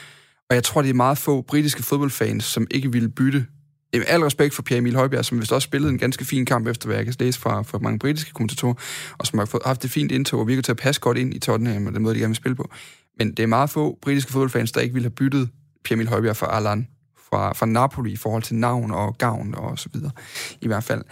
Og 0.51 0.55
jeg 0.55 0.65
tror, 0.65 0.83
det 0.83 0.91
er 0.91 0.95
meget 0.95 1.19
få 1.19 1.43
britiske 1.43 1.83
fodboldfans, 1.83 2.45
som 2.45 2.67
ikke 2.71 2.93
ville 2.93 3.09
bytte 3.09 3.47
med 3.93 4.05
al 4.07 4.21
respekt 4.21 4.55
for 4.55 4.63
Pierre 4.63 4.79
Emil 4.79 4.95
Højbjerg, 4.95 5.25
som 5.25 5.41
vist 5.41 5.53
også 5.53 5.67
spillede 5.67 5.93
en 5.93 5.99
ganske 5.99 6.25
fin 6.25 6.47
kamp, 6.47 6.67
efter 6.67 6.87
hvad 6.87 6.97
jeg 6.97 7.05
kan 7.05 7.15
læse 7.21 7.41
fra, 7.41 7.63
fra 7.63 7.79
mange 7.79 7.99
britiske 7.99 8.33
kommentatorer, 8.33 8.75
og 9.19 9.27
som 9.27 9.39
har 9.39 9.47
fået, 9.47 9.63
haft 9.67 9.85
et 9.85 9.91
fint 9.91 10.13
indtog 10.13 10.41
og 10.41 10.49
virker 10.49 10.63
til 10.63 10.73
at 10.73 10.77
passe 10.77 11.01
godt 11.01 11.19
ind 11.19 11.35
i 11.35 11.39
Tottenham 11.39 11.87
og 11.87 11.93
den 11.93 12.03
måde, 12.03 12.15
de 12.15 12.21
gerne 12.21 12.31
vil 12.31 12.37
spille 12.37 12.57
på. 12.57 12.71
Men 13.19 13.31
det 13.31 13.43
er 13.43 13.47
meget 13.47 13.71
få 13.71 13.99
britiske 14.03 14.33
fodboldfans, 14.33 14.73
der 14.73 14.81
ikke 14.81 14.95
ville 14.95 15.05
have 15.05 15.15
byttet 15.15 15.49
Pierre 15.85 15.97
Emil 15.97 16.09
Højbjerg 16.09 16.37
for 16.37 16.47
Alan 16.47 16.89
fra, 17.33 17.53
fra 17.53 17.67
Napoli 17.67 18.13
i 18.13 18.17
forhold 18.17 18.43
til 18.43 18.57
navn 18.57 18.91
og 18.91 19.19
gavn 19.19 19.55
og 19.55 19.79
så 19.79 19.89
videre, 19.93 20.11
i 20.61 20.67
hvert 20.67 20.85
fald. 20.85 21.03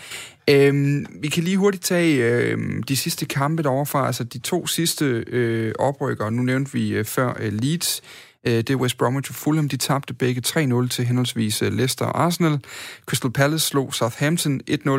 Øhm, 0.50 1.06
vi 1.20 1.28
kan 1.28 1.44
lige 1.44 1.56
hurtigt 1.56 1.84
tage 1.84 2.16
øhm, 2.16 2.82
de 2.82 2.96
sidste 2.96 3.26
kampe 3.26 3.62
derovre 3.62 3.86
fra, 3.86 4.06
altså 4.06 4.24
de 4.24 4.38
to 4.38 4.66
sidste 4.66 5.04
øh, 5.26 5.72
oprykker. 5.78 6.30
Nu 6.30 6.42
nævnte 6.42 6.72
vi 6.72 6.90
øh, 6.90 7.04
før 7.04 7.36
øh, 7.40 7.52
Leeds, 7.52 8.02
Øh, 8.46 8.52
det 8.52 8.70
er 8.70 8.76
West 8.76 8.98
Bromwich 8.98 9.30
og 9.30 9.34
Fulham, 9.34 9.68
de 9.68 9.76
tabte 9.76 10.14
begge 10.14 10.42
3-0 10.46 10.88
til 10.88 11.04
henholdsvis 11.04 11.62
øh, 11.62 11.72
Leicester 11.72 12.04
og 12.04 12.22
Arsenal. 12.22 12.58
Crystal 13.06 13.30
Palace 13.30 13.66
slog 13.66 13.94
Southampton 13.94 14.60
1-0. 14.70 14.90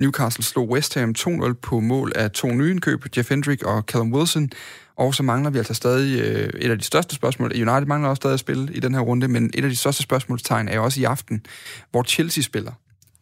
Newcastle 0.00 0.44
slog 0.44 0.68
West 0.70 0.94
Ham 0.94 1.14
2-0 1.18 1.52
på 1.52 1.80
mål 1.80 2.12
af 2.14 2.30
to 2.30 2.48
nye 2.48 2.70
indkøb, 2.70 3.04
Jeff 3.16 3.30
Hendrick 3.30 3.62
og 3.62 3.82
Callum 3.82 4.12
Wilson. 4.12 4.50
Og 4.96 5.14
så 5.14 5.22
mangler 5.22 5.50
vi 5.50 5.58
altså 5.58 5.74
stadig 5.74 6.20
øh, 6.20 6.50
et 6.60 6.70
af 6.70 6.78
de 6.78 6.84
største 6.84 7.14
spørgsmål. 7.14 7.52
United 7.54 7.86
mangler 7.86 8.08
også 8.08 8.20
stadig 8.20 8.34
at 8.34 8.40
spille 8.40 8.74
i 8.74 8.80
den 8.80 8.94
her 8.94 9.00
runde, 9.00 9.28
men 9.28 9.50
et 9.54 9.64
af 9.64 9.70
de 9.70 9.76
største 9.76 10.02
spørgsmålstegn 10.02 10.68
er 10.68 10.74
jo 10.74 10.84
også 10.84 11.00
i 11.00 11.04
aften, 11.04 11.46
hvor 11.90 12.02
Chelsea 12.02 12.42
spiller, 12.42 12.72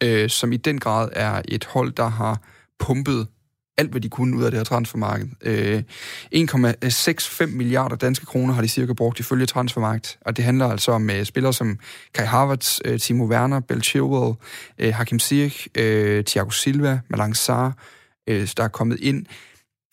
øh, 0.03 0.29
som 0.29 0.51
i 0.51 0.57
den 0.57 0.79
grad 0.79 1.09
er 1.13 1.41
et 1.47 1.65
hold, 1.65 1.91
der 1.91 2.07
har 2.07 2.41
pumpet 2.79 3.27
alt, 3.77 3.91
hvad 3.91 4.01
de 4.01 4.09
kunne 4.09 4.37
ud 4.37 4.43
af 4.43 4.51
det 4.51 4.59
her 4.59 4.63
transfermarked. 4.63 5.27
Øh, 5.41 5.83
1,65 6.35 7.55
milliarder 7.55 7.95
danske 7.95 8.25
kroner 8.25 8.53
har 8.53 8.61
de 8.61 8.67
cirka 8.67 8.93
brugt 8.93 9.19
ifølge 9.19 9.45
transfermarkt, 9.45 10.17
og 10.21 10.37
det 10.37 10.45
handler 10.45 10.67
altså 10.67 10.91
om 10.91 11.09
uh, 11.09 11.23
spillere 11.23 11.53
som 11.53 11.79
Kai 12.13 12.25
Havertz, 12.25 12.79
uh, 12.89 12.97
Timo 12.97 13.25
Werner, 13.25 13.59
Bell 13.59 13.83
Chilwell, 13.83 14.33
uh, 14.83 14.93
Hakim 14.93 15.19
Ziyech, 15.19 15.67
uh, 15.67 16.23
Thiago 16.23 16.49
Silva, 16.49 16.99
Malang 17.09 17.35
Sarr, 17.35 17.71
uh, 18.31 18.47
der 18.57 18.63
er 18.63 18.67
kommet 18.67 18.99
ind. 18.99 19.25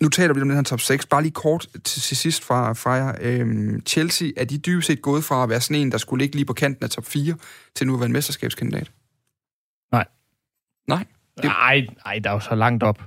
Nu 0.02 0.08
taler 0.08 0.34
vi 0.34 0.40
om 0.40 0.48
den 0.48 0.56
her 0.56 0.62
top 0.62 0.80
6. 0.80 1.06
Bare 1.06 1.22
lige 1.22 1.32
kort 1.32 1.66
til, 1.84 2.02
til 2.02 2.16
sidst 2.16 2.44
fra, 2.44 2.72
fra 2.72 2.92
jer. 2.92 3.14
Øhm, 3.20 3.82
Chelsea, 3.86 4.28
er 4.36 4.44
de 4.44 4.58
dybest 4.58 4.86
set 4.86 5.02
gået 5.02 5.24
fra 5.24 5.42
at 5.42 5.48
være 5.48 5.60
sådan 5.60 5.76
en, 5.76 5.92
der 5.92 5.98
skulle 5.98 6.22
ligge 6.22 6.36
lige 6.36 6.46
på 6.46 6.52
kanten 6.52 6.84
af 6.84 6.90
top 6.90 7.04
4, 7.04 7.34
til 7.74 7.86
nu 7.86 7.94
at 7.94 8.00
være 8.00 8.06
en 8.06 8.12
mesterskabskandidat? 8.12 8.92
Nej. 9.92 10.04
Nej? 10.88 11.04
Det... 11.36 11.44
Nej, 11.44 11.86
nej, 12.04 12.18
der 12.18 12.30
er 12.30 12.34
jo 12.34 12.40
så 12.40 12.54
langt 12.54 12.82
op. 12.82 13.02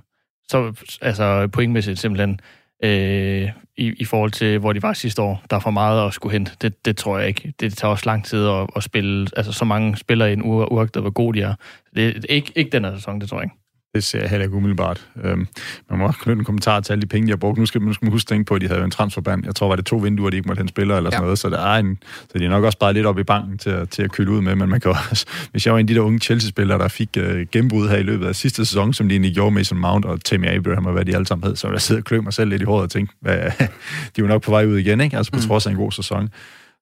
Så, 0.52 0.86
altså 1.02 1.48
pointmæssigt 1.48 2.00
simpelthen, 2.00 2.39
øh, 2.84 3.50
i, 3.78 3.93
i 3.98 4.06
forhold 4.06 4.32
til, 4.32 4.60
hvor 4.60 4.74
de 4.74 4.82
var 4.82 4.93
sidste 4.93 5.22
år. 5.22 5.43
Der 5.50 5.56
er 5.56 5.60
for 5.60 5.72
meget 5.72 6.08
at 6.08 6.14
skulle 6.14 6.34
hente. 6.34 6.52
Det, 6.62 6.86
det 6.86 6.98
tror 6.98 7.18
jeg 7.18 7.28
ikke. 7.28 7.54
Det 7.60 7.78
tager 7.78 7.91
også 7.91 8.06
lang 8.06 8.26
tid 8.26 8.48
at, 8.48 8.68
at 8.76 8.84
spille, 8.84 9.28
altså 9.38 9.52
så 9.52 9.66
mange 9.66 9.98
spillere 9.98 10.30
i 10.30 10.34
en 10.34 10.43
uge, 10.43 10.72
uagtet 10.72 11.02
hvor 11.02 11.10
gode 11.10 11.38
de 11.38 11.43
er. 11.43 11.54
Det 11.95 12.08
er 12.08 12.22
ikke, 12.30 12.52
ikke 12.56 12.72
den 12.72 12.86
her 12.86 12.95
sæson, 12.95 13.22
det 13.22 13.30
tror 13.30 13.38
jeg 13.38 13.43
ikke. 13.43 13.56
Det 13.95 14.03
ser 14.03 14.19
jeg 14.19 14.29
heller 14.29 14.45
ikke 14.45 14.57
umiddelbart. 14.57 15.07
Øhm, 15.23 15.47
man 15.89 15.99
må 15.99 16.11
knytte 16.11 16.39
en 16.39 16.45
kommentar 16.45 16.79
til 16.79 16.93
alle 16.93 17.01
de 17.01 17.07
penge, 17.07 17.27
de 17.27 17.31
har 17.31 17.38
brugt. 17.38 17.59
Nu 17.59 17.65
skal, 17.65 17.81
nu 17.81 17.93
skal 17.93 18.05
man 18.05 18.11
huske 18.11 18.27
tænke 18.27 18.45
på, 18.45 18.55
at 18.55 18.61
de 18.61 18.67
havde 18.67 18.83
en 18.83 18.91
transferband. 18.91 19.45
Jeg 19.45 19.55
tror, 19.55 19.67
var 19.67 19.75
det 19.75 19.85
to 19.85 19.97
vinduer, 19.97 20.29
de 20.29 20.38
ikke 20.38 20.47
måtte 20.47 20.59
hente 20.59 20.71
spillere 20.71 20.97
eller 20.97 21.09
sådan 21.09 21.21
ja. 21.21 21.25
noget. 21.25 21.39
Så, 21.39 21.49
der 21.49 21.59
er 21.59 21.79
en, 21.79 21.97
så 22.31 22.38
de 22.38 22.45
er 22.45 22.49
nok 22.49 22.63
også 22.63 22.77
bare 22.77 22.93
lidt 22.93 23.05
op 23.05 23.19
i 23.19 23.23
banken 23.23 23.57
til, 23.57 23.69
at, 23.69 23.89
til 23.89 24.03
at 24.03 24.11
køle 24.11 24.31
ud 24.31 24.41
med. 24.41 24.55
Men 24.55 24.69
man 24.69 24.79
kan 24.79 24.91
også, 24.91 25.25
hvis 25.51 25.65
jeg 25.65 25.73
var 25.73 25.79
en 25.79 25.83
af 25.83 25.88
de 25.88 25.95
der 25.95 26.01
unge 26.01 26.19
Chelsea-spillere, 26.19 26.79
der 26.79 26.88
fik 26.88 27.09
uh, 27.17 27.41
gennembrud 27.51 27.89
her 27.89 27.97
i 27.97 28.03
løbet 28.03 28.27
af 28.27 28.35
sidste 28.35 28.65
sæson, 28.65 28.93
som 28.93 29.09
de 29.09 29.13
egentlig 29.13 29.33
gjorde 29.33 29.55
Mason 29.55 29.77
Mount 29.77 30.05
og 30.05 30.23
Tammy 30.23 30.47
Abraham 30.47 30.85
og 30.85 30.93
hvad 30.93 31.05
de 31.05 31.15
alle 31.15 31.27
sammen 31.27 31.47
hed, 31.47 31.55
så 31.55 31.71
jeg 31.71 31.81
sidder 31.81 32.01
og 32.01 32.05
klø 32.05 32.21
mig 32.21 32.33
selv 32.33 32.49
lidt 32.49 32.61
i 32.61 32.65
håret 32.65 32.83
og 32.83 32.89
tænkte, 32.89 33.15
hvad, 33.21 33.38
de 34.15 34.21
var 34.21 34.27
nok 34.27 34.41
på 34.41 34.51
vej 34.51 34.65
ud 34.65 34.77
igen, 34.77 35.01
ikke? 35.01 35.17
Altså 35.17 35.31
på 35.31 35.38
mm. 35.38 35.47
trods 35.47 35.67
af 35.67 35.71
en 35.71 35.77
god 35.77 35.91
sæson. 35.91 36.29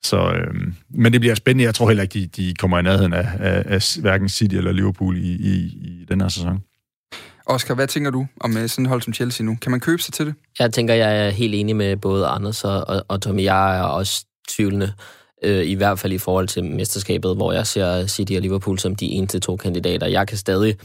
Så, 0.03 0.33
øhm, 0.33 0.73
men 0.89 1.13
det 1.13 1.21
bliver 1.21 1.35
spændende. 1.35 1.63
Jeg 1.63 1.75
tror 1.75 1.87
heller 1.87 2.03
ikke, 2.03 2.19
de, 2.19 2.27
de 2.27 2.53
kommer 2.59 2.79
i 2.79 2.81
nærheden 2.81 3.13
af, 3.13 3.27
af, 3.39 3.63
af 3.65 3.97
hverken 4.01 4.29
City 4.29 4.55
eller 4.55 4.71
Liverpool 4.71 5.17
i, 5.17 5.31
i, 5.31 5.55
i 5.65 6.05
den 6.09 6.21
her 6.21 6.27
sæson. 6.27 6.61
Oscar, 7.45 7.75
hvad 7.75 7.87
tænker 7.87 8.11
du 8.11 8.27
om 8.39 8.57
øh, 8.57 8.69
sådan 8.69 8.85
et 8.85 8.89
hold 8.89 9.01
som 9.01 9.13
Chelsea 9.13 9.45
nu? 9.45 9.57
Kan 9.61 9.71
man 9.71 9.79
købe 9.79 10.01
sig 10.01 10.13
til 10.13 10.25
det? 10.25 10.33
Jeg 10.59 10.73
tænker, 10.73 10.93
jeg 10.93 11.25
er 11.25 11.29
helt 11.29 11.55
enig 11.55 11.75
med 11.75 11.97
både 11.97 12.27
Anders 12.27 12.63
og, 12.63 12.87
og, 12.87 13.05
og 13.07 13.21
Tommy. 13.21 13.43
Jeg 13.43 13.77
er 13.77 13.83
også 13.83 14.25
tvivlende, 14.49 14.93
øh, 15.43 15.65
i 15.65 15.73
hvert 15.73 15.99
fald 15.99 16.13
i 16.13 16.17
forhold 16.17 16.47
til 16.47 16.63
mesterskabet, 16.63 17.35
hvor 17.35 17.51
jeg 17.51 17.67
ser 17.67 18.07
City 18.07 18.33
og 18.33 18.41
Liverpool 18.41 18.79
som 18.79 18.95
de 18.95 19.05
eneste 19.05 19.39
to 19.39 19.55
kandidater. 19.55 20.07
Jeg 20.07 20.27
kan 20.27 20.37
stadig 20.37 20.77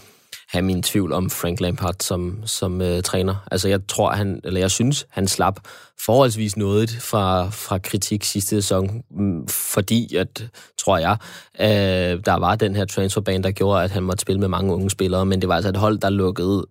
have 0.50 0.62
min 0.62 0.82
tvivl 0.82 1.12
om 1.12 1.30
Frank 1.30 1.60
Lampard 1.60 1.94
som, 2.00 2.42
som 2.46 2.82
øh, 2.82 3.02
træner. 3.02 3.46
Altså 3.50 3.68
jeg 3.68 3.80
tror, 3.88 4.10
han, 4.10 4.40
eller 4.44 4.60
jeg 4.60 4.70
synes, 4.70 5.06
han 5.10 5.28
slap 5.28 5.60
forholdsvis 6.04 6.56
noget 6.56 6.90
fra, 6.90 7.48
fra 7.50 7.78
kritik 7.78 8.24
sidste 8.24 8.48
sæson, 8.48 9.02
mm, 9.10 9.48
fordi, 9.48 10.16
at, 10.16 10.48
tror 10.78 10.98
jeg, 10.98 11.16
øh, 11.60 12.24
der 12.24 12.34
var 12.34 12.54
den 12.54 12.76
her 12.76 12.84
transferbane, 12.84 13.42
der 13.42 13.50
gjorde, 13.50 13.84
at 13.84 13.90
han 13.90 14.02
måtte 14.02 14.22
spille 14.22 14.40
med 14.40 14.48
mange 14.48 14.74
unge 14.74 14.90
spillere, 14.90 15.26
men 15.26 15.40
det 15.40 15.48
var 15.48 15.54
altså 15.54 15.68
et 15.68 15.76
hold, 15.76 15.98
der 15.98 16.10
lukkede 16.10 16.66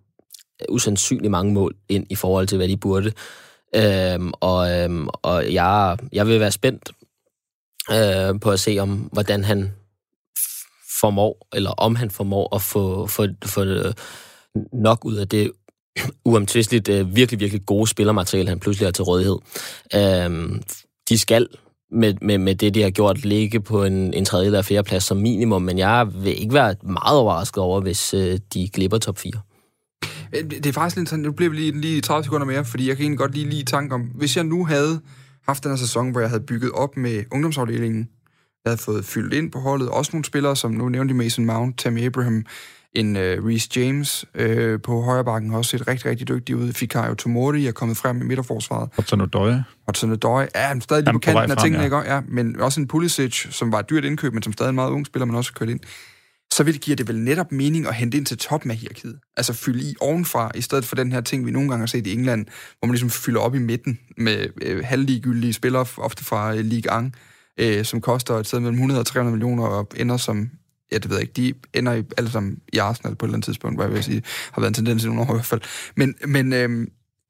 usandsynligt 0.68 1.30
mange 1.30 1.52
mål 1.52 1.74
ind 1.88 2.06
i 2.10 2.14
forhold 2.14 2.46
til, 2.46 2.56
hvad 2.56 2.68
de 2.68 2.76
burde. 2.76 3.12
Øhm, 3.74 4.32
og 4.40 4.70
øhm, 4.70 5.08
og 5.22 5.52
jeg, 5.52 5.98
jeg 6.12 6.26
vil 6.26 6.40
være 6.40 6.50
spændt 6.50 6.90
øh, 7.92 8.40
på 8.40 8.50
at 8.50 8.60
se, 8.60 8.78
om 8.80 9.08
hvordan 9.12 9.44
han 9.44 9.72
formår, 11.00 11.48
eller 11.52 11.70
om 11.70 11.94
han 11.96 12.10
formår 12.10 12.54
at 12.54 12.62
få, 12.62 13.06
få, 13.06 13.26
få 13.44 13.64
nok 14.72 15.04
ud 15.04 15.14
af 15.16 15.28
det 15.28 15.52
uomtvisteligt 16.24 16.88
øh, 16.88 17.16
virkelig, 17.16 17.40
virkelig 17.40 17.66
gode 17.66 17.86
spillermateriale, 17.86 18.48
han 18.48 18.60
pludselig 18.60 18.86
har 18.86 18.92
til 18.92 19.04
rådighed. 19.04 19.38
Øhm, 19.94 20.62
de 21.08 21.18
skal 21.18 21.48
med, 21.92 22.14
med, 22.22 22.38
med 22.38 22.54
det, 22.54 22.74
de 22.74 22.82
har 22.82 22.90
gjort, 22.90 23.24
ligge 23.24 23.60
på 23.60 23.84
en, 23.84 24.14
en 24.14 24.24
tredje 24.24 24.46
eller 24.46 24.62
fjerde 24.62 24.88
plads 24.88 25.04
som 25.04 25.16
minimum, 25.16 25.62
men 25.62 25.78
jeg 25.78 26.08
vil 26.14 26.40
ikke 26.40 26.54
være 26.54 26.74
meget 26.82 27.18
overrasket 27.18 27.62
over, 27.62 27.80
hvis 27.80 28.14
øh, 28.14 28.38
de 28.54 28.68
glipper 28.68 28.98
top 28.98 29.18
4. 29.18 29.32
Øh, 30.36 30.50
det 30.50 30.66
er 30.66 30.72
faktisk 30.72 30.96
lidt 30.96 31.08
sådan, 31.08 31.22
nu 31.22 31.32
bliver 31.32 31.50
vi 31.50 31.56
lige, 31.56 31.80
lige 31.80 32.00
30 32.00 32.24
sekunder 32.24 32.46
mere, 32.46 32.64
fordi 32.64 32.88
jeg 32.88 32.96
kan 32.96 33.02
egentlig 33.02 33.18
godt 33.18 33.34
lige 33.34 33.48
lige 33.48 33.64
tanke 33.64 33.94
om, 33.94 34.00
hvis 34.00 34.36
jeg 34.36 34.44
nu 34.44 34.64
havde 34.64 35.00
haft 35.46 35.64
den 35.64 35.72
her 35.72 35.76
sæson, 35.76 36.10
hvor 36.10 36.20
jeg 36.20 36.30
havde 36.30 36.42
bygget 36.42 36.72
op 36.72 36.96
med 36.96 37.24
ungdomsafdelingen, 37.32 38.08
jeg 38.64 38.70
havde 38.70 38.82
fået 38.82 39.04
fyldt 39.04 39.34
ind 39.34 39.52
på 39.52 39.58
holdet. 39.58 39.88
Også 39.88 40.10
nogle 40.12 40.24
spillere, 40.24 40.56
som 40.56 40.70
nu 40.70 40.88
nævnte 40.88 41.14
Mason 41.14 41.44
Mount, 41.44 41.78
Tammy 41.78 42.04
Abraham, 42.04 42.46
en 42.92 43.16
uh, 43.16 43.22
Reece 43.22 43.68
James 43.76 44.24
uh, 44.40 44.80
på 44.82 45.02
højre 45.02 45.24
bakken 45.24 45.50
har 45.50 45.58
også 45.58 45.70
set 45.70 45.88
rigtig, 45.88 46.10
rigtig 46.10 46.28
dygtig 46.28 46.56
ud. 46.56 46.72
Fikayo 46.72 47.14
Tomori 47.14 47.66
er 47.66 47.72
kommet 47.72 47.96
frem 47.96 48.20
i 48.20 48.24
midterforsvaret. 48.24 48.88
Hudson 48.96 49.20
Odoi. 49.20 49.54
Hudson 49.88 50.12
Odoi. 50.12 50.46
Ja, 50.54 50.60
han 50.60 50.76
er 50.76 50.80
stadig 50.80 51.04
lige 51.04 51.12
på 51.12 51.18
kanten 51.18 51.50
af 51.50 51.56
tingene, 51.56 51.78
ja. 51.78 51.84
ikke? 51.84 52.12
Ja, 52.14 52.20
men 52.28 52.60
også 52.60 52.80
en 52.80 52.88
Pulisic, 52.88 53.46
som 53.50 53.72
var 53.72 53.78
et 53.78 53.90
dyrt 53.90 54.04
indkøb, 54.04 54.32
men 54.32 54.42
som 54.42 54.52
stadig 54.52 54.66
er 54.66 54.70
en 54.70 54.74
meget 54.74 54.90
ung 54.90 55.06
spiller, 55.06 55.26
man 55.26 55.36
også 55.36 55.52
har 55.54 55.58
kørt 55.58 55.68
ind. 55.68 55.80
Så 56.52 56.62
vil 56.62 56.74
det 56.74 56.82
give 56.82 56.96
det 56.96 57.08
vel 57.08 57.18
netop 57.18 57.52
mening 57.52 57.86
at 57.86 57.94
hente 57.94 58.16
ind 58.16 58.26
til 58.26 58.38
toppen 58.38 58.70
af 58.70 58.76
hierarkiet. 58.76 59.18
Altså 59.36 59.52
fylde 59.52 59.84
i 59.90 59.94
ovenfra, 60.00 60.50
i 60.54 60.60
stedet 60.60 60.84
for 60.84 60.96
den 60.96 61.12
her 61.12 61.20
ting, 61.20 61.46
vi 61.46 61.50
nogle 61.50 61.68
gange 61.68 61.82
har 61.82 61.86
set 61.86 62.06
i 62.06 62.12
England, 62.12 62.46
hvor 62.78 62.86
man 62.86 62.92
ligesom 62.92 63.10
fylder 63.10 63.40
op 63.40 63.54
i 63.54 63.58
midten 63.58 63.98
med 64.16 64.46
øh, 64.62 64.84
halvligegyldige 64.84 65.52
spillere, 65.52 65.86
ofte 65.96 66.24
fra 66.24 66.54
øh, 66.54 66.60
Ligue 66.60 67.06
1 67.06 67.14
øh, 67.60 67.84
som 67.84 68.00
koster 68.00 68.34
et 68.34 68.46
sted 68.46 68.60
mellem 68.60 68.74
100 68.74 69.00
og 69.00 69.06
300 69.06 69.36
millioner, 69.36 69.64
og 69.64 69.88
ender 69.96 70.16
som, 70.16 70.50
ja, 70.92 70.98
det 70.98 71.10
ved 71.10 71.16
jeg 71.16 71.22
ikke, 71.22 71.32
de 71.72 71.78
ender 71.78 71.92
i, 71.92 72.02
alle 72.18 72.30
sammen 72.30 72.58
i 72.72 72.78
Arsenal 72.78 73.14
på 73.14 73.24
et 73.24 73.28
eller 73.28 73.36
andet 73.36 73.44
tidspunkt, 73.44 73.76
hvor 73.76 73.84
jeg 73.84 73.92
vil 73.92 74.04
sige, 74.04 74.22
har 74.52 74.60
været 74.60 74.70
en 74.70 74.74
tendens 74.74 75.04
i 75.04 75.06
nogle 75.06 75.22
år 75.22 75.32
i 75.32 75.34
hvert 75.34 75.46
fald. 75.46 75.60
Men, 75.96 76.14
men, 76.26 76.52
øh, 76.52 76.68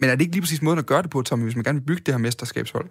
men 0.00 0.10
er 0.10 0.14
det 0.14 0.20
ikke 0.20 0.32
lige 0.32 0.42
præcis 0.42 0.62
måden 0.62 0.78
at 0.78 0.86
gøre 0.86 1.02
det 1.02 1.10
på, 1.10 1.22
Tommy, 1.22 1.44
hvis 1.44 1.56
man 1.56 1.64
gerne 1.64 1.78
vil 1.78 1.86
bygge 1.86 2.02
det 2.06 2.14
her 2.14 2.18
mesterskabshold? 2.18 2.86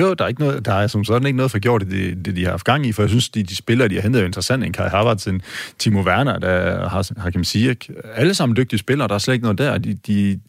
Jo, 0.00 0.14
der 0.14 0.24
er, 0.24 0.28
ikke 0.28 0.40
noget, 0.40 0.64
der 0.64 0.74
er 0.74 0.86
som 0.86 1.04
sådan 1.04 1.26
ikke 1.26 1.36
noget 1.36 1.50
for 1.50 1.58
gjort 1.58 1.80
det, 1.80 2.26
det, 2.26 2.36
de 2.36 2.44
har 2.44 2.50
haft 2.50 2.64
gang 2.64 2.86
i, 2.86 2.92
for 2.92 3.02
jeg 3.02 3.10
synes, 3.10 3.28
de, 3.28 3.42
de 3.42 3.56
spillere, 3.56 3.88
de 3.88 3.94
har 3.94 4.02
hentet, 4.02 4.22
er 4.22 4.26
interessant. 4.26 4.64
En 4.64 4.72
Kai 4.72 4.88
Havertz, 4.88 5.26
en 5.26 5.42
Timo 5.78 6.02
Werner, 6.02 6.38
der 6.38 6.88
har 6.88 7.20
Hakim 7.20 7.44
Ziyech. 7.44 7.90
Alle 8.14 8.34
sammen 8.34 8.56
dygtige 8.56 8.78
spillere, 8.78 9.08
der 9.08 9.14
er 9.14 9.18
slet 9.18 9.34
ikke 9.34 9.42
noget 9.42 9.58
der. 9.58 9.78
De, 9.78 9.94
de, 9.94 10.40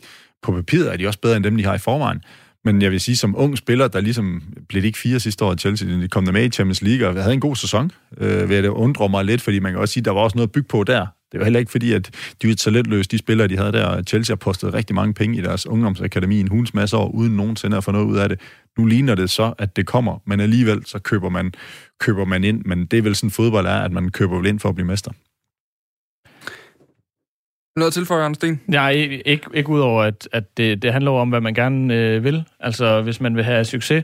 på 0.41 0.51
papiret 0.51 0.93
er 0.93 0.97
de 0.97 1.07
også 1.07 1.19
bedre 1.19 1.35
end 1.35 1.43
dem, 1.43 1.57
de 1.57 1.65
har 1.65 1.75
i 1.75 1.77
forvejen. 1.77 2.21
Men 2.65 2.81
jeg 2.81 2.91
vil 2.91 2.99
sige, 2.99 3.17
som 3.17 3.35
ung 3.37 3.57
spiller, 3.57 3.87
der 3.87 4.01
ligesom 4.01 4.41
blev 4.69 4.81
det 4.81 4.87
ikke 4.87 4.99
fire 4.99 5.19
sidste 5.19 5.45
år 5.45 5.53
i 5.53 5.57
Chelsea, 5.57 5.89
de 5.89 6.07
kom 6.07 6.25
der 6.25 6.31
med 6.31 6.45
i 6.45 6.49
Champions 6.49 6.81
League, 6.81 7.07
og 7.07 7.13
havde 7.23 7.33
en 7.33 7.39
god 7.39 7.55
sæson, 7.55 7.91
øh, 8.17 8.49
vil 8.49 8.55
at 8.55 8.63
det 8.63 8.69
undre 8.69 9.09
mig 9.09 9.25
lidt, 9.25 9.41
fordi 9.41 9.59
man 9.59 9.71
kan 9.71 9.81
også 9.81 9.93
sige, 9.93 10.01
at 10.01 10.05
der 10.05 10.11
var 10.11 10.21
også 10.21 10.37
noget 10.37 10.47
at 10.47 10.51
bygge 10.51 10.67
på 10.67 10.83
der. 10.83 11.07
Det 11.31 11.39
var 11.39 11.45
heller 11.45 11.59
ikke 11.59 11.71
fordi, 11.71 11.93
at 11.93 12.09
de 12.41 12.47
var 12.47 12.53
talentløse, 12.53 13.09
de 13.09 13.17
spillere, 13.17 13.47
de 13.47 13.57
havde 13.57 13.71
der. 13.71 14.03
Chelsea 14.03 14.33
har 14.33 14.37
postet 14.37 14.73
rigtig 14.73 14.95
mange 14.95 15.13
penge 15.13 15.37
i 15.37 15.41
deres 15.41 15.67
ungdomsakademi 15.67 16.39
en 16.39 16.47
hulens 16.47 16.73
masse 16.73 16.97
år, 16.97 17.09
uden 17.09 17.35
nogensinde 17.35 17.77
at 17.77 17.83
få 17.83 17.91
noget 17.91 18.05
ud 18.05 18.17
af 18.17 18.29
det. 18.29 18.39
Nu 18.77 18.85
ligner 18.85 19.15
det 19.15 19.29
så, 19.29 19.53
at 19.57 19.75
det 19.75 19.85
kommer, 19.85 20.19
men 20.25 20.39
alligevel 20.39 20.85
så 20.85 20.99
køber 20.99 21.29
man, 21.29 21.53
køber 21.99 22.25
man 22.25 22.43
ind. 22.43 22.61
Men 22.65 22.85
det 22.85 22.97
er 22.99 23.01
vel 23.01 23.15
sådan 23.15 23.31
fodbold 23.31 23.65
er, 23.65 23.79
at 23.79 23.91
man 23.91 24.09
køber 24.09 24.37
vel 24.37 24.45
ind 24.45 24.59
for 24.59 24.69
at 24.69 24.75
blive 24.75 24.87
mester. 24.87 25.11
Noget 27.75 27.87
at 27.87 27.93
tilføje, 27.93 28.25
Anders 28.25 28.35
Sten? 28.35 28.61
Nej, 28.67 28.91
ikke, 29.25 29.45
ikke 29.53 29.69
udover, 29.69 30.03
at, 30.03 30.29
at 30.31 30.57
det, 30.57 30.81
det 30.81 30.93
handler 30.93 31.11
om, 31.11 31.29
hvad 31.29 31.41
man 31.41 31.53
gerne 31.53 31.95
øh, 31.95 32.23
vil. 32.23 32.43
Altså, 32.59 33.01
hvis 33.01 33.21
man 33.21 33.35
vil 33.35 33.43
have 33.43 33.65
succes 33.65 34.03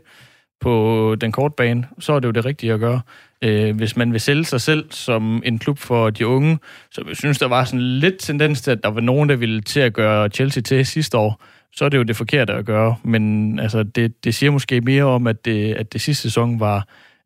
på 0.62 1.16
den 1.22 1.32
korte 1.32 1.54
bane, 1.58 1.88
så 2.00 2.14
er 2.14 2.20
det 2.20 2.28
jo 2.28 2.32
det 2.32 2.46
rigtige 2.46 2.74
at 2.74 2.80
gøre. 2.80 3.02
Øh, 3.42 3.76
hvis 3.76 3.98
man 3.98 4.12
vil 4.12 4.22
sælge 4.22 4.46
sig 4.46 4.62
selv 4.62 4.92
som 4.92 5.42
en 5.46 5.60
klub 5.60 5.78
for 5.78 6.10
de 6.10 6.28
unge, 6.28 6.58
så 6.92 7.04
jeg 7.08 7.18
synes, 7.18 7.40
der 7.40 7.48
var 7.48 7.64
sådan 7.64 7.82
lidt 7.82 8.20
tendens 8.20 8.62
til, 8.62 8.72
at 8.72 8.84
der 8.84 8.90
var 8.90 9.02
nogen, 9.02 9.30
der 9.30 9.36
ville 9.36 9.62
til 9.62 9.80
at 9.80 9.94
gøre 9.94 10.30
Chelsea 10.30 10.64
til 10.64 10.86
sidste 10.86 11.18
år, 11.18 11.44
så 11.72 11.86
er 11.86 11.90
det 11.90 11.98
jo 11.98 12.04
det 12.04 12.16
forkerte 12.16 12.54
at 12.54 12.66
gøre. 12.66 12.96
Men 13.04 13.60
altså, 13.60 13.84
det, 13.84 14.24
det 14.24 14.36
siger 14.36 14.52
måske 14.52 14.82
mere 14.82 15.04
om, 15.04 15.28
at 15.28 15.46
det, 15.46 15.74
at 15.74 15.94
det 15.94 16.02
sidste 16.02 16.22
sæson 16.22 16.60
var 16.60 16.78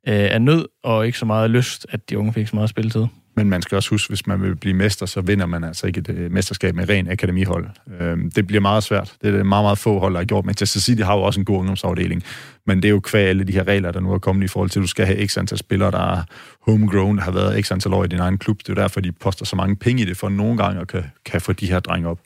øh, 0.08 0.32
af 0.32 0.42
nød, 0.42 0.66
og 0.84 1.06
ikke 1.06 1.18
så 1.18 1.26
meget 1.26 1.50
lyst, 1.50 1.86
at 1.90 2.10
de 2.10 2.18
unge 2.18 2.34
fik 2.34 2.48
så 2.48 2.56
meget 2.56 2.70
spilletid. 2.70 3.06
Men 3.36 3.50
man 3.50 3.62
skal 3.62 3.76
også 3.76 3.90
huske, 3.90 4.10
hvis 4.10 4.28
man 4.28 4.42
vil 4.42 4.56
blive 4.56 4.74
mester, 4.74 5.06
så 5.06 5.22
vinder 5.22 5.46
man 5.46 5.64
altså 5.64 5.88
ikke 5.88 6.00
et 6.00 6.10
øh, 6.10 6.32
mesterskab 6.32 6.76
med 6.76 6.90
ren 6.90 7.12
akademihold. 7.12 7.68
Øhm, 8.00 8.32
det 8.32 8.48
bliver 8.48 8.62
meget 8.62 8.84
svært. 8.84 9.16
Det 9.22 9.36
er 9.36 9.44
meget, 9.44 9.64
meget 9.64 9.78
få 9.78 10.00
hold, 10.00 10.14
der 10.14 10.20
har 10.20 10.26
gjort. 10.26 10.46
Manchester 10.46 10.80
City 10.80 11.02
har 11.02 11.16
jo 11.16 11.22
også 11.22 11.40
en 11.40 11.46
god 11.46 11.58
ungdomsafdeling. 11.58 12.24
Men 12.66 12.78
det 12.82 12.86
er 12.86 12.90
jo 12.90 13.00
kvæg 13.00 13.28
alle 13.28 13.44
de 13.44 13.52
her 13.52 13.68
regler, 13.68 13.92
der 13.92 14.00
nu 14.00 14.14
er 14.14 14.20
kommet 14.20 14.44
i 14.44 14.48
forhold 14.48 14.70
til, 14.70 14.80
at 14.80 14.82
du 14.82 14.88
skal 14.88 15.06
have 15.06 15.28
x 15.28 15.38
antal 15.38 15.58
spillere, 15.58 15.92
der 15.92 16.18
er 16.18 16.24
homegrown, 16.62 17.18
der 17.18 17.24
har 17.24 17.32
været 17.32 17.66
x 17.66 17.72
antal 17.72 17.94
år 17.94 18.04
i 18.04 18.08
din 18.08 18.20
egen 18.20 18.38
klub. 18.38 18.60
Det 18.60 18.70
er 18.70 18.74
jo 18.74 18.82
derfor, 18.82 19.02
de 19.02 19.12
poster 19.12 19.46
så 19.46 19.56
mange 19.56 19.76
penge 19.76 20.02
i 20.02 20.06
det, 20.06 20.18
for 20.18 20.30
nogle 20.30 20.58
gange 20.58 20.82
at 20.82 20.88
kan, 20.88 21.04
kan 21.26 21.42
få 21.42 21.54
de 21.54 21.68
her 21.68 21.80
drenge 21.80 22.10
op. 22.10 22.20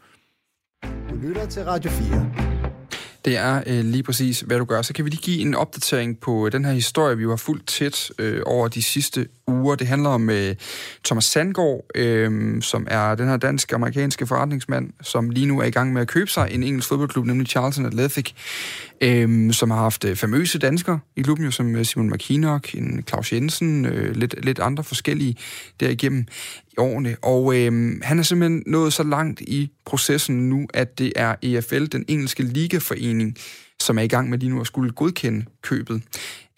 Du 1.10 1.16
lytter 1.28 1.46
til 1.46 1.64
Radio 1.64 1.92
4. 1.92 2.32
Det 3.26 3.38
er 3.38 3.64
øh, 3.68 3.86
lige 3.86 4.04
præcis, 4.04 4.40
hvad 4.40 4.58
du 4.58 4.66
gør. 4.66 4.82
Så 4.82 4.94
kan 4.94 5.06
vi 5.06 5.10
lige 5.10 5.22
give 5.22 5.42
en 5.42 5.56
opdatering 5.56 6.20
på 6.20 6.50
den 6.50 6.66
her 6.66 6.72
historie, 6.72 7.18
vi 7.18 7.24
har 7.24 7.36
fulgt 7.36 7.68
tæt 7.68 8.12
øh, 8.20 8.42
over 8.46 8.68
de 8.68 8.82
sidste 8.82 9.28
uger. 9.48 9.76
Det 9.76 9.88
handler 9.88 10.10
om 10.10 10.30
øh, 10.30 10.56
Thomas 11.06 11.26
Sandgaard, 11.26 11.86
øh, 11.96 12.62
som 12.62 12.88
er 12.90 13.16
den 13.16 13.28
her 13.28 13.38
dansk-amerikanske 13.38 14.28
forretningsmand, 14.28 14.90
som 15.02 15.30
lige 15.30 15.46
nu 15.46 15.60
er 15.60 15.64
i 15.64 15.70
gang 15.72 15.94
med 15.94 16.02
at 16.02 16.08
købe 16.08 16.30
sig 16.30 16.48
en 16.52 16.64
engelsk 16.64 16.90
fodboldklub, 16.90 17.26
nemlig 17.26 17.48
Charlton 17.48 17.86
Athletic, 17.86 18.32
øh, 19.02 19.54
som 19.54 19.72
har 19.72 19.78
haft 19.78 20.06
øh, 20.06 20.16
famøse 20.16 20.60
danskere 20.60 21.00
i 21.16 21.22
klubben, 21.22 21.46
jo, 21.46 21.52
som 21.52 21.76
øh, 21.76 21.86
Simon 21.86 22.10
McKinnock, 22.10 22.76
en 22.76 23.04
Claus 23.08 23.34
Jensen, 23.34 23.86
øh, 23.86 24.16
lidt, 24.16 24.46
lidt 24.46 24.60
andre 24.60 24.84
forskellige 24.84 25.36
derigennem 25.80 26.26
i 26.72 26.74
årene. 26.78 27.16
Og 27.22 27.56
øh, 27.56 27.94
han 28.04 28.20
er 28.20 28.24
simpelthen 28.24 28.64
nået 28.66 28.94
så 28.94 29.04
langt 29.04 29.42
i 29.42 29.72
processen 29.86 30.50
nu, 30.50 30.68
at 30.74 31.00
det 31.00 31.14
er 31.16 31.36
EFL, 31.42 31.86
den 31.86 32.06
engelske 32.08 32.44
ligaforening, 32.44 33.38
som 33.80 33.98
er 33.98 34.02
i 34.02 34.08
gang 34.08 34.30
med 34.30 34.38
lige 34.38 34.50
nu 34.50 34.62
at 34.62 34.68
skulle 34.68 34.92
godkende 34.92 35.46
købet. 35.62 36.02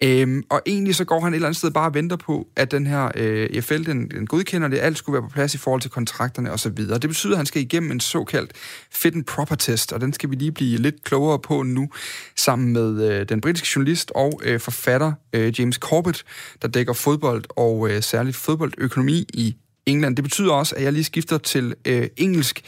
Øhm, 0.04 0.42
og 0.48 0.62
egentlig 0.66 0.94
så 0.94 1.04
går 1.04 1.20
han 1.20 1.32
et 1.32 1.34
eller 1.34 1.48
andet 1.48 1.58
sted 1.58 1.70
bare 1.70 1.88
og 1.88 1.94
venter 1.94 2.16
på, 2.16 2.48
at 2.56 2.70
den 2.70 2.86
her 2.86 3.10
øh, 3.14 3.48
EFL, 3.52 3.84
den, 3.86 4.10
den 4.10 4.26
godkender 4.26 4.68
det, 4.68 4.78
alt 4.78 4.98
skulle 4.98 5.14
være 5.14 5.22
på 5.22 5.34
plads 5.34 5.54
i 5.54 5.58
forhold 5.58 5.80
til 5.80 5.90
kontrakterne 5.90 6.52
osv. 6.52 6.76
Det 6.76 7.08
betyder, 7.08 7.32
at 7.32 7.36
han 7.36 7.46
skal 7.46 7.62
igennem 7.62 7.90
en 7.90 8.00
såkaldt 8.00 8.52
fit 8.90 9.14
and 9.14 9.24
proper 9.24 9.54
test, 9.54 9.92
og 9.92 10.00
den 10.00 10.12
skal 10.12 10.30
vi 10.30 10.34
lige 10.34 10.52
blive 10.52 10.78
lidt 10.78 11.04
klogere 11.04 11.38
på 11.38 11.62
nu, 11.62 11.88
sammen 12.36 12.72
med 12.72 13.10
øh, 13.10 13.28
den 13.28 13.40
britiske 13.40 13.68
journalist 13.76 14.12
og 14.14 14.40
øh, 14.44 14.60
forfatter 14.60 15.12
øh, 15.32 15.60
James 15.60 15.76
Corbett, 15.76 16.24
der 16.62 16.68
dækker 16.68 16.92
fodbold 16.92 17.44
og 17.56 17.90
øh, 17.90 18.02
særligt 18.02 18.36
fodboldøkonomi 18.36 19.26
i 19.34 19.56
England. 19.86 20.16
Det 20.16 20.24
betyder 20.24 20.52
også, 20.52 20.74
at 20.76 20.82
jeg 20.82 20.92
lige 20.92 21.04
skifter 21.04 21.38
til 21.38 21.74
øh, 21.84 22.08
engelsk, 22.16 22.62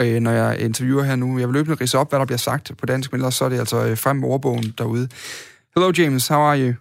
øh, 0.00 0.20
når 0.20 0.30
jeg 0.30 0.60
interviewer 0.60 1.02
her 1.02 1.16
nu. 1.16 1.38
Jeg 1.38 1.48
vil 1.48 1.54
løbende 1.54 1.76
rise 1.80 1.98
op, 1.98 2.10
hvad 2.10 2.18
der 2.18 2.26
bliver 2.26 2.38
sagt 2.38 2.72
på 2.78 2.86
dansk, 2.86 3.12
men 3.12 3.20
ellers 3.20 3.34
så 3.34 3.44
er 3.44 3.48
det 3.48 3.58
altså 3.58 3.86
øh, 3.86 3.98
frem 3.98 4.16
med 4.16 4.28
ordbogen 4.28 4.74
derude. 4.78 5.08
Hello, 5.78 5.92
James. 5.92 6.26
How 6.28 6.40
are 6.40 6.56
you? 6.56 6.78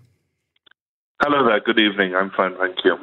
Hello 1.22 1.46
there. 1.46 1.60
Good 1.60 1.80
evening. 1.80 2.16
I'm 2.16 2.32
fine, 2.32 2.56
thank 2.58 2.78
you. 2.86 2.96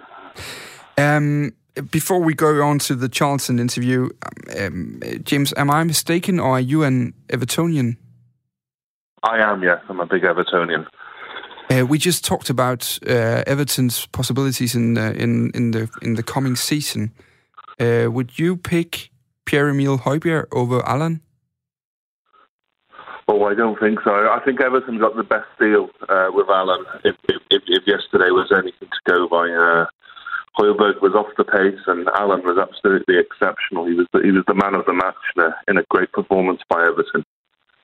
Um, 0.96 1.52
before 1.90 2.18
we 2.18 2.32
go 2.32 2.62
on 2.62 2.78
to 2.78 2.94
the 2.94 3.10
Charlton 3.10 3.58
interview, 3.58 4.08
um, 4.58 5.02
James, 5.22 5.52
am 5.54 5.70
I 5.70 5.84
mistaken, 5.84 6.40
or 6.40 6.52
are 6.52 6.60
you 6.60 6.82
an 6.82 7.12
Evertonian? 7.28 7.98
I 9.22 9.36
am. 9.40 9.62
Yes, 9.62 9.80
I'm 9.90 10.00
a 10.00 10.06
big 10.06 10.22
Evertonian. 10.22 10.86
Uh, 11.70 11.84
we 11.84 11.98
just 11.98 12.24
talked 12.24 12.48
about 12.48 12.98
uh, 13.06 13.42
Everton's 13.46 14.06
possibilities 14.06 14.74
in 14.74 14.96
uh, 14.96 15.12
in 15.14 15.50
in 15.54 15.72
the 15.72 15.90
in 16.00 16.14
the 16.14 16.22
coming 16.22 16.56
season. 16.56 17.12
Uh, 17.78 18.06
would 18.10 18.38
you 18.38 18.56
pick 18.56 19.10
Pierre 19.44 19.68
Emile 19.68 19.98
Højbjerg 19.98 20.46
over 20.52 20.80
Allan? 20.88 21.20
Oh, 23.32 23.44
I 23.44 23.54
don't 23.54 23.80
think 23.80 23.98
so. 24.04 24.10
I 24.10 24.40
think 24.44 24.60
Everton 24.60 24.98
got 24.98 25.16
the 25.16 25.24
best 25.24 25.48
deal 25.58 25.88
uh, 26.06 26.28
with 26.34 26.50
Allan. 26.50 26.84
If, 27.02 27.16
if, 27.30 27.62
if, 27.66 27.82
yesterday 27.86 28.28
was 28.28 28.52
anything 28.52 28.88
to 28.92 29.10
go 29.10 29.26
by, 29.26 29.48
uh, 29.48 29.86
Højbjerg 30.58 31.00
was 31.00 31.14
off 31.14 31.32
the 31.38 31.44
pace, 31.44 31.80
and 31.86 32.06
Allan 32.08 32.42
was 32.44 32.58
absolutely 32.60 33.16
exceptional. 33.16 33.86
He 33.86 33.94
was 33.94 34.06
the, 34.12 34.20
he 34.20 34.32
was 34.32 34.44
the 34.46 34.54
man 34.54 34.74
of 34.74 34.84
the 34.84 34.92
match 34.92 35.16
in 35.34 35.44
a, 35.44 35.50
in 35.66 35.78
a 35.78 35.82
great 35.88 36.12
performance 36.12 36.60
by 36.68 36.84
Everton. 36.84 37.24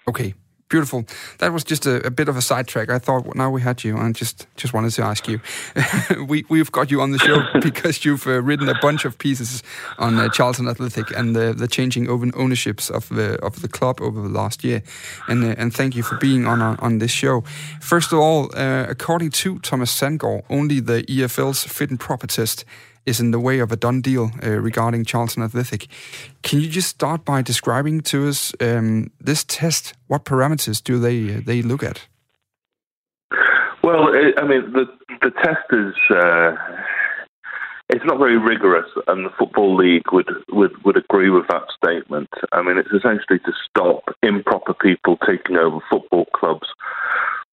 Okay, 0.06 0.34
Beautiful. 0.68 1.06
That 1.38 1.54
was 1.54 1.64
just 1.64 1.86
a, 1.86 2.06
a, 2.06 2.10
bit 2.10 2.28
of 2.28 2.36
a 2.36 2.42
sidetrack. 2.42 2.90
I 2.90 2.98
thought 2.98 3.34
now 3.34 3.48
we 3.48 3.62
had 3.62 3.84
you, 3.84 3.96
and 3.96 4.14
just 4.14 4.46
just 4.56 4.74
wanted 4.74 4.90
to 4.92 5.02
ask 5.02 5.26
you. 5.26 5.40
we 6.26 6.44
we've 6.50 6.70
got 6.70 6.90
you 6.90 7.00
on 7.00 7.10
the 7.10 7.18
show 7.18 7.42
because 7.62 8.04
you've 8.04 8.26
uh, 8.26 8.42
written 8.42 8.68
a 8.68 8.78
bunch 8.82 9.06
of 9.06 9.16
pieces 9.16 9.62
on 9.98 10.18
uh, 10.18 10.28
Charlton 10.28 10.68
Athletic 10.68 11.10
and 11.16 11.34
the, 11.34 11.54
the 11.54 11.68
changing 11.68 12.06
ownerships 12.10 12.90
of 12.90 13.08
the 13.08 13.42
of 13.42 13.62
the 13.62 13.68
club 13.68 14.02
over 14.02 14.20
the 14.20 14.28
last 14.28 14.62
year, 14.62 14.82
and 15.26 15.42
uh, 15.42 15.54
and 15.56 15.72
thank 15.72 15.96
you 15.96 16.02
for 16.02 16.16
being 16.16 16.46
on 16.46 16.60
uh, 16.60 16.76
on 16.80 16.98
this 16.98 17.12
show. 17.12 17.44
First 17.80 18.12
of 18.12 18.18
all, 18.18 18.50
uh, 18.54 18.84
according 18.90 19.30
to 19.30 19.58
Thomas 19.60 19.98
Sandgaard, 19.98 20.42
only 20.50 20.80
the 20.80 21.02
EFL's 21.04 21.64
fit 21.64 21.88
and 21.88 21.98
proper 21.98 22.26
test 22.26 22.66
is 23.08 23.20
in 23.20 23.30
the 23.30 23.40
way 23.40 23.58
of 23.58 23.72
a 23.72 23.76
done 23.76 24.00
deal 24.00 24.30
uh, 24.42 24.50
regarding 24.50 25.04
Charlton 25.04 25.42
Athletic. 25.42 25.86
Can 26.42 26.60
you 26.60 26.68
just 26.68 26.88
start 26.88 27.24
by 27.24 27.42
describing 27.42 28.02
to 28.02 28.28
us 28.28 28.52
um, 28.60 29.10
this 29.20 29.44
test? 29.44 29.94
What 30.06 30.24
parameters 30.24 30.82
do 30.82 30.98
they 30.98 31.36
uh, 31.36 31.40
they 31.44 31.62
look 31.62 31.82
at? 31.82 32.06
Well, 33.82 34.08
it, 34.12 34.34
I 34.38 34.46
mean, 34.46 34.72
the 34.72 34.84
the 35.22 35.30
test 35.30 35.66
is 35.72 35.94
uh, 36.10 36.54
it's 37.88 38.04
not 38.04 38.18
very 38.18 38.36
rigorous, 38.36 38.90
and 39.06 39.24
the 39.24 39.30
football 39.38 39.74
league 39.74 40.12
would, 40.12 40.28
would 40.50 40.72
would 40.84 40.96
agree 40.96 41.30
with 41.30 41.46
that 41.48 41.64
statement. 41.74 42.28
I 42.52 42.62
mean, 42.62 42.76
it's 42.76 42.92
essentially 42.92 43.38
to 43.40 43.52
stop 43.68 44.02
improper 44.22 44.74
people 44.74 45.16
taking 45.26 45.56
over 45.56 45.78
football 45.90 46.26
clubs. 46.34 46.68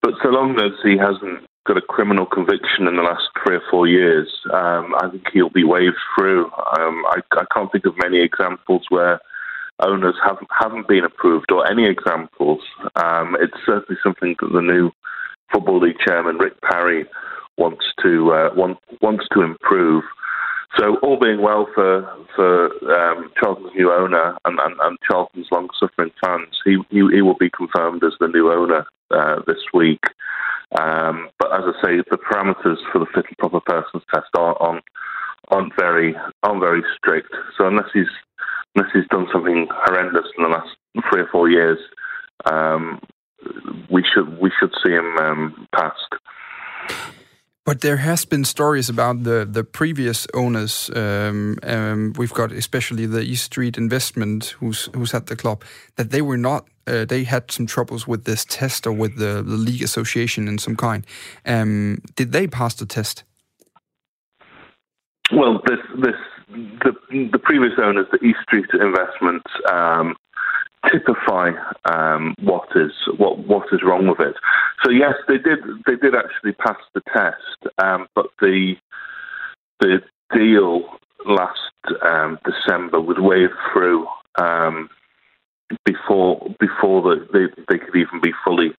But 0.02 0.16
so 0.22 0.30
long 0.30 0.60
as 0.60 0.74
he 0.84 0.98
hasn't 0.98 1.48
got 1.66 1.78
a 1.78 1.82
criminal 1.82 2.26
conviction 2.26 2.88
in 2.88 2.96
the 2.96 3.02
last 3.02 3.24
three 3.44 3.56
or 3.58 3.64
four 3.70 3.88
years, 3.88 4.32
um, 4.54 4.94
I 5.02 5.10
think 5.12 5.26
he'll 5.34 5.50
be 5.50 5.64
waved 5.64 5.98
through. 6.16 6.46
Um, 6.46 7.04
I, 7.10 7.22
I, 7.32 7.46
can't 7.54 7.72
think 7.72 7.86
of 7.86 7.96
many 7.98 8.22
examples 8.22 8.84
where 8.90 9.20
owners 9.80 10.16
haven't 10.24 10.48
haven't 10.58 10.88
been 10.88 11.04
approved, 11.04 11.52
or 11.52 11.70
any 11.70 11.86
examples. 11.88 12.62
Um, 12.96 13.36
it's 13.40 13.58
certainly 13.66 14.00
something 14.04 14.36
that 14.40 14.52
the 14.54 14.62
new 14.62 14.92
football 15.52 15.80
league 15.80 15.98
chairman 16.06 16.38
Rick 16.38 16.62
Parry 16.62 17.06
wants 17.58 17.86
to 18.04 18.32
uh, 18.32 18.50
want, 18.56 18.78
wants 19.02 19.26
to 19.34 19.42
improve. 19.42 20.04
So, 20.78 20.98
all 20.98 21.18
being 21.20 21.42
well 21.42 21.68
for 21.74 22.08
for 22.36 22.66
um, 22.94 23.32
Charlton's 23.40 23.72
new 23.76 23.92
owner 23.92 24.38
and, 24.46 24.60
and, 24.60 24.76
and 24.82 24.98
Charlton's 25.10 25.48
long-suffering 25.52 26.12
fans, 26.24 26.54
he, 26.66 26.78
he, 26.90 27.02
he 27.14 27.22
will 27.22 27.38
be 27.40 27.50
confirmed 27.50 28.04
as 28.04 28.12
the 28.20 28.28
new 28.28 28.52
owner 28.52 28.86
uh, 29.12 29.42
this 29.48 29.64
week. 29.74 30.02
Um, 30.80 31.30
but 31.40 31.54
as 31.54 31.64
I 31.66 31.86
say, 31.86 31.98
the 32.10 32.18
parameters 32.18 32.78
for 32.92 33.00
the 33.00 33.06
fit 33.14 33.26
and 33.28 33.38
proper 33.38 33.62
persons 33.62 34.04
test 34.14 34.28
are 34.38 34.62
on 34.62 34.82
aren't 35.50 35.74
very 35.78 36.16
aren't 36.44 36.62
very 36.62 36.84
strict. 36.98 37.34
So 37.58 37.68
unless 37.68 37.90
he's 37.94 38.08
unless 38.76 38.92
he's 38.94 39.08
done 39.10 39.28
something 39.32 39.68
horrendous 39.72 40.26
in 40.38 40.44
the 40.44 40.50
last 40.50 40.76
three 41.10 41.22
or 41.22 41.30
four 41.32 41.50
years, 41.50 41.78
um, 42.52 43.00
we 43.90 44.04
should 44.04 44.40
we 44.40 44.52
should 44.60 44.74
see 44.84 44.92
him 44.92 45.18
um, 45.18 45.68
passed. 45.74 46.16
But 47.66 47.82
there 47.82 47.98
has 47.98 48.26
been 48.26 48.46
stories 48.46 48.90
about 48.90 49.24
the 49.24 49.48
the 49.50 49.64
previous 49.64 50.28
owners. 50.34 50.90
Um, 50.96 51.58
um, 51.64 52.14
we've 52.18 52.34
got 52.34 52.52
especially 52.52 53.08
the 53.08 53.22
East 53.22 53.46
Street 53.46 53.78
Investment, 53.78 54.56
who's 54.60 54.90
who's 54.96 55.14
at 55.14 55.28
the 55.28 55.36
club, 55.36 55.64
that 55.96 56.12
they 56.12 56.22
were 56.22 56.38
not. 56.38 56.68
Uh, 56.88 57.06
they 57.06 57.24
had 57.24 57.52
some 57.52 57.66
troubles 57.66 58.08
with 58.08 58.26
this 58.26 58.46
test 58.46 58.86
or 58.86 58.92
with 58.92 59.18
the, 59.18 59.44
the 59.44 59.58
league 59.58 59.82
association 59.82 60.48
in 60.48 60.58
some 60.58 60.76
kind. 60.76 61.06
Um, 61.46 62.02
did 62.16 62.32
they 62.32 62.48
pass 62.48 62.76
the 62.76 62.86
test? 62.86 63.24
Well, 65.32 65.62
this 65.66 65.80
this 66.04 66.16
the 66.50 66.94
the 67.32 67.40
previous 67.40 67.74
owners, 67.82 68.06
the 68.12 68.24
East 68.24 68.40
Street 68.44 68.68
Investments, 68.74 69.50
um, 69.72 70.16
typify 70.92 71.52
um, 71.86 72.36
what 72.42 72.68
is 72.76 72.92
what 73.18 73.40
what 73.40 73.66
is 73.72 73.82
wrong 73.84 74.08
with 74.08 74.20
it. 74.20 74.36
So 74.84 74.92
yes, 74.92 75.14
they 75.28 75.38
did 75.38 75.60
they 75.88 75.96
did 75.96 76.14
actually 76.16 76.54
pass 76.54 76.78
the 76.94 77.02
test, 77.12 77.74
um, 77.80 78.08
but 78.16 78.28
the 78.40 78.76
the 79.80 80.02
deal 80.32 80.84
last 81.26 81.60
um, 82.04 82.38
December 82.46 83.02
was 83.02 83.18
waved 83.20 83.54
through 83.74 84.08
um, 84.38 84.90
before 85.86 86.48
before 86.60 87.02
the, 87.02 87.28
they 87.34 87.64
they 87.70 87.80
could 87.80 87.96
even 87.96 88.22
be 88.22 88.32
fully 88.44 88.74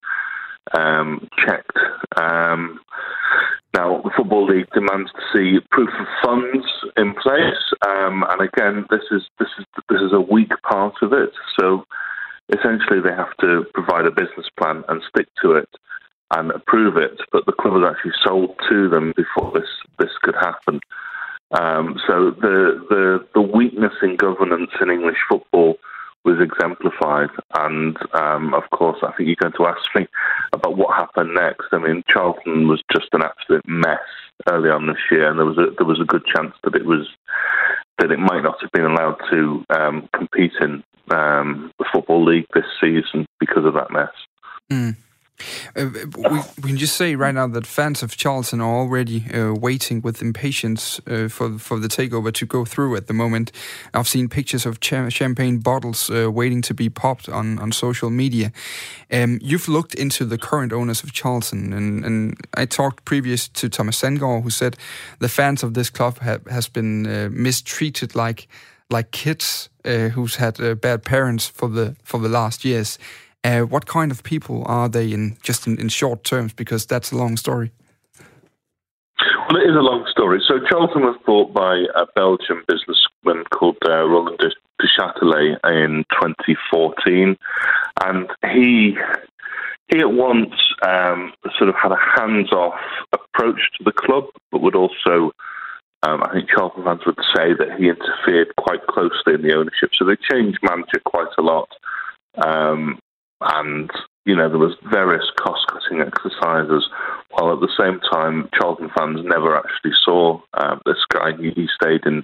um, 0.76 1.28
checked. 1.44 1.78
Um, 2.16 2.80
now, 3.74 4.00
the 4.02 4.10
Football 4.16 4.46
League 4.46 4.70
demands 4.72 5.10
to 5.12 5.20
see 5.32 5.66
proof 5.70 5.90
of 6.00 6.06
funds 6.24 6.66
in 6.96 7.14
place, 7.14 7.60
um, 7.86 8.24
and 8.30 8.40
again, 8.40 8.86
this 8.90 9.02
is 9.10 9.22
this 9.38 9.48
is 9.58 9.64
this 9.90 10.00
is 10.00 10.12
a 10.12 10.20
weak 10.20 10.52
part 10.62 10.94
of 11.02 11.12
it. 11.12 11.30
So, 11.60 11.84
essentially, 12.56 13.00
they 13.00 13.14
have 13.14 13.36
to 13.40 13.66
provide 13.74 14.06
a 14.06 14.10
business 14.10 14.46
plan 14.58 14.82
and 14.88 15.02
stick 15.08 15.28
to 15.42 15.52
it 15.52 15.68
and 16.34 16.50
approve 16.52 16.96
it. 16.96 17.20
But 17.32 17.44
the 17.44 17.52
club 17.52 17.74
was 17.74 17.94
actually 17.94 18.16
sold 18.24 18.56
to 18.70 18.88
them 18.88 19.12
before 19.14 19.52
this 19.52 19.68
this 19.98 20.12
could 20.22 20.36
happen. 20.36 20.80
Um, 21.50 22.00
so, 22.06 22.30
the 22.30 22.82
the 22.88 23.26
the 23.34 23.42
weakness 23.42 23.92
in 24.00 24.16
governance 24.16 24.70
in 24.80 24.90
English 24.90 25.18
football 25.28 25.76
was 26.26 26.40
exemplified. 26.40 27.30
And 27.54 27.96
um, 28.12 28.52
of 28.52 28.68
course, 28.70 28.98
I 29.02 29.12
think 29.12 29.28
you're 29.28 29.40
going 29.40 29.54
to 29.56 29.66
ask 29.66 29.88
me 29.94 30.06
about 30.52 30.76
what 30.76 30.94
happened 30.94 31.34
next. 31.34 31.68
I 31.72 31.78
mean, 31.78 32.02
Charlton 32.10 32.68
was 32.68 32.82
just 32.92 33.08
an 33.12 33.22
absolute 33.22 33.66
mess 33.66 34.00
early 34.50 34.68
on 34.68 34.88
this 34.88 35.00
year, 35.10 35.30
and 35.30 35.38
there 35.38 35.46
was 35.46 35.56
a, 35.56 35.70
there 35.78 35.86
was 35.86 36.00
a 36.00 36.04
good 36.04 36.26
chance 36.26 36.52
that 36.64 36.74
it 36.74 36.84
was 36.84 37.06
that 37.98 38.10
it 38.10 38.18
might 38.18 38.42
not 38.42 38.60
have 38.60 38.70
been 38.72 38.84
allowed 38.84 39.16
to 39.32 39.64
um, 39.70 40.08
compete 40.12 40.52
in 40.60 40.82
um, 41.10 41.72
the 41.78 41.86
football 41.90 42.22
league 42.22 42.46
this 42.52 42.66
season 42.80 43.26
because 43.40 43.64
of 43.64 43.74
that 43.74 43.90
mess. 43.90 44.12
Mm. 44.70 44.96
Uh, 45.74 45.90
we, 46.16 46.40
we 46.62 46.68
can 46.70 46.76
just 46.76 46.96
say 46.96 47.14
right 47.14 47.34
now 47.34 47.46
that 47.46 47.66
fans 47.66 48.02
of 48.02 48.16
Charlton 48.16 48.60
are 48.60 48.74
already 48.74 49.24
uh, 49.32 49.54
waiting 49.54 50.00
with 50.00 50.22
impatience 50.22 51.00
uh, 51.06 51.28
for 51.28 51.58
for 51.58 51.78
the 51.78 51.88
takeover 51.88 52.32
to 52.32 52.46
go 52.46 52.64
through 52.64 52.96
at 52.96 53.06
the 53.06 53.12
moment. 53.12 53.52
I've 53.92 54.08
seen 54.08 54.28
pictures 54.28 54.66
of 54.66 54.80
cha 54.80 55.08
champagne 55.08 55.58
bottles 55.58 56.10
uh, 56.10 56.30
waiting 56.30 56.62
to 56.62 56.74
be 56.74 56.88
popped 56.88 57.28
on, 57.28 57.58
on 57.58 57.72
social 57.72 58.10
media. 58.10 58.52
Um, 59.10 59.38
you've 59.42 59.68
looked 59.68 59.94
into 59.94 60.24
the 60.24 60.38
current 60.38 60.72
owners 60.72 61.02
of 61.02 61.12
Charlton, 61.12 61.72
and, 61.72 62.04
and 62.04 62.36
I 62.54 62.66
talked 62.66 63.04
previous 63.04 63.48
to 63.48 63.68
Thomas 63.68 64.00
Sengor, 64.00 64.42
who 64.42 64.50
said 64.50 64.76
the 65.18 65.28
fans 65.28 65.62
of 65.62 65.74
this 65.74 65.90
club 65.90 66.18
has 66.48 66.68
been 66.68 67.06
uh, 67.06 67.28
mistreated 67.30 68.14
like 68.14 68.48
like 68.88 69.10
kids 69.10 69.68
uh, 69.84 70.10
who's 70.14 70.36
had 70.36 70.80
bad 70.80 71.02
parents 71.02 71.48
for 71.48 71.68
the 71.68 71.94
for 72.04 72.20
the 72.20 72.28
last 72.28 72.64
years. 72.64 72.98
Uh, 73.46 73.60
what 73.60 73.86
kind 73.86 74.10
of 74.10 74.24
people 74.24 74.64
are 74.66 74.88
they 74.88 75.12
in 75.12 75.36
just 75.40 75.68
in, 75.68 75.78
in 75.78 75.88
short 75.88 76.24
terms? 76.24 76.52
Because 76.52 76.84
that's 76.84 77.12
a 77.12 77.16
long 77.16 77.36
story. 77.36 77.70
Well, 79.48 79.62
it 79.62 79.70
is 79.70 79.76
a 79.76 79.86
long 79.86 80.04
story. 80.10 80.42
So 80.48 80.58
Charlton 80.68 81.02
was 81.02 81.16
bought 81.24 81.54
by 81.54 81.84
a 81.94 82.06
Belgian 82.16 82.64
businessman 82.66 83.44
called 83.54 83.76
uh, 83.88 84.02
Roland 84.02 84.38
de, 84.38 84.50
Châtelet 84.98 85.58
in 85.64 86.04
2014, 86.10 87.36
and 88.04 88.28
he 88.52 88.96
he 89.92 90.00
at 90.00 90.10
once 90.10 90.54
um, 90.82 91.32
sort 91.56 91.68
of 91.68 91.76
had 91.76 91.92
a 91.92 92.18
hands-off 92.18 92.74
approach 93.12 93.60
to 93.78 93.84
the 93.84 93.92
club, 93.92 94.24
but 94.50 94.60
would 94.60 94.74
also, 94.74 95.30
um, 96.02 96.20
I 96.24 96.32
think 96.32 96.50
Charlton 96.50 96.82
fans 96.82 97.06
would 97.06 97.20
say 97.36 97.54
that 97.54 97.78
he 97.78 97.90
interfered 97.90 98.48
quite 98.56 98.84
closely 98.88 99.34
in 99.34 99.42
the 99.42 99.54
ownership. 99.54 99.90
So 99.96 100.04
they 100.04 100.16
changed 100.16 100.58
manager 100.64 101.00
quite 101.04 101.28
a 101.38 101.42
lot. 101.42 101.68
Um, 102.44 102.98
and 103.40 103.90
you 104.24 104.34
know 104.34 104.48
there 104.48 104.58
was 104.58 104.76
various 104.90 105.24
cost 105.36 105.66
cutting 105.68 106.00
exercises, 106.00 106.88
while 107.30 107.52
at 107.52 107.60
the 107.60 107.72
same 107.78 108.00
time 108.12 108.48
Charlton 108.58 108.90
fans 108.96 109.20
never 109.24 109.56
actually 109.56 109.92
saw 110.04 110.40
uh, 110.54 110.76
this 110.84 111.04
guy. 111.12 111.32
He, 111.38 111.50
he 111.50 111.66
stayed 111.80 112.06
in 112.06 112.22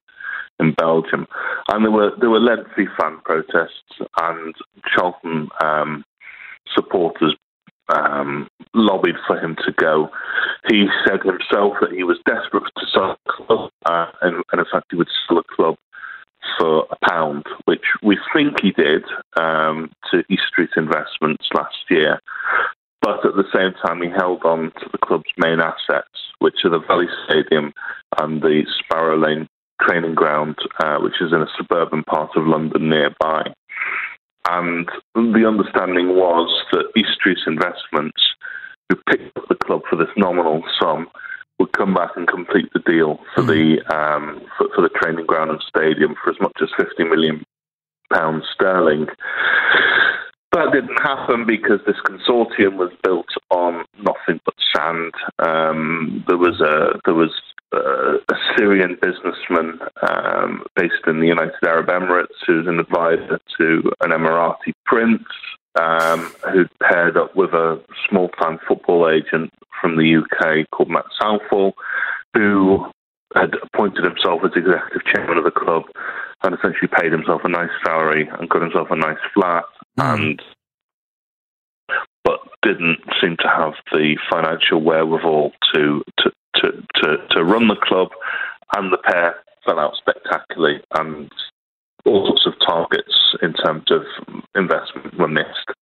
in 0.60 0.72
Belgium, 0.74 1.26
and 1.68 1.84
there 1.84 1.90
were 1.90 2.12
there 2.20 2.30
were 2.30 2.40
lengthy 2.40 2.86
fan 2.98 3.18
protests, 3.24 4.00
and 4.20 4.54
Charlton 4.94 5.48
um, 5.62 6.04
supporters 6.74 7.36
um, 7.88 8.48
lobbied 8.74 9.16
for 9.26 9.38
him 9.38 9.56
to 9.66 9.72
go. 9.72 10.08
He 10.70 10.86
said 11.06 11.20
himself 11.24 11.74
that 11.80 11.92
he 11.92 12.04
was 12.04 12.18
desperate 12.26 12.64
to 12.78 12.86
sell 12.92 13.16
the 13.26 13.32
club, 13.32 13.70
uh, 13.86 14.06
and, 14.22 14.42
and 14.52 14.60
in 14.60 14.66
fact 14.72 14.86
he 14.90 14.96
would 14.96 15.08
sell 15.28 15.36
the 15.36 15.54
club 15.54 15.76
for 16.62 16.86
a 16.90 17.10
pound, 17.10 17.44
which 17.64 17.84
we 18.02 18.16
think 18.32 18.60
he 18.62 18.70
did 18.70 19.02
um, 19.36 19.90
to 20.10 20.22
East 20.30 20.44
Street 20.48 20.70
Investments 20.76 21.48
last 21.54 21.76
year. 21.90 22.20
But 23.00 23.26
at 23.26 23.34
the 23.34 23.48
same 23.52 23.72
time, 23.84 24.00
he 24.00 24.08
held 24.08 24.44
on 24.44 24.70
to 24.78 24.88
the 24.92 24.98
club's 24.98 25.30
main 25.36 25.58
assets, 25.58 26.08
which 26.38 26.64
are 26.64 26.70
the 26.70 26.78
Valley 26.78 27.08
Stadium 27.24 27.72
and 28.20 28.40
the 28.40 28.62
Sparrow 28.78 29.18
Lane 29.18 29.48
training 29.80 30.14
ground, 30.14 30.56
uh, 30.78 30.98
which 30.98 31.20
is 31.20 31.32
in 31.32 31.42
a 31.42 31.50
suburban 31.56 32.04
part 32.04 32.30
of 32.36 32.46
London 32.46 32.88
nearby. 32.88 33.42
And 34.48 34.88
the 35.14 35.44
understanding 35.46 36.10
was 36.10 36.48
that 36.70 36.92
East 36.96 37.14
Street 37.14 37.38
Investments, 37.44 38.22
who 38.88 38.96
picked 39.10 39.36
up 39.36 39.48
the 39.48 39.56
club 39.56 39.80
for 39.90 39.96
this 39.96 40.14
nominal 40.16 40.62
sum, 40.80 41.08
would 41.62 41.72
come 41.72 41.94
back 41.94 42.10
and 42.16 42.26
complete 42.26 42.68
the 42.72 42.80
deal 42.80 43.20
for 43.34 43.42
the 43.42 43.78
hmm. 43.86 43.92
um, 43.92 44.42
for, 44.58 44.66
for, 44.74 44.82
the 44.82 44.90
training 45.00 45.26
ground 45.26 45.50
and 45.50 45.62
stadium 45.66 46.14
for 46.22 46.30
as 46.30 46.40
much 46.40 46.56
as 46.60 46.68
50 46.76 47.04
million 47.04 47.44
pounds 48.12 48.44
sterling. 48.52 49.06
That 50.50 50.72
didn't 50.72 51.00
happen 51.00 51.46
because 51.46 51.80
this 51.86 51.96
consortium 52.04 52.76
was 52.76 52.90
built 53.02 53.28
on 53.50 53.84
nothing 53.98 54.40
but 54.44 54.54
sand. 54.74 55.12
Um, 55.38 56.24
there 56.26 56.36
was 56.36 56.60
a 56.60 56.98
there 57.04 57.14
was 57.14 57.30
a, 57.72 57.78
a 57.78 58.36
Syrian 58.56 58.98
businessman 59.00 59.78
um, 60.10 60.64
based 60.74 61.06
in 61.06 61.20
the 61.20 61.28
United 61.28 61.62
Arab 61.64 61.86
Emirates 61.86 62.36
who's 62.44 62.66
an 62.66 62.80
advisor 62.80 63.38
to 63.58 63.92
an 64.00 64.10
Emirati 64.10 64.72
prince 64.84 65.22
um, 65.80 66.32
who'd 66.52 66.70
paired 66.80 67.16
up 67.16 67.34
with 67.34 67.52
a 67.52 67.80
small 68.08 68.28
time 68.30 68.58
football 68.66 69.08
agent 69.08 69.52
from 69.80 69.96
the 69.96 70.16
UK 70.16 70.68
called 70.70 70.90
Matt 70.90 71.06
Southall, 71.20 71.74
who 72.34 72.86
had 73.34 73.54
appointed 73.62 74.04
himself 74.04 74.42
as 74.44 74.52
executive 74.54 75.04
chairman 75.12 75.38
of 75.38 75.44
the 75.44 75.50
club 75.50 75.84
and 76.42 76.54
essentially 76.54 76.88
paid 77.00 77.12
himself 77.12 77.42
a 77.44 77.48
nice 77.48 77.70
salary 77.84 78.28
and 78.38 78.48
got 78.48 78.62
himself 78.62 78.88
a 78.90 78.96
nice 78.96 79.18
flat 79.34 79.64
mm. 79.98 80.14
and 80.14 80.42
but 82.24 82.40
didn't 82.62 83.00
seem 83.20 83.36
to 83.38 83.48
have 83.48 83.72
the 83.92 84.16
financial 84.30 84.82
wherewithal 84.82 85.52
to 85.74 86.02
to, 86.18 86.30
to, 86.56 86.72
to, 86.94 87.16
to 87.30 87.44
run 87.44 87.68
the 87.68 87.76
club 87.76 88.08
and 88.76 88.92
the 88.92 88.98
pair 88.98 89.36
fell 89.64 89.78
out 89.78 89.94
spectacularly 89.96 90.80
and 90.98 91.30
all 92.04 92.26
sorts 92.26 92.46
of 92.46 92.54
targets 92.66 93.14
in 93.42 93.52
terms 93.54 93.84
of 93.90 94.02
investment 94.54 95.18
were 95.18 95.28
missed. 95.28 95.72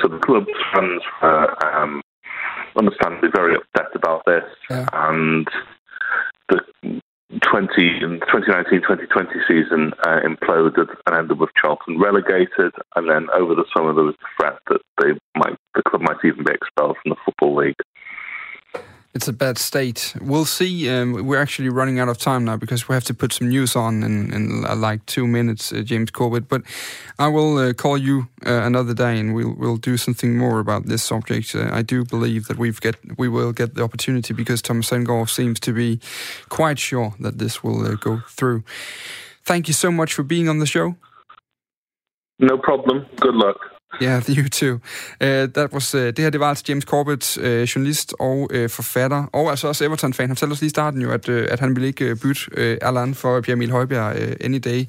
So 0.00 0.08
the 0.08 0.18
club 0.18 0.44
fans 0.74 1.02
were 1.22 1.64
um, 1.64 2.02
understandably 2.76 3.30
very 3.34 3.54
upset 3.54 3.86
about 3.94 4.24
this, 4.26 4.44
yeah. 4.68 4.86
and 4.92 5.48
the 6.48 6.60
2019-2020 7.32 9.46
season 9.46 9.92
uh, 10.04 10.18
imploded 10.24 10.88
and 11.06 11.16
ended 11.16 11.38
with 11.38 11.50
Charlton 11.60 12.00
relegated, 12.00 12.72
and 12.96 13.08
then 13.08 13.28
over 13.34 13.54
the 13.54 13.64
summer 13.74 13.94
there 13.94 14.04
was 14.04 14.16
the 14.20 14.26
threat 14.36 14.58
that 14.68 14.80
they 15.00 15.12
might 15.36 15.56
the 15.74 15.82
club 15.82 16.02
might 16.02 16.22
even 16.24 16.44
be 16.44 16.52
expelled 16.52 16.96
from 17.02 17.10
the 17.10 17.16
football 17.24 17.56
league. 17.56 17.80
It's 19.20 19.28
a 19.28 19.34
bad 19.34 19.58
state. 19.58 20.14
We'll 20.22 20.46
see. 20.46 20.88
Um, 20.88 21.26
we're 21.26 21.42
actually 21.42 21.68
running 21.68 22.00
out 22.00 22.08
of 22.08 22.16
time 22.16 22.46
now 22.46 22.56
because 22.56 22.88
we 22.88 22.94
have 22.94 23.04
to 23.04 23.12
put 23.12 23.34
some 23.34 23.50
news 23.50 23.76
on 23.76 24.02
in, 24.02 24.32
in 24.32 24.64
uh, 24.64 24.74
like 24.74 25.04
two 25.04 25.26
minutes, 25.26 25.74
uh, 25.74 25.82
James 25.82 26.10
Corbett. 26.10 26.48
But 26.48 26.62
I 27.18 27.28
will 27.28 27.58
uh, 27.58 27.74
call 27.74 27.98
you 27.98 28.28
uh, 28.46 28.62
another 28.62 28.94
day 28.94 29.20
and 29.20 29.34
we'll 29.34 29.54
we'll 29.58 29.76
do 29.76 29.98
something 29.98 30.38
more 30.38 30.58
about 30.58 30.86
this 30.86 31.02
subject. 31.02 31.54
Uh, 31.54 31.68
I 31.70 31.82
do 31.82 32.02
believe 32.02 32.46
that 32.46 32.56
we've 32.56 32.80
get 32.80 32.96
we 33.18 33.28
will 33.28 33.52
get 33.52 33.74
the 33.74 33.82
opportunity 33.82 34.32
because 34.32 34.62
Thomas 34.62 34.88
Sengor 34.88 35.28
seems 35.28 35.60
to 35.60 35.74
be 35.74 36.00
quite 36.48 36.78
sure 36.78 37.12
that 37.20 37.36
this 37.36 37.62
will 37.62 37.84
uh, 37.84 37.96
go 37.96 38.22
through. 38.26 38.64
Thank 39.44 39.68
you 39.68 39.74
so 39.74 39.90
much 39.90 40.14
for 40.14 40.22
being 40.22 40.48
on 40.48 40.60
the 40.60 40.66
show. 40.66 40.96
No 42.38 42.56
problem. 42.56 43.04
Good 43.16 43.34
luck. 43.34 43.69
Yeah, 44.02 44.22
you 44.28 44.48
too. 44.48 44.74
Uh, 45.20 45.48
that 45.54 45.72
was, 45.72 45.94
uh, 45.94 46.00
det 46.00 46.18
her 46.18 46.30
det 46.30 46.40
var 46.40 46.48
altså 46.48 46.64
James 46.68 46.84
Corbett, 46.84 47.38
uh, 47.38 47.62
journalist 47.62 48.14
og 48.20 48.50
uh, 48.54 48.70
forfatter, 48.70 49.24
og 49.32 49.50
altså 49.50 49.68
også 49.68 49.84
Everton-fan. 49.84 50.28
Han 50.28 50.36
fortalte 50.36 50.52
os 50.52 50.60
lige 50.60 50.66
i 50.66 50.70
starten 50.70 51.02
jo, 51.02 51.10
at, 51.10 51.28
uh, 51.28 51.44
at 51.48 51.60
han 51.60 51.76
ville 51.76 51.86
ikke 51.86 52.10
uh, 52.10 52.18
bytte 52.18 52.40
uh, 52.56 52.88
Erland 52.88 53.14
for 53.14 53.40
Pierre 53.40 53.56
Emil 53.56 53.70
Højbjerg 53.70 54.22
uh, 54.22 54.32
any 54.40 54.60
day 54.64 54.84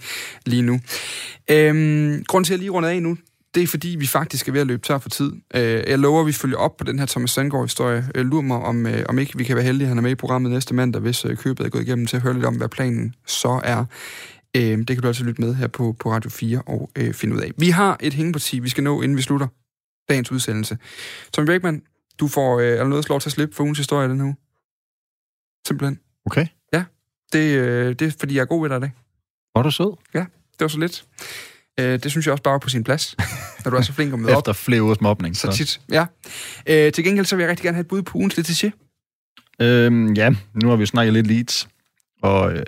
lige 0.45 0.62
nu. 0.62 0.74
Um, 0.74 2.24
grunden 2.28 2.43
til, 2.43 2.54
at 2.54 2.58
jeg 2.58 2.60
lige 2.60 2.70
runder 2.70 2.89
af 2.89 3.02
nu, 3.02 3.18
det 3.56 3.64
er 3.64 3.68
fordi, 3.68 3.95
vi 3.99 4.08
faktisk 4.08 4.47
er 4.47 4.52
ved 4.52 4.62
at 4.62 4.68
løbe 4.68 4.82
tør 4.82 4.97
for 4.97 5.10
tid. 5.10 5.32
Uh, 5.32 5.62
jeg 5.62 5.99
lover, 5.99 6.22
at 6.22 6.28
vi 6.28 6.32
følger 6.32 6.58
op 6.58 6.78
på 6.78 6.84
den 6.84 6.99
her 6.99 7.06
Thomas 7.06 7.32
Sandgaard-historie. 7.32 8.06
Uh, 8.20 8.43
mig, 8.43 8.58
om, 8.58 8.86
uh, 8.86 8.91
om 9.10 9.20
ikke 9.20 9.38
vi 9.38 9.43
kan 9.43 9.56
være 9.56 9.66
heldige, 9.66 9.86
at 9.86 9.89
han 9.89 9.97
er 9.97 10.02
med 10.02 10.12
i 10.12 10.16
programmet 10.16 10.52
næste 10.52 10.74
mandag, 10.74 11.02
hvis 11.02 11.26
uh, 11.26 11.36
købet 11.36 11.66
er 11.66 11.70
gået 11.70 11.82
igennem 11.82 12.06
til 12.06 12.16
at 12.16 12.22
høre 12.22 12.34
lidt 12.34 12.45
om, 12.45 12.56
hvad 12.56 12.70
planen 12.70 13.16
så 13.28 13.62
er. 13.64 13.86
Øh, 14.58 14.78
det 14.78 14.88
kan 14.88 15.02
du 15.02 15.08
altså 15.08 15.24
lytte 15.24 15.41
med 15.41 15.56
her 15.56 15.68
på, 15.68 15.95
på 15.99 16.12
Radio 16.12 16.30
4 16.30 16.62
og 16.66 16.91
øh, 16.95 17.14
finde 17.14 17.36
ud 17.36 17.41
af. 17.41 17.52
Vi 17.58 17.70
har 17.70 17.97
et 17.99 18.14
hængeparti, 18.14 18.60
vi 18.60 18.70
skal 18.70 18.84
nå, 18.84 19.02
inden 19.02 19.18
vi 19.18 19.22
slutter 19.22 19.47
dagens 20.10 20.32
udsendelse. 20.32 20.78
Tom 21.34 21.45
Beckmann, 21.45 21.82
du 22.20 22.28
får 22.28 22.60
øh, 22.60 22.68
er 22.68 22.84
noget 22.84 23.10
lov 23.10 23.20
til 23.20 23.30
at 23.30 23.34
slippe 23.34 23.56
for 23.56 23.64
ugens 23.64 23.78
historie 23.78 24.10
den 24.10 24.20
her 24.20 24.34
Simpelthen. 25.68 25.99
Okay. 26.26 26.47
Ja, 26.74 26.84
det, 27.34 27.58
øh, 27.58 27.95
det 27.95 28.02
er 28.02 28.12
fordi, 28.20 28.36
jeg 28.36 28.41
er 28.41 28.45
god 28.45 28.62
ved 28.62 28.70
dig 28.70 28.78
i 28.78 28.82
dag. 28.82 28.91
Var 29.56 29.64
du 29.64 29.72
sød? 29.72 29.97
Ja, 30.14 30.20
det 30.20 30.60
var 30.60 30.68
så 30.68 30.80
lidt. 30.80 31.06
Øh, 31.80 32.04
det 32.04 32.12
synes 32.12 32.26
jeg 32.26 32.32
også 32.32 32.43
bare 32.43 32.52
var 32.52 32.60
på 32.60 32.70
sin 32.70 32.84
plads, 32.84 33.16
når 33.66 33.72
du 33.72 33.78
er 33.78 33.82
så 33.82 33.93
flink 33.93 34.14
at 34.14 34.20
møde 34.20 34.32
op. 34.36 34.41
Efter 34.41 34.54
flere 34.54 34.84
ugers 34.84 35.02
mobning. 35.02 35.38
Så, 35.38 35.41
så 35.52 35.58
tit, 35.58 35.82
ja. 35.91 36.06
Øh, 36.68 36.91
til 36.91 37.04
gengæld 37.04 37.26
så 37.26 37.36
vil 37.36 37.43
jeg 37.43 37.49
rigtig 37.49 37.64
gerne 37.64 37.76
have 37.76 37.82
et 37.82 37.88
bud 37.88 38.02
på 38.02 38.18
ugens 38.18 38.38
lidt 38.38 38.76
Øhm, 39.62 40.14
ja, 40.14 40.30
nu 40.54 40.70
har 40.70 40.76
vi 40.76 40.86
snakket 40.86 41.14
lidt 41.14 41.28
Leeds. 41.28 41.68
Og 42.22 42.54
øh, 42.54 42.66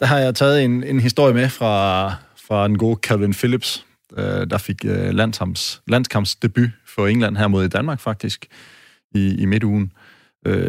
der 0.00 0.06
har 0.06 0.18
jeg 0.18 0.34
taget 0.34 0.64
en, 0.64 0.84
en 0.84 1.00
historie 1.00 1.34
med 1.34 1.48
fra, 1.48 2.08
fra 2.48 2.68
den 2.68 2.78
gode 2.78 2.98
Calvin 3.02 3.34
Phillips, 3.34 3.86
øh, 4.16 4.50
der 4.50 4.58
fik 4.58 4.84
øh, 4.84 5.14
landskamps, 5.14 5.82
landskampsdebut 5.86 6.70
for 6.86 7.06
England 7.06 7.36
her 7.36 7.48
mod 7.48 7.68
Danmark 7.68 8.00
faktisk 8.00 8.46
i, 9.14 9.34
i 9.38 9.44
midtugen. 9.44 9.92
Øh, 9.96 10.03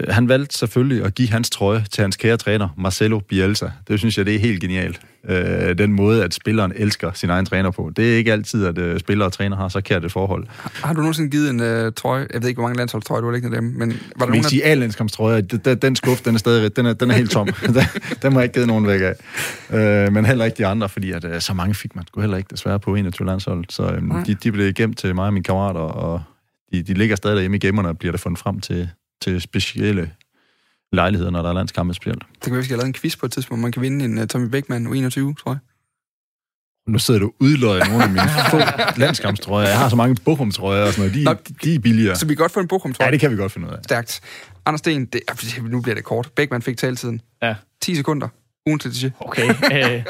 han 0.09 0.29
valgte 0.29 0.57
selvfølgelig 0.57 1.05
at 1.05 1.15
give 1.15 1.29
hans 1.29 1.49
trøje 1.49 1.85
til 1.91 2.01
hans 2.01 2.15
kære 2.15 2.37
træner, 2.37 2.69
Marcelo 2.77 3.19
Bielsa. 3.19 3.69
Det 3.87 3.99
synes 3.99 4.17
jeg, 4.17 4.25
det 4.25 4.35
er 4.35 4.39
helt 4.39 4.61
genialt. 4.61 4.99
Øh, 5.29 5.77
den 5.77 5.93
måde, 5.93 6.23
at 6.23 6.33
spilleren 6.33 6.73
elsker 6.75 7.11
sin 7.13 7.29
egen 7.29 7.45
træner 7.45 7.71
på. 7.71 7.91
Det 7.95 8.13
er 8.13 8.17
ikke 8.17 8.31
altid, 8.31 8.65
at 8.65 8.77
øh, 8.77 8.99
spillere 8.99 9.27
og 9.27 9.33
træner 9.33 9.57
har 9.57 9.69
så 9.69 9.81
kært 9.81 10.05
et 10.05 10.11
forhold. 10.11 10.47
Har, 10.49 10.71
har 10.87 10.93
du 10.93 10.99
nogensinde 10.99 11.29
givet 11.29 11.49
en 11.49 11.59
øh, 11.59 11.91
trøje? 11.95 12.27
Jeg 12.33 12.41
ved 12.41 12.49
ikke, 12.49 12.59
hvor 12.59 12.67
mange 12.67 12.77
landsholdstrøjer 12.77 13.21
du 13.21 13.27
har 13.27 13.33
liggende 13.33 13.57
dem, 13.57 13.63
men 13.63 13.89
var 14.15 14.25
der 14.25 14.31
nogen... 14.31 14.43
sige, 14.43 14.63
alle 14.63 14.79
landskampstrøjer, 14.79 15.41
den, 15.41 15.77
den 15.77 15.95
skuff, 15.95 16.21
den 16.21 16.35
er 16.35 16.39
stadig 16.39 16.75
den 16.75 16.85
er, 16.85 16.93
den 16.93 17.11
er 17.11 17.15
helt 17.15 17.31
tom. 17.31 17.47
den, 17.65 17.75
den 18.21 18.33
må 18.33 18.39
jeg 18.39 18.43
ikke 18.43 18.53
givet 18.53 18.67
nogen 18.67 18.87
væk 18.87 19.01
af. 19.01 19.15
Øh, 20.05 20.13
men 20.13 20.25
heller 20.25 20.45
ikke 20.45 20.57
de 20.57 20.65
andre, 20.65 20.89
fordi 20.89 21.11
at, 21.11 21.25
øh, 21.25 21.41
så 21.41 21.53
mange 21.53 21.75
fik 21.75 21.95
man 21.95 22.07
sgu 22.07 22.21
heller 22.21 22.37
ikke 22.37 22.47
desværre 22.51 22.79
på 22.79 22.95
21 22.95 23.27
landshold. 23.27 23.65
Så 23.69 23.83
øh, 23.83 24.25
de, 24.25 24.33
de 24.33 24.51
blev 24.51 24.73
gemt 24.73 24.97
til 24.97 25.15
mig 25.15 25.25
og 25.25 25.33
mine 25.33 25.43
kammerater, 25.43 25.79
og 25.79 26.21
de, 26.71 26.83
de 26.83 26.93
ligger 26.93 27.15
stadig 27.15 27.35
derhjemme 27.35 27.57
i 27.57 27.59
gemmerne 27.59 27.89
og 27.89 27.97
bliver 27.97 28.11
der 28.11 28.17
fundet 28.17 28.39
frem 28.39 28.59
til, 28.59 28.89
til 29.21 29.41
specielle 29.41 30.11
lejligheder, 30.91 31.31
når 31.31 31.41
der 31.41 31.49
er 31.49 31.53
landskampe 31.53 31.93
spil. 31.93 32.13
Det 32.13 32.21
kan 32.43 32.51
være, 32.51 32.59
vi 32.59 32.65
skal 32.65 32.73
have 32.75 32.81
lavet 32.81 32.87
en 32.87 33.01
quiz 33.01 33.17
på 33.17 33.25
et 33.25 33.31
tidspunkt, 33.31 33.61
man 33.61 33.71
kan 33.71 33.81
vinde 33.81 34.05
en 34.05 34.17
uh, 34.17 34.25
Tommy 34.25 34.47
Beckmann 34.47 34.87
U21, 34.87 35.43
tror 35.43 35.51
jeg. 35.51 35.57
Nu 36.87 36.99
sidder 36.99 37.19
du 37.19 37.31
udløjet 37.39 37.87
nogle 37.89 38.03
af 38.03 38.09
mine 38.09 38.29
få 38.49 38.57
landskampstrøjer. 39.01 39.67
Jeg 39.67 39.77
har 39.77 39.89
så 39.89 39.95
mange 39.95 40.15
Bochum-trøjer 40.25 40.85
og 40.85 40.93
sådan 40.93 41.11
noget. 41.11 41.13
De, 41.13 41.23
Nå, 41.23 41.53
de 41.63 41.75
er 41.75 41.79
billigere. 41.79 42.15
Så 42.15 42.25
vi 42.25 42.35
kan 42.35 42.43
godt 42.43 42.51
få 42.51 42.59
en 42.59 42.67
Bochum-trøje? 42.67 43.07
Ja, 43.07 43.11
det 43.11 43.19
kan 43.19 43.31
vi 43.31 43.35
godt 43.35 43.51
finde 43.51 43.67
ud 43.67 43.73
af. 43.73 43.83
Stærkt. 43.83 44.21
Anders 44.65 44.79
Sten, 44.79 45.05
det, 45.05 45.21
nu 45.63 45.81
bliver 45.81 45.95
det 45.95 46.03
kort. 46.03 46.29
Beckmann 46.35 46.61
fik 46.61 46.77
taltiden. 46.77 47.21
Ja. 47.41 47.55
10 47.81 47.95
sekunder. 47.95 48.27
Ugen 48.65 48.79
til 48.79 48.91
det 49.01 49.13
Okay. 49.19 49.49
Øh, 49.73 50.03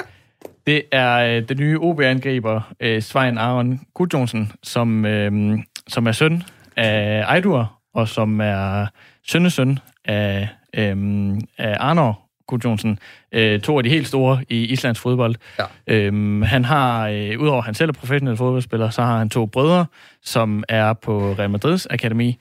det 0.68 0.84
er 0.92 1.38
øh, 1.38 1.50
den 1.50 1.58
nye 1.58 1.80
OB-angriber, 1.80 2.62
øh, 2.80 3.02
Svein 3.02 3.38
Aron 3.38 3.80
Gudjonsen, 3.94 4.52
som, 4.64 5.06
øh, 5.06 5.60
som 5.88 6.08
er 6.08 6.12
søn 6.12 6.44
af 6.76 7.24
Ejdur, 7.28 7.80
og 7.96 8.08
som 8.08 8.42
er 8.42 8.88
sønnesøn 9.28 9.80
af, 10.06 10.50
øh, 10.76 11.38
af 11.58 11.78
Arnor 11.80 12.22
Gudjonsen. 12.48 13.00
Øh, 13.32 13.62
to 13.62 13.78
af 13.78 13.84
de 13.84 13.90
helt 13.90 14.08
store 14.08 14.46
i 14.50 14.66
Islands 14.66 15.00
fodbold. 15.00 15.36
Ja. 15.60 15.66
Øh, 15.88 16.42
han 16.42 16.66
har, 16.66 17.08
øh, 17.08 17.40
udover 17.40 17.58
at 17.58 17.66
han 17.66 17.74
selv 17.74 17.90
er 17.90 17.94
professionel 17.94 18.38
fodboldspiller, 18.38 18.90
så 18.90 19.02
har 19.02 19.18
han 19.18 19.30
to 19.30 19.46
brødre, 19.46 19.86
som 20.24 20.64
er 20.70 20.94
på 20.94 21.34
Real 21.40 21.50
Madrids 21.50 21.88
akademi, 21.90 22.40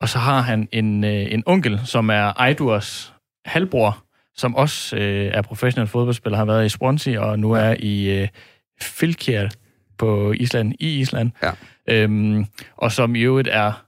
og 0.00 0.08
så 0.08 0.18
har 0.18 0.40
han 0.40 0.68
en, 0.72 1.04
øh, 1.04 1.32
en 1.32 1.42
onkel, 1.46 1.80
som 1.84 2.10
er 2.10 2.32
Ejdurs 2.40 3.14
halvbror, 3.44 3.98
som 4.36 4.54
også 4.54 4.96
øh, 4.96 5.30
er 5.34 5.42
professionel 5.42 5.88
fodboldspiller, 5.88 6.36
har 6.36 6.44
været 6.44 6.66
i 6.66 6.68
Swansea 6.68 7.18
og 7.18 7.38
nu 7.38 7.52
er 7.52 7.74
i 7.78 8.20
øh, 8.20 8.28
Fylkjær 8.82 9.48
på 9.98 10.32
Island, 10.32 10.74
i 10.80 11.00
Island. 11.00 11.30
Ja. 11.42 11.50
Øhm, 11.88 12.46
og 12.76 12.92
som 12.92 13.14
i 13.14 13.20
øvrigt 13.20 13.48
er 13.48 13.85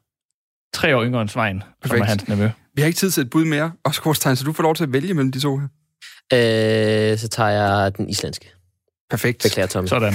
tre 0.73 0.97
år 0.97 1.05
yngre 1.05 1.21
end 1.23 1.29
Svein, 1.29 1.63
Perfekt. 1.83 1.99
som 1.99 2.01
er 2.01 2.05
hans 2.05 2.29
nevø. 2.29 2.49
Vi 2.75 2.83
har 2.83 2.87
ikke 2.87 2.97
tid 2.97 3.11
til 3.11 3.21
et 3.21 3.31
bud 3.31 3.45
mere, 3.45 3.73
Oscar 3.85 4.03
Korstein, 4.03 4.37
så 4.37 4.45
du 4.45 4.53
får 4.53 4.63
lov 4.63 4.75
til 4.75 4.85
at 4.85 4.93
vælge 4.93 5.15
mellem 5.15 5.33
de 5.33 5.41
to 5.41 5.59
her. 5.59 5.69
Øh, 6.33 7.19
så 7.19 7.29
tager 7.29 7.51
jeg 7.51 7.97
den 7.97 8.09
islandske. 8.09 8.53
Perfekt. 9.11 9.43
Beklager, 9.43 9.67
Tommy. 9.67 9.89
Sådan. 9.89 10.15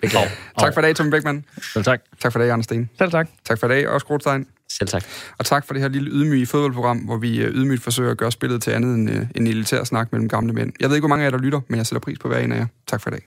Beklager. 0.00 0.28
tak 0.58 0.74
for 0.74 0.80
i 0.80 0.84
dag, 0.84 0.96
Tommy 0.96 1.10
Beckmann. 1.10 1.44
Selv 1.72 1.84
tak. 1.84 2.00
Tak 2.22 2.32
for 2.32 2.38
i 2.38 2.42
dag, 2.42 2.50
Anders 2.52 2.64
Sten. 2.64 2.90
Selv 2.98 3.10
tak. 3.10 3.28
Tak 3.44 3.58
for 3.58 3.66
i 3.66 3.70
dag, 3.70 3.88
Oscar 3.88 4.06
Korstein. 4.06 4.46
Selv 4.72 4.88
tak. 4.88 5.04
Og 5.38 5.44
tak 5.44 5.66
for 5.66 5.74
det 5.74 5.82
her 5.82 5.88
lille 5.88 6.10
ydmyge 6.10 6.46
fodboldprogram, 6.46 6.98
hvor 6.98 7.16
vi 7.16 7.36
øh, 7.42 7.54
ydmygt 7.54 7.82
forsøger 7.82 8.10
at 8.10 8.18
gøre 8.18 8.32
spillet 8.32 8.62
til 8.62 8.70
andet 8.70 8.94
end 8.94 9.10
øh, 9.10 9.26
en 9.34 9.46
elitær 9.46 9.84
snak 9.84 10.12
mellem 10.12 10.28
gamle 10.28 10.52
mænd. 10.52 10.72
Jeg 10.80 10.88
ved 10.88 10.96
ikke, 10.96 11.02
hvor 11.02 11.08
mange 11.08 11.24
af 11.24 11.30
jer, 11.30 11.36
der 11.36 11.44
lytter, 11.44 11.60
men 11.68 11.78
jeg 11.78 11.86
sætter 11.86 12.00
pris 12.00 12.18
på 12.18 12.28
hver 12.28 12.38
en 12.38 12.52
af 12.52 12.56
jer. 12.56 12.66
Tak 12.86 13.00
for 13.00 13.10
i 13.10 13.12
dag. 13.12 13.26